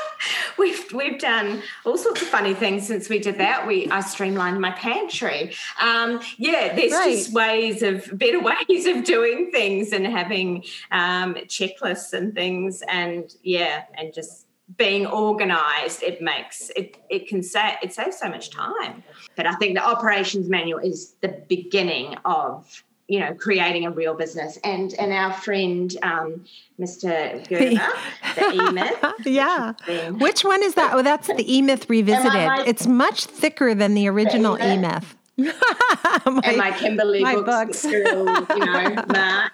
we've 0.57 0.91
we've 0.93 1.19
done 1.19 1.61
all 1.85 1.97
sorts 1.97 2.21
of 2.21 2.27
funny 2.27 2.53
things 2.53 2.85
since 2.85 3.07
we 3.09 3.19
did 3.19 3.37
that. 3.37 3.65
We 3.65 3.89
I 3.89 4.01
streamlined 4.01 4.59
my 4.59 4.71
pantry. 4.71 5.53
Um, 5.79 6.19
yeah, 6.37 6.75
there's 6.75 6.91
right. 6.91 7.11
just 7.11 7.33
ways 7.33 7.81
of 7.81 8.09
better 8.17 8.39
ways 8.69 8.85
of 8.85 9.03
doing 9.03 9.51
things 9.51 9.93
and 9.93 10.05
having 10.05 10.65
um, 10.91 11.35
checklists 11.45 12.13
and 12.13 12.33
things, 12.33 12.83
and 12.89 13.33
yeah, 13.41 13.83
and 13.95 14.13
just 14.13 14.47
being 14.77 15.05
organized 15.05 16.01
it 16.01 16.21
makes 16.21 16.71
it 16.75 16.97
it 17.09 17.27
can 17.27 17.43
say 17.43 17.77
it 17.83 17.93
saves 17.93 18.17
so 18.17 18.29
much 18.29 18.49
time 18.49 19.03
but 19.35 19.45
i 19.45 19.53
think 19.55 19.75
the 19.75 19.85
operations 19.85 20.47
manual 20.47 20.79
is 20.79 21.15
the 21.21 21.43
beginning 21.49 22.15
of 22.23 22.83
you 23.07 23.19
know 23.19 23.33
creating 23.33 23.85
a 23.85 23.91
real 23.91 24.13
business. 24.13 24.57
And 24.63 24.93
and 24.95 25.11
our 25.11 25.33
friend 25.33 25.95
um, 26.03 26.45
mr 26.79 27.47
gerber 27.47 27.81
the 28.35 28.67
e-myth 28.67 29.13
yeah. 29.25 29.73
which 30.11 30.43
one 30.43 30.63
is 30.63 30.75
that? 30.75 30.93
Oh 30.93 31.01
that's 31.01 31.27
the 31.27 31.55
e-myth 31.57 31.89
revisited. 31.89 32.33
right? 32.33 32.67
it's 32.67 32.87
much 32.87 33.25
thicker 33.25 33.75
than 33.75 33.93
the 33.93 34.07
original 34.07 34.57
the 34.57 34.73
e-myth 34.73 35.15
my, 35.37 36.41
and 36.43 36.57
my 36.57 36.71
Kimberly 36.77 37.21
my 37.21 37.35
books, 37.35 37.81
books. 37.81 37.85
you 37.85 38.03
know. 38.03 38.45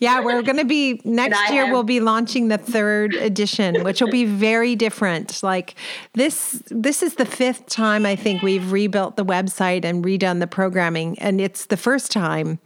Yeah, 0.00 0.20
we're 0.20 0.42
going 0.42 0.56
to 0.56 0.64
be 0.64 1.00
next 1.04 1.50
year. 1.50 1.64
Have, 1.66 1.72
we'll 1.72 1.82
be 1.82 2.00
launching 2.00 2.48
the 2.48 2.56
third 2.56 3.14
edition, 3.14 3.82
which 3.82 4.00
will 4.00 4.10
be 4.10 4.24
very 4.24 4.76
different. 4.76 5.42
Like 5.42 5.74
this, 6.14 6.62
this 6.70 7.02
is 7.02 7.14
the 7.14 7.26
fifth 7.26 7.66
time 7.66 8.06
I 8.06 8.16
think 8.16 8.42
we've 8.42 8.72
rebuilt 8.72 9.16
the 9.16 9.24
website 9.24 9.84
and 9.84 10.04
redone 10.04 10.40
the 10.40 10.46
programming, 10.46 11.18
and 11.18 11.40
it's 11.40 11.66
the 11.66 11.76
first 11.76 12.10
time 12.12 12.58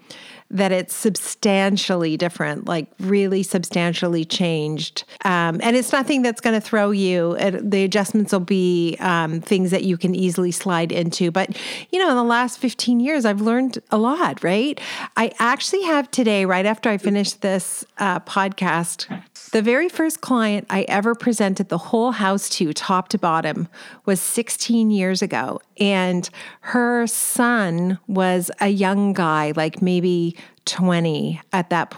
that 0.53 0.71
it's 0.71 0.95
substantially 0.95 2.17
different, 2.17 2.67
like 2.67 2.87
really 3.01 3.43
substantially 3.43 4.25
changed. 4.25 5.05
Um, 5.25 5.61
and 5.63 5.75
it's 5.75 5.93
nothing 5.93 6.21
that's 6.23 6.41
going 6.41 6.55
to 6.55 6.61
throw 6.61 6.91
you. 6.91 7.33
It, 7.37 7.71
the 7.71 7.85
adjustments 7.85 8.33
will 8.33 8.41
be 8.41 8.97
um, 9.01 9.41
things 9.41 9.71
that 9.71 9.85
you 9.85 9.97
can 9.97 10.15
easily 10.15 10.53
slide 10.53 10.93
into. 10.93 11.31
But, 11.31 11.59
you 11.91 11.99
know, 11.99 12.11
in 12.11 12.17
the 12.17 12.23
last 12.23 12.59
15 12.59 13.01
years, 13.01 13.25
I've 13.25 13.41
learned 13.41 13.79
a 13.91 13.97
lot, 13.97 14.45
right? 14.45 14.79
I 15.17 15.33
actually 15.39 15.83
have 15.85 16.11
today, 16.11 16.45
right 16.45 16.67
after 16.67 16.91
I 16.91 16.99
finish 16.99 17.33
this 17.33 17.85
uh, 17.97 18.21
podcast, 18.21 19.09
the 19.53 19.63
very 19.63 19.89
first 19.89 20.21
client 20.21 20.67
I 20.71 20.83
ever 20.89 21.15
presented 21.15 21.69
the 21.69 21.79
whole 21.79 22.13
house 22.13 22.49
to, 22.51 22.73
top 22.73 23.09
to 23.09 23.19
bottom, 23.19 23.69
was 24.07 24.21
16 24.21 24.91
years 24.91 25.23
ago. 25.23 25.61
And 25.79 26.29
her 26.61 27.07
son 27.07 27.99
was 28.07 28.51
a 28.61 28.69
young 28.69 29.13
guy, 29.13 29.53
like 29.55 29.81
maybe 29.81 30.37
20 30.67 31.41
at 31.53 31.71
that. 31.71 31.93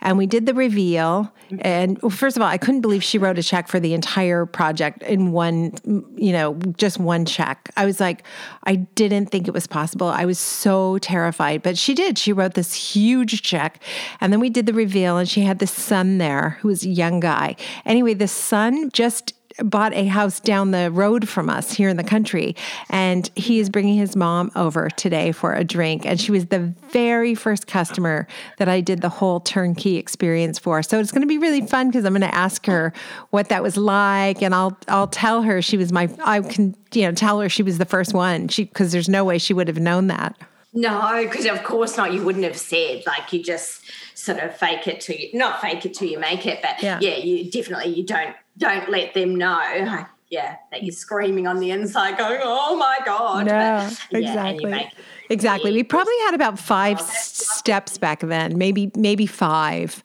And 0.00 0.18
we 0.18 0.26
did 0.26 0.46
the 0.46 0.54
reveal. 0.54 1.32
And 1.60 2.00
well, 2.00 2.10
first 2.10 2.36
of 2.36 2.42
all, 2.42 2.48
I 2.48 2.58
couldn't 2.58 2.80
believe 2.80 3.02
she 3.02 3.18
wrote 3.18 3.38
a 3.38 3.42
check 3.42 3.68
for 3.68 3.80
the 3.80 3.92
entire 3.92 4.46
project 4.46 5.02
in 5.02 5.32
one, 5.32 5.72
you 6.16 6.32
know, 6.32 6.54
just 6.76 6.98
one 6.98 7.24
check. 7.24 7.70
I 7.76 7.84
was 7.86 8.00
like, 8.00 8.24
I 8.64 8.76
didn't 8.76 9.26
think 9.26 9.48
it 9.48 9.54
was 9.54 9.66
possible. 9.66 10.06
I 10.06 10.24
was 10.24 10.38
so 10.38 10.98
terrified. 10.98 11.62
But 11.62 11.76
she 11.76 11.94
did. 11.94 12.18
She 12.18 12.32
wrote 12.32 12.54
this 12.54 12.74
huge 12.74 13.42
check. 13.42 13.82
And 14.20 14.32
then 14.32 14.40
we 14.40 14.50
did 14.50 14.66
the 14.66 14.72
reveal, 14.72 15.16
and 15.16 15.28
she 15.28 15.42
had 15.42 15.58
this 15.58 15.72
son 15.72 16.18
there 16.18 16.58
who 16.60 16.68
was 16.68 16.84
a 16.84 16.88
young 16.88 17.20
guy. 17.20 17.56
Anyway, 17.84 18.14
the 18.14 18.28
son 18.28 18.90
just 18.92 19.34
bought 19.58 19.92
a 19.94 20.06
house 20.06 20.40
down 20.40 20.70
the 20.70 20.90
road 20.90 21.28
from 21.28 21.50
us 21.50 21.72
here 21.72 21.88
in 21.88 21.96
the 21.96 22.04
country. 22.04 22.54
And 22.88 23.30
he 23.34 23.58
is 23.58 23.68
bringing 23.68 23.96
his 23.96 24.16
mom 24.16 24.50
over 24.56 24.88
today 24.90 25.32
for 25.32 25.54
a 25.54 25.64
drink. 25.64 26.06
And 26.06 26.20
she 26.20 26.32
was 26.32 26.46
the 26.46 26.72
very 26.90 27.34
first 27.34 27.66
customer 27.66 28.26
that 28.58 28.68
I 28.68 28.80
did 28.80 29.02
the 29.02 29.08
whole 29.08 29.40
turnkey 29.40 29.96
experience 29.96 30.58
for. 30.58 30.82
So 30.82 30.98
it's 30.98 31.12
going 31.12 31.22
to 31.22 31.28
be 31.28 31.38
really 31.38 31.66
fun 31.66 31.88
because 31.88 32.04
I'm 32.04 32.12
going 32.12 32.22
to 32.22 32.34
ask 32.34 32.66
her 32.66 32.92
what 33.30 33.48
that 33.48 33.62
was 33.62 33.76
like. 33.76 34.42
And 34.42 34.54
I'll, 34.54 34.76
I'll 34.88 35.08
tell 35.08 35.42
her 35.42 35.60
she 35.62 35.76
was 35.76 35.92
my, 35.92 36.08
I 36.24 36.40
can, 36.40 36.76
you 36.92 37.02
know, 37.02 37.12
tell 37.12 37.40
her 37.40 37.48
she 37.48 37.62
was 37.62 37.78
the 37.78 37.84
first 37.84 38.14
one. 38.14 38.48
She, 38.48 38.64
because 38.64 38.92
there's 38.92 39.08
no 39.08 39.24
way 39.24 39.38
she 39.38 39.54
would 39.54 39.68
have 39.68 39.78
known 39.78 40.06
that. 40.08 40.36
No, 40.72 41.20
because 41.24 41.46
of 41.46 41.64
course 41.64 41.96
not. 41.96 42.12
You 42.12 42.22
wouldn't 42.22 42.44
have 42.44 42.56
said 42.56 43.02
like 43.06 43.32
you 43.32 43.42
just 43.42 43.82
sort 44.14 44.38
of 44.38 44.56
fake 44.56 44.86
it 44.86 45.00
to 45.02 45.20
you, 45.20 45.36
not 45.36 45.60
fake 45.60 45.84
it 45.84 45.94
till 45.94 46.08
you 46.08 46.18
make 46.18 46.46
it, 46.46 46.60
but 46.62 46.80
yeah, 46.82 47.00
yeah 47.00 47.16
you 47.16 47.50
definitely 47.50 47.92
you 47.92 48.06
don't 48.06 48.36
don't 48.58 48.90
let 48.90 49.14
them 49.14 49.36
know. 49.36 50.06
Yeah, 50.30 50.56
that 50.70 50.84
you're 50.84 50.92
screaming 50.92 51.48
on 51.48 51.58
the 51.58 51.72
inside, 51.72 52.16
going, 52.16 52.40
"Oh 52.42 52.76
my 52.76 52.98
god!" 53.04 53.46
No, 53.46 53.90
but, 54.12 54.20
exactly. 54.20 54.70
Yeah, 54.70 54.90
exactly. 55.28 55.72
We 55.72 55.82
probably 55.82 56.14
had 56.26 56.34
about 56.34 56.56
five 56.56 57.00
steps 57.00 57.98
back 57.98 58.20
then, 58.20 58.56
maybe 58.56 58.92
maybe 58.94 59.26
five. 59.26 60.04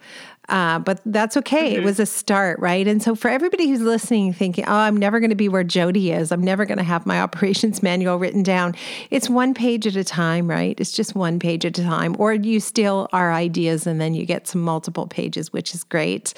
Uh, 0.50 0.80
but 0.80 1.02
that's 1.06 1.36
okay. 1.38 1.72
Mm-hmm. 1.72 1.82
It 1.82 1.84
was 1.84 2.00
a 2.00 2.06
start, 2.06 2.60
right? 2.60 2.88
And 2.88 3.02
so 3.02 3.16
for 3.16 3.30
everybody 3.30 3.68
who's 3.68 3.82
listening, 3.82 4.34
thinking, 4.34 4.66
oh, 4.66 4.74
I'm 4.74 4.98
never 4.98 5.20
going 5.20 5.32
to 5.32 5.36
be 5.36 5.50
where 5.50 5.64
Jody 5.64 6.12
is, 6.12 6.32
I'm 6.32 6.44
never 6.44 6.66
going 6.66 6.78
to 6.78 6.84
have 6.84 7.06
my 7.06 7.20
operations 7.26 7.82
manual 7.82 8.18
written 8.18 8.44
down. 8.44 8.76
It's 9.10 9.30
one 9.30 9.54
page 9.54 9.88
at 9.88 9.96
a 9.96 10.04
time, 10.04 10.48
right? 10.48 10.80
It's 10.80 10.92
just 10.92 11.16
one 11.16 11.40
page 11.40 11.66
at 11.66 11.78
a 11.78 11.84
time. 11.84 12.16
Or 12.20 12.34
you 12.34 12.60
steal 12.60 13.10
our 13.12 13.34
ideas 13.34 13.88
and 13.88 14.00
then 14.00 14.14
you 14.14 14.26
get 14.26 14.48
some 14.48 14.62
multiple 14.62 15.08
pages, 15.08 15.52
which 15.52 15.74
is 15.74 15.84
great. 15.84 16.34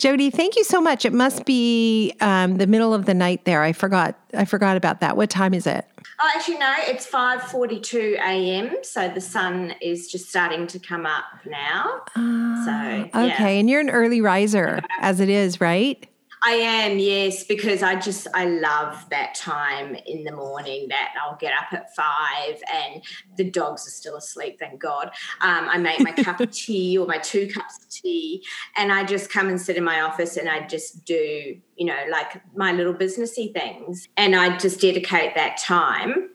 Jody, 0.00 0.30
thank 0.30 0.56
you 0.56 0.64
so 0.64 0.80
much. 0.80 1.04
It 1.04 1.12
must 1.12 1.44
be 1.44 2.14
um, 2.22 2.56
the 2.56 2.66
middle 2.66 2.94
of 2.94 3.04
the 3.04 3.12
night 3.12 3.44
there. 3.44 3.62
I 3.62 3.74
forgot. 3.74 4.18
I 4.32 4.46
forgot 4.46 4.78
about 4.78 5.00
that. 5.00 5.14
What 5.14 5.28
time 5.28 5.52
is 5.52 5.66
it? 5.66 5.86
Oh, 6.18 6.30
actually, 6.34 6.56
no. 6.56 6.74
It's 6.86 7.04
five 7.04 7.42
forty-two 7.42 8.16
a.m. 8.18 8.76
So 8.82 9.10
the 9.10 9.20
sun 9.20 9.74
is 9.82 10.10
just 10.10 10.30
starting 10.30 10.66
to 10.68 10.78
come 10.78 11.04
up 11.04 11.24
now. 11.44 12.00
Uh, 12.16 12.64
so 12.64 13.26
okay, 13.26 13.60
and 13.60 13.68
you're 13.68 13.80
an 13.80 13.90
early 13.90 14.22
riser, 14.22 14.80
as 15.00 15.20
it 15.20 15.28
is, 15.28 15.60
right? 15.60 16.06
I 16.42 16.52
am, 16.52 16.98
yes, 16.98 17.44
because 17.44 17.82
I 17.82 17.96
just 17.96 18.26
I 18.34 18.46
love 18.46 19.08
that 19.10 19.34
time 19.34 19.94
in 20.06 20.24
the 20.24 20.32
morning 20.32 20.88
that 20.88 21.12
I'll 21.22 21.36
get 21.36 21.52
up 21.52 21.72
at 21.72 21.94
five 21.94 22.62
and 22.72 23.02
the 23.36 23.44
dogs 23.44 23.86
are 23.86 23.90
still 23.90 24.16
asleep, 24.16 24.58
thank 24.58 24.80
God. 24.80 25.10
Um, 25.42 25.68
I 25.68 25.76
make 25.76 26.00
my 26.00 26.12
cup 26.12 26.40
of 26.40 26.50
tea 26.52 26.96
or 26.96 27.06
my 27.06 27.18
two 27.18 27.46
cups 27.48 27.78
of 27.84 27.90
tea, 27.90 28.42
and 28.76 28.90
I 28.90 29.04
just 29.04 29.30
come 29.30 29.48
and 29.48 29.60
sit 29.60 29.76
in 29.76 29.84
my 29.84 30.00
office 30.00 30.38
and 30.38 30.48
I 30.48 30.66
just 30.66 31.04
do, 31.04 31.56
you 31.76 31.86
know, 31.86 32.04
like 32.10 32.40
my 32.54 32.72
little 32.72 32.94
businessy 32.94 33.52
things, 33.52 34.08
and 34.16 34.34
I 34.34 34.56
just 34.56 34.80
dedicate 34.80 35.34
that 35.34 35.58
time 35.58 36.30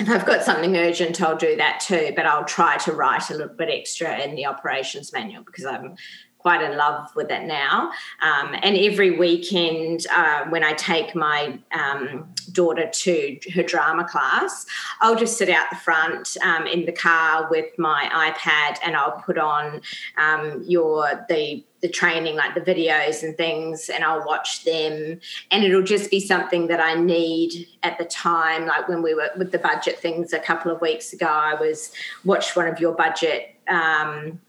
if 0.00 0.08
I've 0.08 0.24
got 0.24 0.42
something 0.42 0.76
urgent, 0.78 1.20
I'll 1.20 1.36
do 1.36 1.56
that 1.56 1.80
too, 1.80 2.12
but 2.16 2.24
I'll 2.24 2.46
try 2.46 2.78
to 2.78 2.92
write 2.92 3.28
a 3.28 3.34
little 3.34 3.54
bit 3.54 3.68
extra 3.68 4.18
in 4.20 4.34
the 4.34 4.46
operations 4.46 5.12
manual 5.12 5.44
because 5.44 5.66
I'm 5.66 5.94
quite 6.40 6.62
in 6.62 6.76
love 6.76 7.14
with 7.14 7.30
it 7.30 7.44
now. 7.44 7.90
Um, 8.22 8.54
and 8.62 8.76
every 8.76 9.18
weekend, 9.18 10.06
uh, 10.12 10.46
when 10.48 10.64
I 10.64 10.72
take 10.72 11.14
my 11.14 11.58
um, 11.72 12.28
daughter 12.52 12.88
to 12.90 13.38
her 13.54 13.62
drama 13.62 14.04
class, 14.04 14.66
I'll 15.00 15.16
just 15.16 15.36
sit 15.36 15.48
out 15.48 15.66
the 15.70 15.76
front 15.76 16.36
um, 16.42 16.66
in 16.66 16.86
the 16.86 16.92
car 16.92 17.48
with 17.50 17.78
my 17.78 18.08
iPad, 18.12 18.78
and 18.84 18.96
I'll 18.96 19.20
put 19.20 19.38
on 19.38 19.82
um, 20.16 20.64
your 20.66 21.24
the 21.28 21.64
the 21.80 21.88
training, 21.88 22.36
like 22.36 22.54
the 22.54 22.60
videos 22.60 23.22
and 23.22 23.36
things, 23.36 23.88
and 23.88 24.04
I'll 24.04 24.26
watch 24.26 24.64
them. 24.64 25.18
And 25.50 25.64
it'll 25.64 25.82
just 25.82 26.10
be 26.10 26.20
something 26.20 26.66
that 26.66 26.80
I 26.80 26.94
need 26.94 27.66
at 27.82 27.96
the 27.98 28.04
time. 28.04 28.66
Like 28.66 28.88
when 28.88 29.02
we 29.02 29.14
were 29.14 29.30
with 29.36 29.50
the 29.50 29.58
budget 29.58 29.98
things 29.98 30.32
a 30.32 30.38
couple 30.38 30.70
of 30.70 30.80
weeks 30.80 31.12
ago, 31.12 31.26
I 31.26 31.54
was 31.54 31.92
watched 32.24 32.54
one 32.54 32.68
of 32.68 32.80
your 32.80 32.92
budget. 32.94 33.54
Um, 33.68 34.40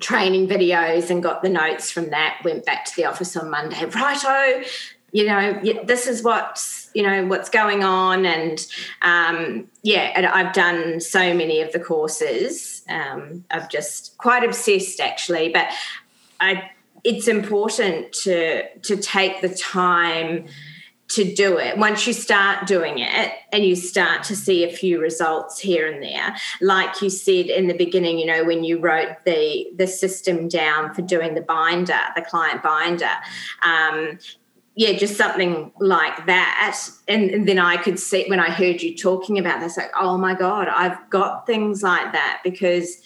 training 0.00 0.48
videos 0.48 1.10
and 1.10 1.22
got 1.22 1.42
the 1.42 1.48
notes 1.48 1.90
from 1.90 2.10
that. 2.10 2.40
Went 2.44 2.64
back 2.64 2.84
to 2.86 2.96
the 2.96 3.04
office 3.04 3.36
on 3.36 3.50
Monday. 3.50 3.84
Righto, 3.94 4.64
you 5.12 5.26
know, 5.26 5.60
this 5.84 6.06
is 6.06 6.22
what's 6.22 6.90
you 6.94 7.02
know 7.02 7.26
what's 7.26 7.48
going 7.48 7.84
on, 7.84 8.26
and 8.26 8.66
um, 9.02 9.68
yeah, 9.82 10.12
and 10.14 10.26
I've 10.26 10.52
done 10.52 11.00
so 11.00 11.34
many 11.34 11.60
of 11.60 11.72
the 11.72 11.80
courses. 11.80 12.82
Um, 12.88 13.44
I've 13.50 13.68
just 13.68 14.16
quite 14.18 14.44
obsessed 14.44 15.00
actually, 15.00 15.50
but 15.50 15.68
I. 16.40 16.70
It's 17.04 17.28
important 17.28 18.12
to 18.24 18.68
to 18.80 18.96
take 18.96 19.40
the 19.40 19.48
time 19.48 20.48
to 21.08 21.34
do 21.34 21.56
it. 21.56 21.78
Once 21.78 22.06
you 22.06 22.12
start 22.12 22.66
doing 22.66 22.98
it 22.98 23.32
and 23.50 23.64
you 23.64 23.74
start 23.74 24.22
to 24.24 24.36
see 24.36 24.64
a 24.64 24.70
few 24.70 25.00
results 25.00 25.58
here 25.58 25.90
and 25.90 26.02
there, 26.02 26.36
like 26.60 27.00
you 27.00 27.08
said 27.08 27.46
in 27.46 27.66
the 27.66 27.74
beginning, 27.74 28.18
you 28.18 28.26
know, 28.26 28.44
when 28.44 28.62
you 28.62 28.78
wrote 28.78 29.16
the 29.24 29.66
the 29.76 29.86
system 29.86 30.48
down 30.48 30.92
for 30.94 31.02
doing 31.02 31.34
the 31.34 31.40
binder, 31.40 31.98
the 32.14 32.22
client 32.22 32.62
binder, 32.62 33.10
um, 33.62 34.18
yeah, 34.74 34.92
just 34.92 35.16
something 35.16 35.72
like 35.80 36.26
that. 36.26 36.78
And, 37.08 37.30
and, 37.30 37.48
then 37.48 37.58
I 37.58 37.78
could 37.78 37.98
see 37.98 38.28
when 38.28 38.38
I 38.38 38.48
heard 38.48 38.80
you 38.80 38.96
talking 38.96 39.36
about 39.36 39.58
this, 39.58 39.76
like, 39.76 39.90
oh 39.98 40.16
my 40.16 40.36
God, 40.36 40.68
I've 40.68 41.10
got 41.10 41.46
things 41.46 41.82
like 41.82 42.12
that 42.12 42.42
because 42.44 43.02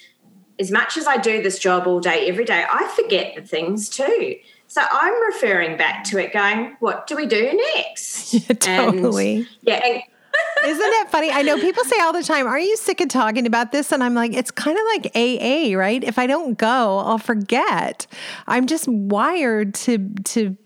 as 0.59 0.71
much 0.71 0.99
as 0.99 1.07
I 1.07 1.17
do 1.17 1.43
this 1.43 1.59
job 1.59 1.87
all 1.87 1.99
day, 1.99 2.29
every 2.29 2.45
day, 2.45 2.67
I 2.71 2.93
forget 2.95 3.35
the 3.37 3.43
things 3.43 3.89
too. 3.89 4.37
So 4.73 4.81
I'm 4.91 5.23
referring 5.27 5.77
back 5.77 6.03
to 6.05 6.19
it, 6.19 6.33
going, 6.33 6.79
what 6.81 7.07
do 7.07 7.15
we 7.15 7.27
do 7.27 7.61
next? 7.77 8.33
Yeah, 8.33 8.55
totally. 8.55 9.37
And, 9.37 9.49
yeah. 9.61 9.85
And, 9.85 10.03
Isn't 10.65 10.79
that 10.79 11.09
funny? 11.11 11.31
I 11.31 11.43
know 11.43 11.59
people 11.59 11.85
say 11.85 12.01
all 12.01 12.15
the 12.15 12.23
time, 12.23 12.47
Are 12.47 12.59
you 12.59 12.75
sick 12.79 13.03
of 13.03 13.09
talking 13.09 13.47
about 13.47 13.71
this? 13.71 13.93
And 13.93 14.03
I'm 14.03 14.15
like, 14.15 14.33
It's 14.33 14.51
kind 14.51 14.79
of 14.79 14.85
like 14.95 15.15
AA, 15.15 15.77
right? 15.77 16.03
If 16.03 16.19
I 16.19 16.27
don't 16.27 16.57
go, 16.57 17.01
I'll 17.01 17.19
forget. 17.19 18.07
I'm 18.47 18.67
just 18.67 18.89
wired 18.89 19.75
to, 19.75 20.09
to, 20.25 20.57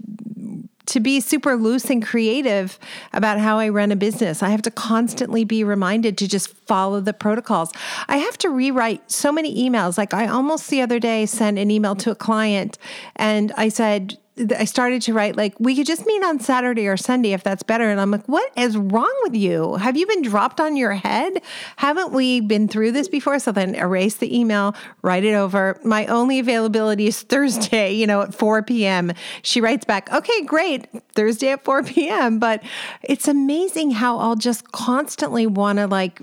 to 0.86 1.00
be 1.00 1.20
super 1.20 1.56
loose 1.56 1.90
and 1.90 2.04
creative 2.04 2.78
about 3.12 3.38
how 3.38 3.58
I 3.58 3.68
run 3.68 3.92
a 3.92 3.96
business. 3.96 4.42
I 4.42 4.50
have 4.50 4.62
to 4.62 4.70
constantly 4.70 5.44
be 5.44 5.64
reminded 5.64 6.16
to 6.18 6.28
just 6.28 6.48
follow 6.48 7.00
the 7.00 7.12
protocols. 7.12 7.72
I 8.08 8.18
have 8.18 8.38
to 8.38 8.50
rewrite 8.50 9.10
so 9.10 9.32
many 9.32 9.68
emails. 9.68 9.98
Like 9.98 10.14
I 10.14 10.26
almost 10.26 10.70
the 10.70 10.80
other 10.80 10.98
day 10.98 11.26
sent 11.26 11.58
an 11.58 11.70
email 11.70 11.94
to 11.96 12.10
a 12.10 12.14
client 12.14 12.78
and 13.16 13.52
I 13.56 13.68
said, 13.68 14.18
I 14.38 14.66
started 14.66 15.00
to 15.02 15.14
write 15.14 15.34
like 15.36 15.54
we 15.58 15.74
could 15.74 15.86
just 15.86 16.04
meet 16.04 16.22
on 16.22 16.40
Saturday 16.40 16.86
or 16.86 16.96
Sunday 16.98 17.32
if 17.32 17.42
that's 17.42 17.62
better. 17.62 17.88
And 17.88 17.98
I'm 18.00 18.10
like, 18.10 18.26
what 18.26 18.50
is 18.56 18.76
wrong 18.76 19.14
with 19.22 19.34
you? 19.34 19.76
Have 19.76 19.96
you 19.96 20.06
been 20.06 20.20
dropped 20.22 20.60
on 20.60 20.76
your 20.76 20.92
head? 20.92 21.40
Haven't 21.76 22.12
we 22.12 22.40
been 22.40 22.68
through 22.68 22.92
this 22.92 23.08
before? 23.08 23.38
So 23.38 23.50
then 23.50 23.74
erase 23.74 24.16
the 24.16 24.38
email, 24.38 24.74
write 25.00 25.24
it 25.24 25.32
over. 25.32 25.80
My 25.84 26.04
only 26.06 26.38
availability 26.38 27.06
is 27.06 27.22
Thursday, 27.22 27.92
you 27.92 28.06
know, 28.06 28.22
at 28.22 28.34
4 28.34 28.62
p.m. 28.62 29.12
She 29.40 29.62
writes 29.62 29.86
back, 29.86 30.12
okay, 30.12 30.42
great, 30.42 30.86
Thursday 31.14 31.48
at 31.48 31.64
4 31.64 31.84
p.m. 31.84 32.38
But 32.38 32.62
it's 33.02 33.28
amazing 33.28 33.92
how 33.92 34.18
I'll 34.18 34.36
just 34.36 34.70
constantly 34.72 35.46
want 35.46 35.78
to 35.78 35.86
like 35.86 36.20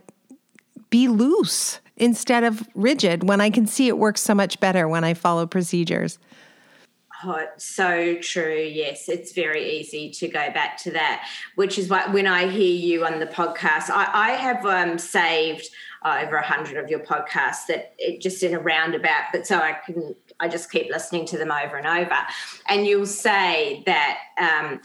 be 0.91 1.07
loose 1.07 1.80
instead 1.97 2.43
of 2.43 2.68
rigid 2.76 3.28
when 3.28 3.41
I 3.41 3.49
can 3.49 3.66
see 3.66 3.88
it 3.88 3.97
works 3.97 4.22
so 4.22 4.36
much 4.36 4.59
better 4.59 4.88
when 4.88 5.03
I 5.03 5.16
follow 5.16 5.47
procedures. 5.47 6.20
So 7.57 8.15
true. 8.21 8.57
Yes, 8.57 9.09
it's 9.09 9.32
very 9.32 9.78
easy 9.80 10.09
to 10.11 10.28
go 10.28 10.51
back 10.51 10.78
to 10.84 10.91
that, 10.91 11.28
which 11.55 11.78
is 11.78 11.89
why 11.89 12.07
when 12.07 12.28
I 12.28 12.47
hear 12.47 12.76
you 12.76 13.05
on 13.05 13.19
the 13.19 13.26
podcast, 13.26 13.89
I, 13.89 14.09
I 14.13 14.32
have 14.32 14.65
um, 14.65 14.97
saved 14.97 15.67
uh, 16.03 16.21
over 16.24 16.36
a 16.36 16.45
hundred 16.45 16.84
of 16.84 16.89
your 16.89 16.99
podcasts 16.99 17.65
that 17.67 17.93
it 17.97 18.21
just 18.21 18.43
in 18.43 18.53
a 18.53 18.59
roundabout, 18.59 19.26
but 19.32 19.47
so 19.47 19.57
I 19.57 19.78
can 19.86 20.15
I 20.39 20.47
just 20.47 20.71
keep 20.71 20.89
listening 20.89 21.26
to 21.28 21.38
them 21.38 21.51
over 21.51 21.78
and 21.78 21.88
over. 21.88 22.17
And 22.67 22.86
you'll 22.86 23.05
say 23.05 23.84
that 23.86 24.17
um, 24.38 24.82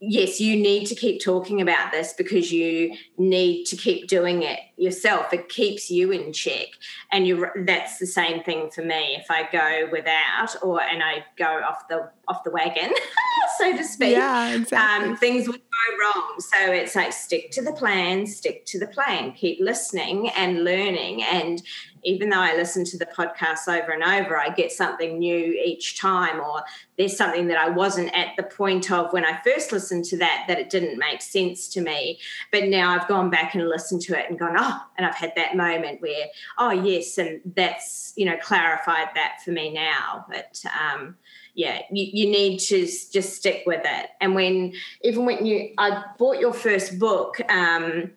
yes, 0.00 0.40
you 0.40 0.56
need 0.56 0.86
to 0.86 0.94
keep 0.94 1.22
talking 1.22 1.60
about 1.60 1.92
this 1.92 2.12
because 2.12 2.50
you 2.50 2.94
need 3.18 3.64
to 3.66 3.76
keep 3.76 4.08
doing 4.08 4.42
it 4.42 4.58
yourself. 4.76 5.32
It 5.32 5.48
keeps 5.48 5.90
you 5.90 6.10
in 6.10 6.32
check, 6.32 6.68
and 7.10 7.26
you 7.26 7.46
that's 7.64 7.98
the 7.98 8.06
same 8.06 8.42
thing 8.42 8.70
for 8.70 8.82
me. 8.82 9.16
If 9.18 9.30
I 9.30 9.48
go 9.50 9.88
without, 9.90 10.56
or 10.62 10.80
and 10.80 11.02
I 11.02 11.24
go 11.36 11.62
off 11.62 11.88
the 11.88 12.10
off 12.28 12.44
the 12.44 12.50
wagon, 12.50 12.92
so 13.58 13.76
to 13.76 13.84
speak, 13.84 14.12
yeah, 14.16 14.54
exactly. 14.54 15.10
Um, 15.10 15.16
things 15.16 15.46
would 15.46 15.60
go 15.60 15.96
wrong. 16.00 16.34
So 16.38 16.72
it's 16.72 16.94
like 16.94 17.12
stick 17.12 17.50
to 17.52 17.62
the 17.62 17.72
plan, 17.72 18.26
stick 18.26 18.64
to 18.66 18.78
the 18.78 18.86
plan, 18.86 19.32
keep 19.32 19.60
listening 19.60 20.30
and 20.30 20.64
learning, 20.64 21.22
and 21.22 21.62
even 22.04 22.30
though 22.30 22.40
I 22.40 22.56
listen 22.56 22.84
to 22.86 22.98
the 22.98 23.06
podcast 23.06 23.68
over 23.68 23.92
and 23.92 24.02
over, 24.02 24.36
I 24.36 24.48
get 24.50 24.72
something 24.72 25.18
new 25.18 25.60
each 25.64 26.00
time, 26.00 26.40
or 26.40 26.62
there's 26.98 27.16
something 27.16 27.46
that 27.48 27.58
I 27.58 27.68
wasn't 27.68 28.14
at 28.14 28.34
the 28.36 28.42
point 28.42 28.90
of 28.90 29.12
when 29.12 29.24
I 29.24 29.40
first 29.42 29.72
listened 29.72 30.04
to 30.06 30.16
that, 30.18 30.44
that 30.48 30.58
it 30.58 30.70
didn't 30.70 30.98
make 30.98 31.22
sense 31.22 31.68
to 31.68 31.80
me. 31.80 32.18
But 32.50 32.64
now 32.68 32.90
I've 32.90 33.08
gone 33.08 33.30
back 33.30 33.54
and 33.54 33.68
listened 33.68 34.00
to 34.02 34.18
it 34.18 34.28
and 34.28 34.38
gone, 34.38 34.56
oh, 34.62 34.80
and 34.96 35.04
I've 35.04 35.14
had 35.14 35.32
that 35.36 35.56
moment 35.56 36.00
where, 36.00 36.26
oh, 36.58 36.70
yes, 36.70 37.18
and 37.18 37.40
that's, 37.56 38.12
you 38.16 38.24
know, 38.24 38.36
clarified 38.38 39.08
that 39.14 39.38
for 39.44 39.50
me 39.50 39.72
now. 39.72 40.24
But, 40.28 40.62
um, 40.80 41.16
yeah, 41.54 41.80
you, 41.90 42.06
you 42.12 42.30
need 42.30 42.58
to 42.60 42.86
just 42.86 43.34
stick 43.34 43.64
with 43.66 43.82
it. 43.84 44.10
And 44.20 44.34
when, 44.34 44.72
even 45.02 45.26
when 45.26 45.44
you, 45.44 45.74
I 45.78 46.04
bought 46.18 46.38
your 46.38 46.54
first 46.54 46.98
book, 46.98 47.40
um, 47.50 48.12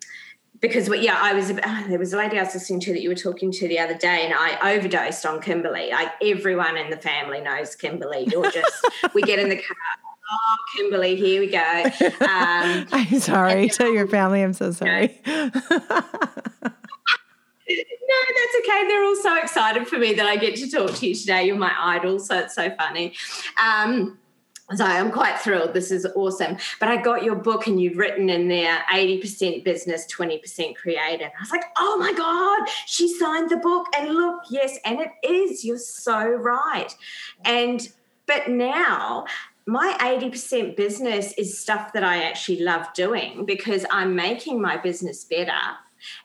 because 0.60 0.88
yeah, 0.88 1.18
I 1.20 1.34
was 1.34 1.48
there 1.52 1.98
was 1.98 2.12
a 2.12 2.16
lady 2.16 2.38
I 2.38 2.42
was 2.42 2.54
listening 2.54 2.80
to 2.80 2.92
that 2.92 3.02
you 3.02 3.08
were 3.08 3.14
talking 3.14 3.52
to 3.52 3.68
the 3.68 3.78
other 3.78 3.96
day, 3.96 4.24
and 4.24 4.34
I 4.34 4.74
overdosed 4.74 5.26
on 5.26 5.40
Kimberly. 5.40 5.90
Like 5.90 6.12
everyone 6.22 6.76
in 6.76 6.90
the 6.90 6.96
family 6.96 7.40
knows 7.40 7.76
Kimberly. 7.76 8.26
You're 8.30 8.50
just 8.50 8.86
we 9.14 9.22
get 9.22 9.38
in 9.38 9.48
the 9.48 9.56
car. 9.56 9.76
Kimberly, 10.74 11.16
here 11.16 11.40
we 11.40 11.48
go. 11.48 11.84
Um, 12.24 12.86
I'm 12.92 13.20
sorry. 13.20 13.68
Tell 13.68 13.92
your 13.92 14.08
family 14.08 14.42
I'm 14.42 14.52
so 14.52 14.72
sorry. 14.72 15.20
no, 15.26 15.50
that's 15.54 15.74
okay. 18.60 18.84
They're 18.88 19.04
all 19.04 19.16
so 19.16 19.40
excited 19.40 19.86
for 19.86 19.98
me 19.98 20.14
that 20.14 20.26
I 20.26 20.36
get 20.36 20.56
to 20.56 20.70
talk 20.70 20.94
to 20.94 21.06
you 21.06 21.14
today. 21.14 21.44
You're 21.44 21.56
my 21.56 21.74
idol, 21.78 22.18
so 22.18 22.38
it's 22.38 22.54
so 22.54 22.74
funny. 22.76 23.14
Um, 23.62 24.18
so 24.74 24.84
I'm 24.84 25.12
quite 25.12 25.38
thrilled. 25.38 25.74
This 25.74 25.92
is 25.92 26.04
awesome. 26.16 26.56
But 26.80 26.88
I 26.88 26.96
got 26.96 27.22
your 27.22 27.36
book 27.36 27.68
and 27.68 27.80
you'd 27.80 27.96
written 27.96 28.28
in 28.28 28.48
there 28.48 28.82
80% 28.92 29.62
business, 29.62 30.06
20% 30.12 30.74
creative. 30.74 31.28
I 31.28 31.40
was 31.40 31.52
like, 31.52 31.64
oh 31.78 31.96
my 31.98 32.12
God, 32.12 32.68
she 32.86 33.08
signed 33.16 33.50
the 33.50 33.58
book. 33.58 33.86
And 33.96 34.12
look, 34.12 34.42
yes, 34.50 34.76
and 34.84 35.00
it 35.00 35.10
is. 35.22 35.64
You're 35.64 35.78
so 35.78 36.28
right. 36.28 36.92
And 37.44 37.88
but 38.26 38.48
now 38.48 39.26
my 39.66 39.96
80% 40.00 40.76
business 40.76 41.32
is 41.32 41.58
stuff 41.58 41.92
that 41.92 42.04
I 42.04 42.22
actually 42.22 42.60
love 42.60 42.86
doing 42.94 43.44
because 43.44 43.84
I'm 43.90 44.14
making 44.14 44.60
my 44.62 44.76
business 44.76 45.24
better. 45.24 45.58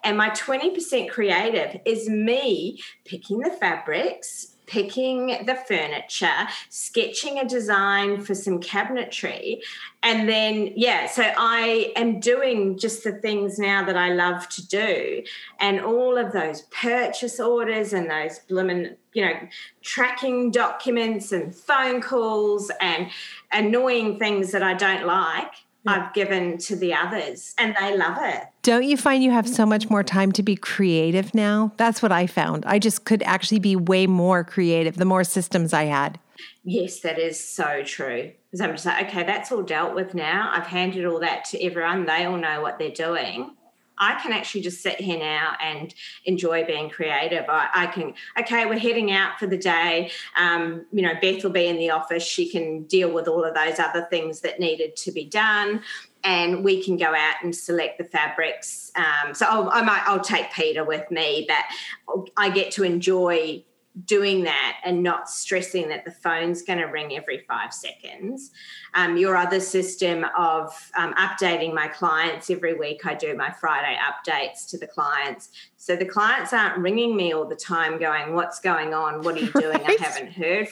And 0.04 0.16
my 0.16 0.30
20% 0.30 1.10
creative 1.10 1.82
is 1.86 2.08
me 2.08 2.80
picking 3.04 3.40
the 3.40 3.50
fabrics, 3.50 4.51
picking 4.72 5.46
the 5.46 5.56
furniture, 5.68 6.48
sketching 6.70 7.40
a 7.40 7.46
design 7.46 8.22
for 8.22 8.34
some 8.34 8.58
cabinetry. 8.62 9.60
And 10.02 10.30
then, 10.30 10.72
yeah, 10.78 11.08
so 11.08 11.24
I 11.24 11.92
am 11.98 12.22
doing 12.22 12.78
just 12.78 13.04
the 13.04 13.12
things 13.12 13.60
now 13.60 13.84
that 13.84 13.98
I 13.98 14.14
love 14.14 14.48
to 14.48 14.66
do. 14.68 15.24
And 15.60 15.82
all 15.82 16.18
of 16.18 16.32
those 16.32 16.62
purchase 16.72 17.38
orders 17.38 17.92
and 17.92 18.10
those 18.10 18.40
blooming, 18.40 18.96
you 19.12 19.26
know, 19.26 19.34
tracking 19.82 20.52
documents 20.52 21.34
and 21.34 21.54
phone 21.54 22.02
calls 22.02 22.72
and 22.80 23.10
annoying 23.52 24.20
things 24.20 24.54
that 24.54 24.64
I 24.64 24.74
don't 24.74 25.06
like 25.06 25.52
I've 25.88 26.14
given 26.14 26.58
to 26.60 26.76
the 26.76 26.94
others 26.94 27.54
and 27.58 27.76
they 27.80 27.98
love 27.98 28.18
it. 28.22 28.44
Don't 28.62 28.84
you 28.84 28.98
find 28.98 29.24
you 29.24 29.32
have 29.32 29.50
so 29.50 29.66
much 29.66 29.90
more 29.90 30.04
time 30.04 30.32
to 30.34 30.44
be 30.44 30.56
creative 30.56 31.34
now? 31.34 31.72
That's 31.78 32.02
what 32.02 32.12
I 32.12 32.28
found. 32.28 32.66
I 32.66 32.78
just 32.78 33.06
could 33.06 33.24
actually 33.24 33.60
be 33.60 33.76
way 33.76 34.06
more 34.06 34.44
creative 34.44 34.98
the 34.98 35.06
more 35.06 35.24
systems 35.24 35.74
I 35.74 35.86
had. 35.86 36.20
Yes, 36.64 37.00
that 37.02 37.18
is 37.18 37.44
so 37.44 37.84
true. 37.84 38.32
Because 38.52 38.62
I'm 38.62 38.72
just 38.72 38.86
like, 38.86 39.08
okay, 39.08 39.24
that's 39.24 39.52
all 39.52 39.64
dealt 39.64 39.96
with 39.96 40.14
now. 40.14 40.52
I've 40.54 40.68
handed 40.68 41.06
all 41.06 41.20
that 41.22 41.46
to 41.46 41.64
everyone. 41.64 42.06
They 42.06 42.26
all 42.26 42.38
know 42.38 42.62
what 42.62 42.78
they're 42.78 42.92
doing. 42.92 43.56
I 44.02 44.20
can 44.22 44.34
actually 44.34 44.62
just 44.62 44.82
sit 44.82 45.00
here 45.00 45.20
now 45.20 45.56
and 45.62 45.94
enjoy 46.26 46.66
being 46.66 46.90
creative. 46.90 47.46
I, 47.48 47.70
I 47.74 47.86
can, 47.88 48.16
okay, 48.40 48.66
we're 48.66 48.80
heading 48.80 49.12
out 49.12 49.40
for 49.40 49.46
the 49.46 49.58
day. 49.58 50.12
Um, 50.38 50.88
you 50.92 51.04
know, 51.04 51.14
Beth 51.22 51.44
will 51.44 51.52
be 51.52 51.68
in 51.68 51.78
the 51.78 51.92
office. 51.92 52.24
She 52.24 52.50
can 52.50 52.84
deal 52.86 53.14
with 53.14 53.28
all 53.28 53.46
of 53.46 53.54
those 53.54 53.80
other 53.80 54.08
things 54.10 54.42
that 54.42 54.60
needed 54.60 54.96
to 54.98 55.12
be 55.12 55.24
done. 55.24 55.84
And 56.24 56.64
we 56.64 56.84
can 56.84 56.98
go 56.98 57.14
out 57.16 57.36
and 57.44 57.56
select 57.56 58.00
the 58.00 58.04
fabrics. 58.04 58.92
Um, 58.96 59.34
so 59.34 59.46
I'll, 59.48 59.70
I 59.70 59.82
might, 59.82 60.02
I'll 60.06 60.20
take 60.20 60.52
Peter 60.52 60.84
with 60.84 61.10
me, 61.12 61.48
but 61.48 62.26
I 62.36 62.50
get 62.50 62.72
to 62.72 62.84
enjoy 62.84 63.64
doing 64.06 64.44
that 64.44 64.80
and 64.84 65.04
not 65.04 65.30
stressing 65.30 65.90
that 65.90 66.06
the 66.06 66.12
phone's 66.12 66.62
going 66.62 66.80
to 66.80 66.86
ring 66.86 67.16
every 67.16 67.40
five 67.48 67.74
seconds. 67.74 68.52
Um, 68.94 69.18
your 69.18 69.36
other 69.36 69.60
system 69.60 70.26
of 70.38 70.92
um, 70.98 71.14
updating 71.16 71.74
my 71.74 71.88
clients 71.88 72.50
every 72.50 72.74
week, 72.74 73.06
I 73.06 73.16
do 73.16 73.36
my 73.36 73.52
Friday 73.52 73.98
updates 74.00 74.70
to 74.70 74.78
the 74.78 74.88
clients. 74.88 75.50
So 75.78 75.96
the 75.96 76.06
clients 76.06 76.54
aren't 76.54 76.78
ringing 76.78 77.16
me 77.16 77.34
all 77.34 77.46
the 77.46 77.56
time 77.56 78.00
going, 78.00 78.34
What's 78.34 78.60
going 78.60 78.94
on? 78.94 79.24
What 79.24 79.36
are 79.36 79.42
you 79.42 79.52
doing? 79.60 79.82
Right? 79.82 80.00
I 80.00 80.04
haven't 80.04 80.32
heard. 80.32 80.68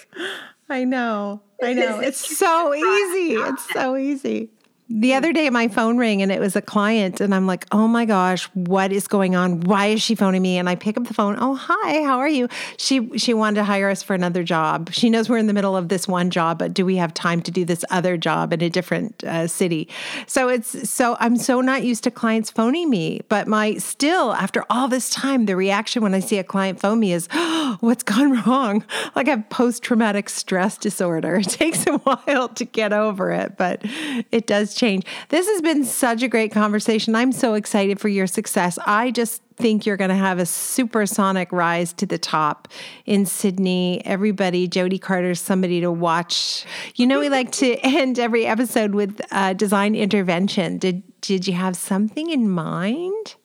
I 0.69 0.83
know. 0.85 1.41
I 1.61 1.73
know. 1.73 1.99
It's 2.09 2.37
so 2.37 2.73
easy. 2.73 3.33
It's 3.35 3.73
so 3.73 3.97
easy. 3.97 4.51
The 4.91 5.13
other 5.13 5.31
day, 5.31 5.51
my 5.51 5.67
phone 5.67 5.99
rang 5.99 6.23
and 6.23 6.31
it 6.31 6.39
was 6.39 6.55
a 6.55 6.63
client, 6.63 7.21
and 7.21 7.35
I'm 7.35 7.45
like, 7.45 7.67
oh 7.71 7.87
my 7.87 8.05
gosh, 8.05 8.45
what 8.55 8.91
is 8.91 9.07
going 9.07 9.35
on? 9.35 9.61
Why 9.61 9.87
is 9.87 10.01
she 10.01 10.15
phoning 10.15 10.41
me? 10.41 10.57
And 10.57 10.67
I 10.67 10.73
pick 10.73 10.97
up 10.97 11.03
the 11.03 11.13
phone. 11.13 11.37
Oh, 11.39 11.53
hi, 11.53 12.01
how 12.01 12.17
are 12.17 12.27
you? 12.27 12.47
She 12.77 13.15
she 13.15 13.35
wanted 13.35 13.57
to 13.57 13.65
hire 13.65 13.87
us 13.87 14.01
for 14.01 14.15
another 14.15 14.43
job. 14.43 14.91
She 14.91 15.11
knows 15.11 15.29
we're 15.29 15.37
in 15.37 15.45
the 15.45 15.53
middle 15.53 15.77
of 15.77 15.89
this 15.89 16.07
one 16.07 16.31
job, 16.31 16.57
but 16.57 16.73
do 16.73 16.87
we 16.87 16.95
have 16.95 17.13
time 17.13 17.39
to 17.43 17.51
do 17.51 17.65
this 17.65 17.85
other 17.91 18.17
job 18.17 18.51
in 18.51 18.63
a 18.63 18.69
different 18.69 19.23
uh, 19.23 19.45
city? 19.45 19.87
So 20.25 20.49
it's 20.49 20.89
so 20.89 21.17
I'm 21.19 21.37
so 21.37 21.61
not 21.61 21.83
used 21.83 22.03
to 22.05 22.11
clients 22.11 22.49
phoning 22.49 22.89
me, 22.89 23.21
but 23.29 23.47
my 23.47 23.75
still 23.75 24.33
after 24.33 24.65
all 24.71 24.87
this 24.87 25.11
time, 25.11 25.45
the 25.45 25.55
reaction 25.55 26.01
when 26.01 26.15
I 26.15 26.19
see 26.19 26.39
a 26.39 26.43
client 26.43 26.79
phone 26.79 26.99
me 26.99 27.13
is, 27.13 27.27
oh, 27.31 27.77
what's 27.81 28.01
gone 28.01 28.41
wrong? 28.41 28.83
Like 29.15 29.27
I 29.27 29.31
have 29.31 29.49
post 29.49 29.83
traumatic 29.83 30.29
stress 30.29 30.79
disorder. 30.79 31.39
It 31.49 31.53
takes 31.53 31.85
a 31.87 31.97
while 31.97 32.47
to 32.49 32.65
get 32.65 32.93
over 32.93 33.31
it, 33.31 33.57
but 33.57 33.81
it 34.31 34.47
does 34.47 34.78
change. 34.79 35.05
This 35.29 35.47
has 35.47 35.61
been 35.61 35.83
such 35.83 36.23
a 36.23 36.27
great 36.27 36.51
conversation. 36.51 37.15
I'm 37.15 37.31
so 37.31 37.53
excited 37.53 37.99
for 37.99 38.07
your 38.07 38.27
success. 38.27 38.79
I 38.85 39.11
just 39.11 39.41
think 39.57 39.85
you're 39.85 39.97
going 39.97 40.09
to 40.09 40.15
have 40.15 40.39
a 40.39 40.45
supersonic 40.45 41.51
rise 41.51 41.91
to 41.93 42.05
the 42.05 42.17
top 42.17 42.69
in 43.05 43.25
Sydney. 43.25 44.01
Everybody, 44.05 44.67
Jody 44.67 44.97
Carter's 44.97 45.41
somebody 45.41 45.81
to 45.81 45.91
watch. 45.91 46.65
You 46.95 47.05
know, 47.07 47.19
we 47.19 47.29
like 47.39 47.51
to 47.53 47.75
end 47.81 48.17
every 48.17 48.45
episode 48.45 48.95
with 48.95 49.21
design 49.57 49.95
intervention. 49.95 50.77
Did 50.77 51.03
did 51.21 51.47
you 51.47 51.53
have 51.53 51.75
something 51.75 52.29
in 52.29 52.49
mind? 52.49 53.35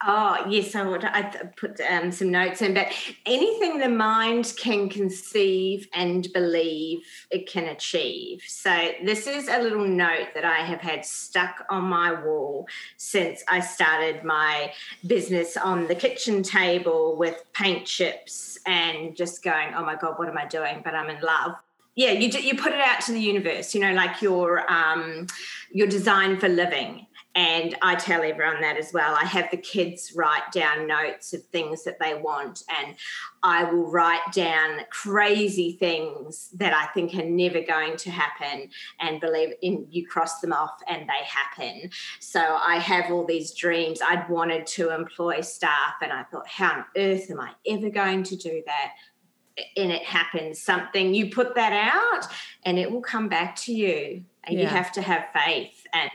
Oh 0.00 0.44
yes, 0.48 0.76
I 0.76 0.84
would. 0.84 1.04
I 1.04 1.22
put 1.56 1.80
um, 1.80 2.12
some 2.12 2.30
notes 2.30 2.62
in, 2.62 2.72
but 2.72 2.86
anything 3.26 3.78
the 3.78 3.88
mind 3.88 4.54
can 4.56 4.88
conceive 4.88 5.88
and 5.92 6.32
believe, 6.32 7.00
it 7.32 7.48
can 7.48 7.64
achieve. 7.64 8.44
So 8.46 8.90
this 9.04 9.26
is 9.26 9.48
a 9.48 9.60
little 9.60 9.86
note 9.86 10.28
that 10.34 10.44
I 10.44 10.58
have 10.58 10.80
had 10.80 11.04
stuck 11.04 11.66
on 11.68 11.84
my 11.84 12.12
wall 12.12 12.68
since 12.96 13.42
I 13.48 13.58
started 13.58 14.22
my 14.22 14.72
business 15.04 15.56
on 15.56 15.88
the 15.88 15.96
kitchen 15.96 16.44
table 16.44 17.16
with 17.16 17.42
paint 17.52 17.84
chips 17.84 18.56
and 18.66 19.16
just 19.16 19.42
going, 19.42 19.74
oh 19.74 19.84
my 19.84 19.96
god, 19.96 20.16
what 20.16 20.28
am 20.28 20.38
I 20.38 20.46
doing? 20.46 20.80
But 20.84 20.94
I'm 20.94 21.10
in 21.10 21.20
love 21.22 21.56
yeah 21.98 22.12
you 22.12 22.28
you 22.38 22.56
put 22.56 22.72
it 22.72 22.80
out 22.80 23.00
to 23.00 23.10
the 23.10 23.20
universe 23.20 23.74
you 23.74 23.80
know 23.80 23.92
like 23.92 24.22
your 24.22 24.70
um 24.70 25.26
your 25.72 25.88
design 25.88 26.38
for 26.38 26.48
living 26.48 27.07
and 27.38 27.76
I 27.82 27.94
tell 27.94 28.24
everyone 28.24 28.60
that 28.62 28.78
as 28.78 28.92
well. 28.92 29.14
I 29.14 29.24
have 29.24 29.48
the 29.52 29.58
kids 29.58 30.12
write 30.16 30.50
down 30.50 30.88
notes 30.88 31.32
of 31.32 31.44
things 31.44 31.84
that 31.84 32.00
they 32.00 32.14
want, 32.14 32.64
and 32.80 32.96
I 33.44 33.62
will 33.62 33.88
write 33.88 34.32
down 34.32 34.80
crazy 34.90 35.76
things 35.78 36.50
that 36.54 36.74
I 36.74 36.86
think 36.86 37.14
are 37.14 37.24
never 37.24 37.60
going 37.60 37.96
to 37.98 38.10
happen, 38.10 38.70
and 38.98 39.20
believe 39.20 39.50
in 39.62 39.86
you 39.88 40.04
cross 40.04 40.40
them 40.40 40.52
off 40.52 40.80
and 40.88 41.08
they 41.08 41.24
happen. 41.24 41.90
So 42.18 42.40
I 42.40 42.80
have 42.80 43.12
all 43.12 43.24
these 43.24 43.54
dreams. 43.54 44.00
I'd 44.04 44.28
wanted 44.28 44.66
to 44.66 44.92
employ 44.92 45.42
staff, 45.42 45.94
and 46.02 46.12
I 46.12 46.24
thought, 46.24 46.48
how 46.48 46.72
on 46.72 46.84
earth 46.96 47.30
am 47.30 47.38
I 47.38 47.52
ever 47.68 47.88
going 47.88 48.24
to 48.24 48.36
do 48.36 48.64
that? 48.66 48.94
and 49.76 49.90
it 49.90 50.04
happens 50.04 50.62
something 50.62 51.12
you 51.12 51.30
put 51.30 51.56
that 51.56 51.72
out 51.72 52.32
and 52.64 52.78
it 52.78 52.88
will 52.88 53.00
come 53.00 53.28
back 53.28 53.56
to 53.56 53.74
you 53.74 54.22
and 54.44 54.56
yeah. 54.56 54.62
you 54.62 54.66
have 54.68 54.92
to 54.92 55.02
have 55.02 55.24
faith 55.34 55.84
and 55.92 56.08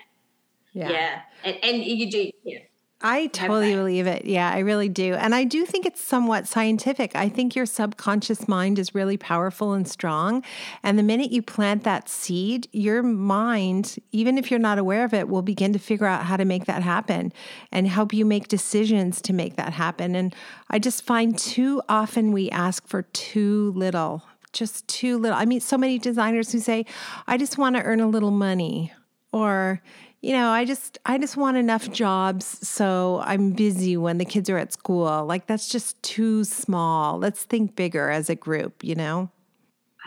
yeah. 0.73 0.89
Yeah. 0.89 1.21
And, 1.43 1.57
and 1.63 1.83
you 1.83 2.09
do, 2.09 2.31
yeah. 2.43 2.59
I 3.05 3.27
totally 3.27 3.75
believe 3.75 4.07
it. 4.07 4.23
Yeah, 4.23 4.49
I 4.49 4.59
really 4.59 4.87
do. 4.87 5.13
And 5.15 5.35
I 5.35 5.43
do 5.43 5.65
think 5.65 5.85
it's 5.85 6.01
somewhat 6.01 6.47
scientific. 6.47 7.17
I 7.17 7.27
think 7.27 7.53
your 7.53 7.65
subconscious 7.65 8.47
mind 8.47 8.79
is 8.79 8.95
really 8.95 9.17
powerful 9.17 9.73
and 9.73 9.85
strong. 9.85 10.41
And 10.83 10.97
the 10.97 11.03
minute 11.03 11.29
you 11.29 11.41
plant 11.41 11.83
that 11.83 12.07
seed, 12.07 12.69
your 12.71 13.03
mind, 13.03 13.97
even 14.13 14.37
if 14.37 14.49
you're 14.49 14.57
not 14.57 14.79
aware 14.79 15.03
of 15.03 15.13
it, 15.13 15.27
will 15.27 15.41
begin 15.41 15.73
to 15.73 15.79
figure 15.79 16.05
out 16.07 16.23
how 16.23 16.37
to 16.37 16.45
make 16.45 16.63
that 16.63 16.81
happen 16.81 17.33
and 17.73 17.89
help 17.89 18.13
you 18.13 18.25
make 18.25 18.47
decisions 18.47 19.21
to 19.23 19.33
make 19.33 19.57
that 19.57 19.73
happen. 19.73 20.15
And 20.15 20.33
I 20.69 20.79
just 20.79 21.03
find 21.03 21.37
too 21.37 21.81
often 21.89 22.31
we 22.31 22.49
ask 22.51 22.87
for 22.87 23.01
too 23.01 23.73
little, 23.75 24.23
just 24.53 24.87
too 24.87 25.17
little. 25.17 25.37
I 25.37 25.43
meet 25.43 25.61
so 25.61 25.77
many 25.77 25.99
designers 25.99 26.53
who 26.53 26.59
say, 26.59 26.85
I 27.27 27.35
just 27.35 27.57
want 27.57 27.75
to 27.75 27.83
earn 27.83 27.99
a 27.99 28.07
little 28.07 28.31
money 28.31 28.93
or 29.33 29.81
you 30.23 30.31
know, 30.31 30.51
I 30.51 30.63
just 30.63 30.97
I 31.05 31.17
just 31.17 31.35
want 31.35 31.57
enough 31.57 31.91
jobs 31.91 32.45
so 32.65 33.21
I'm 33.25 33.51
busy 33.51 33.97
when 33.97 34.19
the 34.19 34.25
kids 34.25 34.49
are 34.49 34.57
at 34.57 34.71
school. 34.71 35.25
Like 35.25 35.47
that's 35.47 35.67
just 35.67 36.01
too 36.01 36.45
small. 36.45 37.19
Let's 37.19 37.43
think 37.43 37.75
bigger 37.75 38.09
as 38.09 38.29
a 38.29 38.35
group, 38.35 38.85
you 38.85 38.95
know? 38.95 39.29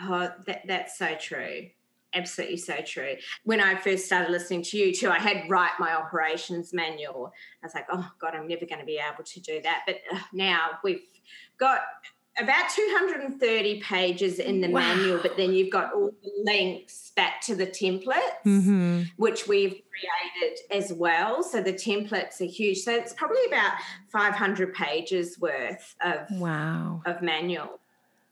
Oh, 0.01 0.31
that, 0.47 0.63
that's 0.65 0.97
so 0.97 1.13
true. 1.19 1.67
Absolutely 2.15 2.57
so 2.57 2.77
true. 2.83 3.13
When 3.43 3.61
I 3.61 3.75
first 3.75 4.07
started 4.07 4.31
listening 4.31 4.63
to 4.63 4.77
you 4.77 4.91
too, 4.91 5.11
I 5.11 5.19
had 5.19 5.47
write 5.49 5.73
my 5.79 5.93
operations 5.93 6.73
manual. 6.73 7.31
I 7.61 7.67
was 7.67 7.75
like, 7.75 7.85
oh 7.91 8.09
God, 8.19 8.33
I'm 8.33 8.47
never 8.47 8.65
going 8.65 8.79
to 8.79 8.85
be 8.85 8.97
able 8.97 9.23
to 9.23 9.39
do 9.39 9.61
that. 9.61 9.83
But 9.85 9.97
uh, 10.11 10.17
now 10.33 10.79
we've 10.83 11.01
got 11.59 11.81
about 12.39 12.69
230 12.69 13.81
pages 13.81 14.39
in 14.39 14.61
the 14.61 14.69
wow. 14.69 14.79
manual, 14.79 15.19
but 15.21 15.37
then 15.37 15.53
you've 15.53 15.71
got 15.71 15.93
all 15.93 16.11
the 16.23 16.31
links 16.43 17.11
back 17.15 17.41
to 17.41 17.55
the 17.55 17.65
templates, 17.65 18.43
mm-hmm. 18.45 19.03
which 19.17 19.47
we've 19.47 19.81
created 19.89 20.59
as 20.71 20.93
well. 20.93 21.41
So 21.43 21.61
the 21.61 21.73
templates 21.73 22.39
are 22.41 22.45
huge. 22.45 22.79
So 22.79 22.93
it's 22.93 23.13
probably 23.13 23.43
about 23.47 23.73
500 24.11 24.73
pages 24.73 25.39
worth 25.39 25.95
of 26.03 26.29
wow 26.31 27.01
of 27.05 27.21
manual. 27.21 27.79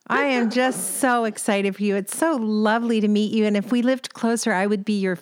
I 0.08 0.26
am 0.26 0.52
just 0.52 0.98
so 0.98 1.26
excited 1.26 1.76
for 1.76 1.82
you. 1.82 1.96
It's 1.96 2.16
so 2.16 2.36
lovely 2.36 3.02
to 3.02 3.08
meet 3.08 3.34
you. 3.34 3.46
And 3.46 3.58
if 3.58 3.72
we 3.72 3.82
lived 3.82 4.14
closer, 4.14 4.54
I 4.54 4.68
would 4.68 4.86
be 4.86 5.00
your 5.00 5.18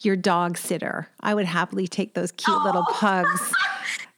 your 0.00 0.16
dog 0.16 0.56
sitter. 0.56 1.08
I 1.20 1.34
would 1.34 1.44
happily 1.44 1.86
take 1.86 2.14
those 2.14 2.32
cute 2.32 2.56
oh. 2.58 2.64
little 2.64 2.84
pugs. 2.92 3.52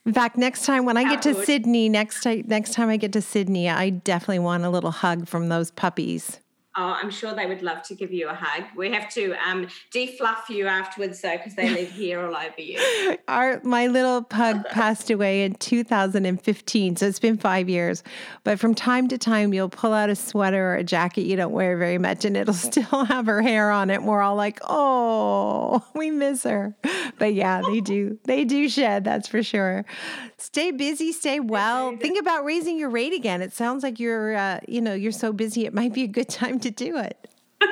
In 0.05 0.13
fact, 0.13 0.37
next 0.37 0.65
time 0.65 0.85
when 0.85 0.97
I 0.97 1.03
get 1.03 1.23
to 1.23 1.33
Sydney, 1.45 1.89
next 1.89 2.21
time, 2.21 2.43
next 2.45 2.73
time 2.73 2.89
I 2.89 2.97
get 2.97 3.11
to 3.13 3.21
Sydney, 3.21 3.67
I 3.67 3.89
definitely 3.89 4.39
want 4.39 4.63
a 4.63 4.69
little 4.69 4.91
hug 4.91 5.27
from 5.27 5.49
those 5.49 5.71
puppies. 5.71 6.39
Oh, 6.77 6.97
I'm 7.01 7.09
sure 7.09 7.33
they 7.33 7.45
would 7.45 7.61
love 7.61 7.83
to 7.83 7.95
give 7.95 8.11
you 8.11 8.27
a 8.27 8.33
hug. 8.33 8.65
We 8.75 8.91
have 8.91 9.09
to 9.13 9.33
um, 9.47 9.67
defluff 9.93 10.49
you 10.49 10.67
afterwards, 10.67 11.21
though, 11.21 11.37
because 11.37 11.55
they 11.55 11.69
live 11.69 11.89
here 11.89 12.19
all 12.19 12.35
over 12.35 12.61
you. 12.61 13.17
Our 13.29 13.61
my 13.63 13.87
little 13.87 14.21
pug 14.21 14.65
passed 14.65 15.09
away 15.09 15.43
in 15.43 15.53
2015, 15.55 16.97
so 16.97 17.07
it's 17.07 17.19
been 17.19 17.37
five 17.37 17.69
years. 17.69 18.03
But 18.43 18.59
from 18.59 18.75
time 18.75 19.07
to 19.07 19.17
time, 19.17 19.53
you'll 19.53 19.69
pull 19.69 19.93
out 19.93 20.09
a 20.09 20.15
sweater 20.15 20.73
or 20.73 20.75
a 20.75 20.83
jacket 20.83 21.21
you 21.21 21.37
don't 21.37 21.53
wear 21.53 21.77
very 21.77 21.97
much, 21.97 22.25
and 22.25 22.35
it'll 22.35 22.53
still 22.53 23.05
have 23.05 23.27
her 23.27 23.41
hair 23.41 23.71
on 23.71 23.89
it. 23.89 23.95
And 23.95 24.07
we're 24.07 24.21
all 24.21 24.35
like, 24.35 24.59
"Oh, 24.63 25.81
we 25.95 26.11
miss 26.11 26.43
her." 26.43 26.75
But 27.17 27.33
yeah, 27.33 27.61
they 27.61 27.79
do. 27.79 28.19
They 28.25 28.43
do 28.43 28.67
shed. 28.67 29.05
That's 29.05 29.29
for 29.29 29.41
sure. 29.43 29.85
Stay 30.37 30.71
busy. 30.71 31.13
Stay 31.13 31.39
well. 31.39 31.95
Think 31.95 32.19
about 32.19 32.43
raising 32.43 32.77
your 32.77 32.89
rate 32.89 33.13
again. 33.13 33.41
It 33.41 33.53
sounds 33.53 33.83
like 33.83 33.99
you're, 33.99 34.35
uh, 34.35 34.59
you 34.67 34.81
know, 34.81 34.93
you're 34.93 35.13
so 35.13 35.31
busy. 35.31 35.65
It 35.65 35.73
might 35.73 35.93
be 35.93 36.03
a 36.03 36.07
good 36.07 36.27
time 36.27 36.59
to 36.65 36.71
do 36.71 36.97
it. 36.97 37.29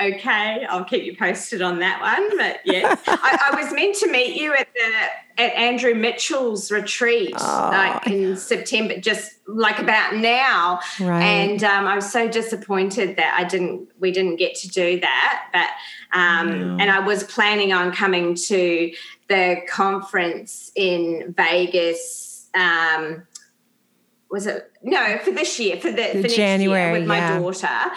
okay, 0.00 0.64
I'll 0.68 0.84
keep 0.84 1.04
you 1.04 1.14
posted 1.16 1.62
on 1.62 1.78
that 1.80 2.00
one. 2.00 2.36
But 2.38 2.60
yeah, 2.64 2.96
I, 3.06 3.50
I, 3.52 3.62
was 3.62 3.72
meant 3.72 3.96
to 3.96 4.10
meet 4.10 4.34
you 4.34 4.54
at 4.54 4.68
the 4.74 5.42
at 5.42 5.52
Andrew 5.52 5.94
Mitchell's 5.94 6.70
retreat, 6.70 7.34
oh. 7.38 7.70
like 7.72 8.06
in 8.06 8.36
September, 8.36 8.98
just 8.98 9.32
like 9.46 9.78
about 9.78 10.16
now. 10.16 10.80
Right. 10.98 11.22
And 11.22 11.62
um, 11.62 11.86
I 11.86 11.94
was 11.94 12.10
so 12.10 12.28
disappointed 12.28 13.16
that 13.16 13.36
I 13.38 13.44
didn't. 13.44 13.88
We 14.00 14.10
didn't 14.10 14.36
get 14.36 14.56
to 14.56 14.68
do 14.68 15.00
that. 15.00 15.48
But 15.52 16.18
um, 16.18 16.80
and 16.80 16.90
I 16.90 17.00
was 17.00 17.24
planning 17.24 17.72
on 17.72 17.92
coming 17.92 18.34
to 18.34 18.92
the 19.28 19.58
conference 19.68 20.72
in 20.74 21.34
Vegas. 21.36 22.48
Um, 22.54 23.26
was 24.30 24.46
it 24.46 24.70
no 24.82 25.18
for 25.18 25.30
this 25.30 25.58
year 25.58 25.76
for 25.78 25.90
the, 25.90 26.12
the 26.14 26.22
for 26.22 26.28
January 26.28 26.92
year 26.92 27.00
with 27.00 27.08
my 27.08 27.18
yeah. 27.18 27.38
daughter 27.38 27.92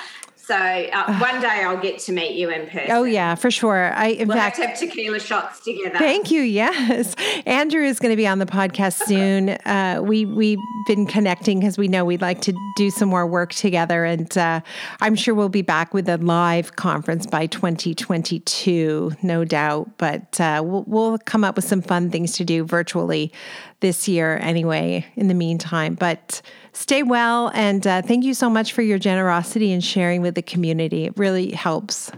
so 0.51 0.57
uh, 0.57 1.17
one 1.19 1.41
day 1.41 1.63
I'll 1.63 1.77
get 1.77 1.99
to 1.99 2.11
meet 2.11 2.35
you 2.35 2.49
in 2.49 2.67
person. 2.67 2.91
Oh 2.91 3.03
yeah, 3.03 3.35
for 3.35 3.49
sure. 3.49 3.93
I 3.93 4.07
in 4.07 4.27
we'll 4.27 4.37
fact 4.37 4.57
have, 4.57 4.71
have 4.71 4.79
tequila 4.79 5.19
shots 5.19 5.61
together. 5.61 5.97
Thank 5.97 6.29
you. 6.29 6.41
Yes, 6.41 7.15
Andrew 7.45 7.83
is 7.83 7.99
going 7.99 8.11
to 8.11 8.17
be 8.17 8.27
on 8.27 8.39
the 8.39 8.45
podcast 8.45 9.03
soon. 9.05 9.49
Uh, 9.49 10.01
we 10.03 10.25
we've 10.25 10.59
been 10.87 11.05
connecting 11.05 11.59
because 11.59 11.77
we 11.77 11.87
know 11.87 12.03
we'd 12.03 12.21
like 12.21 12.41
to 12.41 12.53
do 12.75 12.89
some 12.91 13.09
more 13.09 13.25
work 13.25 13.53
together, 13.53 14.03
and 14.03 14.37
uh, 14.37 14.59
I'm 14.99 15.15
sure 15.15 15.33
we'll 15.33 15.49
be 15.49 15.61
back 15.61 15.93
with 15.93 16.09
a 16.09 16.17
live 16.17 16.75
conference 16.75 17.25
by 17.25 17.47
2022, 17.47 19.13
no 19.21 19.45
doubt. 19.45 19.97
But 19.97 20.39
uh, 20.41 20.61
we'll 20.65 20.83
we'll 20.85 21.17
come 21.19 21.43
up 21.43 21.55
with 21.55 21.65
some 21.65 21.81
fun 21.81 22.09
things 22.09 22.33
to 22.33 22.43
do 22.43 22.65
virtually 22.65 23.31
this 23.79 24.07
year 24.07 24.37
anyway. 24.37 25.05
In 25.15 25.27
the 25.27 25.33
meantime, 25.33 25.95
but 25.95 26.41
stay 26.73 27.03
well. 27.03 27.51
And 27.53 27.85
uh, 27.85 28.01
thank 28.01 28.23
you 28.23 28.33
so 28.33 28.49
much 28.49 28.73
for 28.73 28.81
your 28.81 28.99
generosity 28.99 29.71
and 29.71 29.83
sharing 29.83 30.21
with 30.21 30.35
the 30.35 30.41
community. 30.41 31.05
It 31.05 31.17
really 31.17 31.51
helps. 31.51 32.11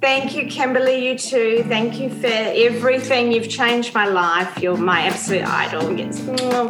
Thank 0.00 0.34
you, 0.34 0.46
Kimberly. 0.48 1.06
You 1.06 1.18
too. 1.18 1.62
Thank 1.68 2.00
you 2.00 2.08
for 2.08 2.26
everything. 2.26 3.32
You've 3.32 3.50
changed 3.50 3.94
my 3.94 4.06
life. 4.06 4.58
You're 4.58 4.78
my 4.78 5.02
absolute 5.02 5.44
idol. 5.44 5.92
Yes. 5.96 6.20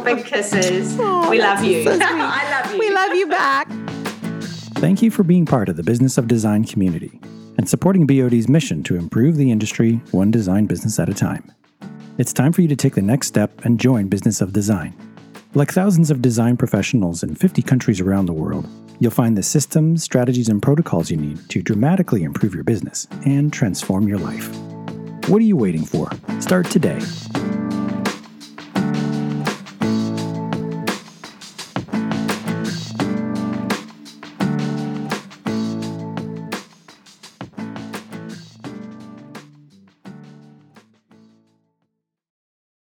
big 0.03 0.25
kisses. 0.25 0.97
Oh, 1.03 1.29
we 1.29 1.39
love 1.39 1.63
you. 1.63 1.83
So 1.83 1.97
I 2.01 2.61
love 2.61 2.73
you. 2.73 2.79
We 2.79 2.91
love 2.93 3.13
you 3.13 3.27
back. 3.27 3.69
Thank 4.75 5.01
you 5.01 5.11
for 5.11 5.23
being 5.23 5.45
part 5.45 5.69
of 5.69 5.77
the 5.77 5.83
Business 5.83 6.17
of 6.17 6.27
Design 6.27 6.65
community 6.65 7.19
and 7.57 7.69
supporting 7.69 8.05
BOD's 8.05 8.49
mission 8.49 8.83
to 8.83 8.95
improve 8.95 9.37
the 9.37 9.51
industry 9.51 10.01
one 10.11 10.31
design 10.31 10.65
business 10.65 10.99
at 10.99 11.07
a 11.07 11.13
time. 11.13 11.51
It's 12.17 12.33
time 12.33 12.51
for 12.51 12.61
you 12.61 12.67
to 12.67 12.75
take 12.75 12.95
the 12.95 13.01
next 13.01 13.27
step 13.27 13.63
and 13.63 13.79
join 13.79 14.07
Business 14.09 14.41
of 14.41 14.51
Design. 14.51 14.93
Like 15.53 15.73
thousands 15.73 16.09
of 16.09 16.21
design 16.21 16.55
professionals 16.55 17.23
in 17.23 17.35
50 17.35 17.61
countries 17.61 17.99
around 17.99 18.25
the 18.25 18.31
world, 18.33 18.65
you'll 19.01 19.11
find 19.11 19.37
the 19.37 19.43
systems, 19.43 20.01
strategies, 20.01 20.47
and 20.47 20.61
protocols 20.61 21.11
you 21.11 21.17
need 21.17 21.49
to 21.49 21.61
dramatically 21.61 22.23
improve 22.23 22.55
your 22.55 22.63
business 22.63 23.05
and 23.25 23.51
transform 23.51 24.07
your 24.07 24.17
life. 24.17 24.49
What 25.27 25.41
are 25.41 25.45
you 25.45 25.57
waiting 25.57 25.83
for? 25.83 26.09
Start 26.39 26.67
today 26.67 27.01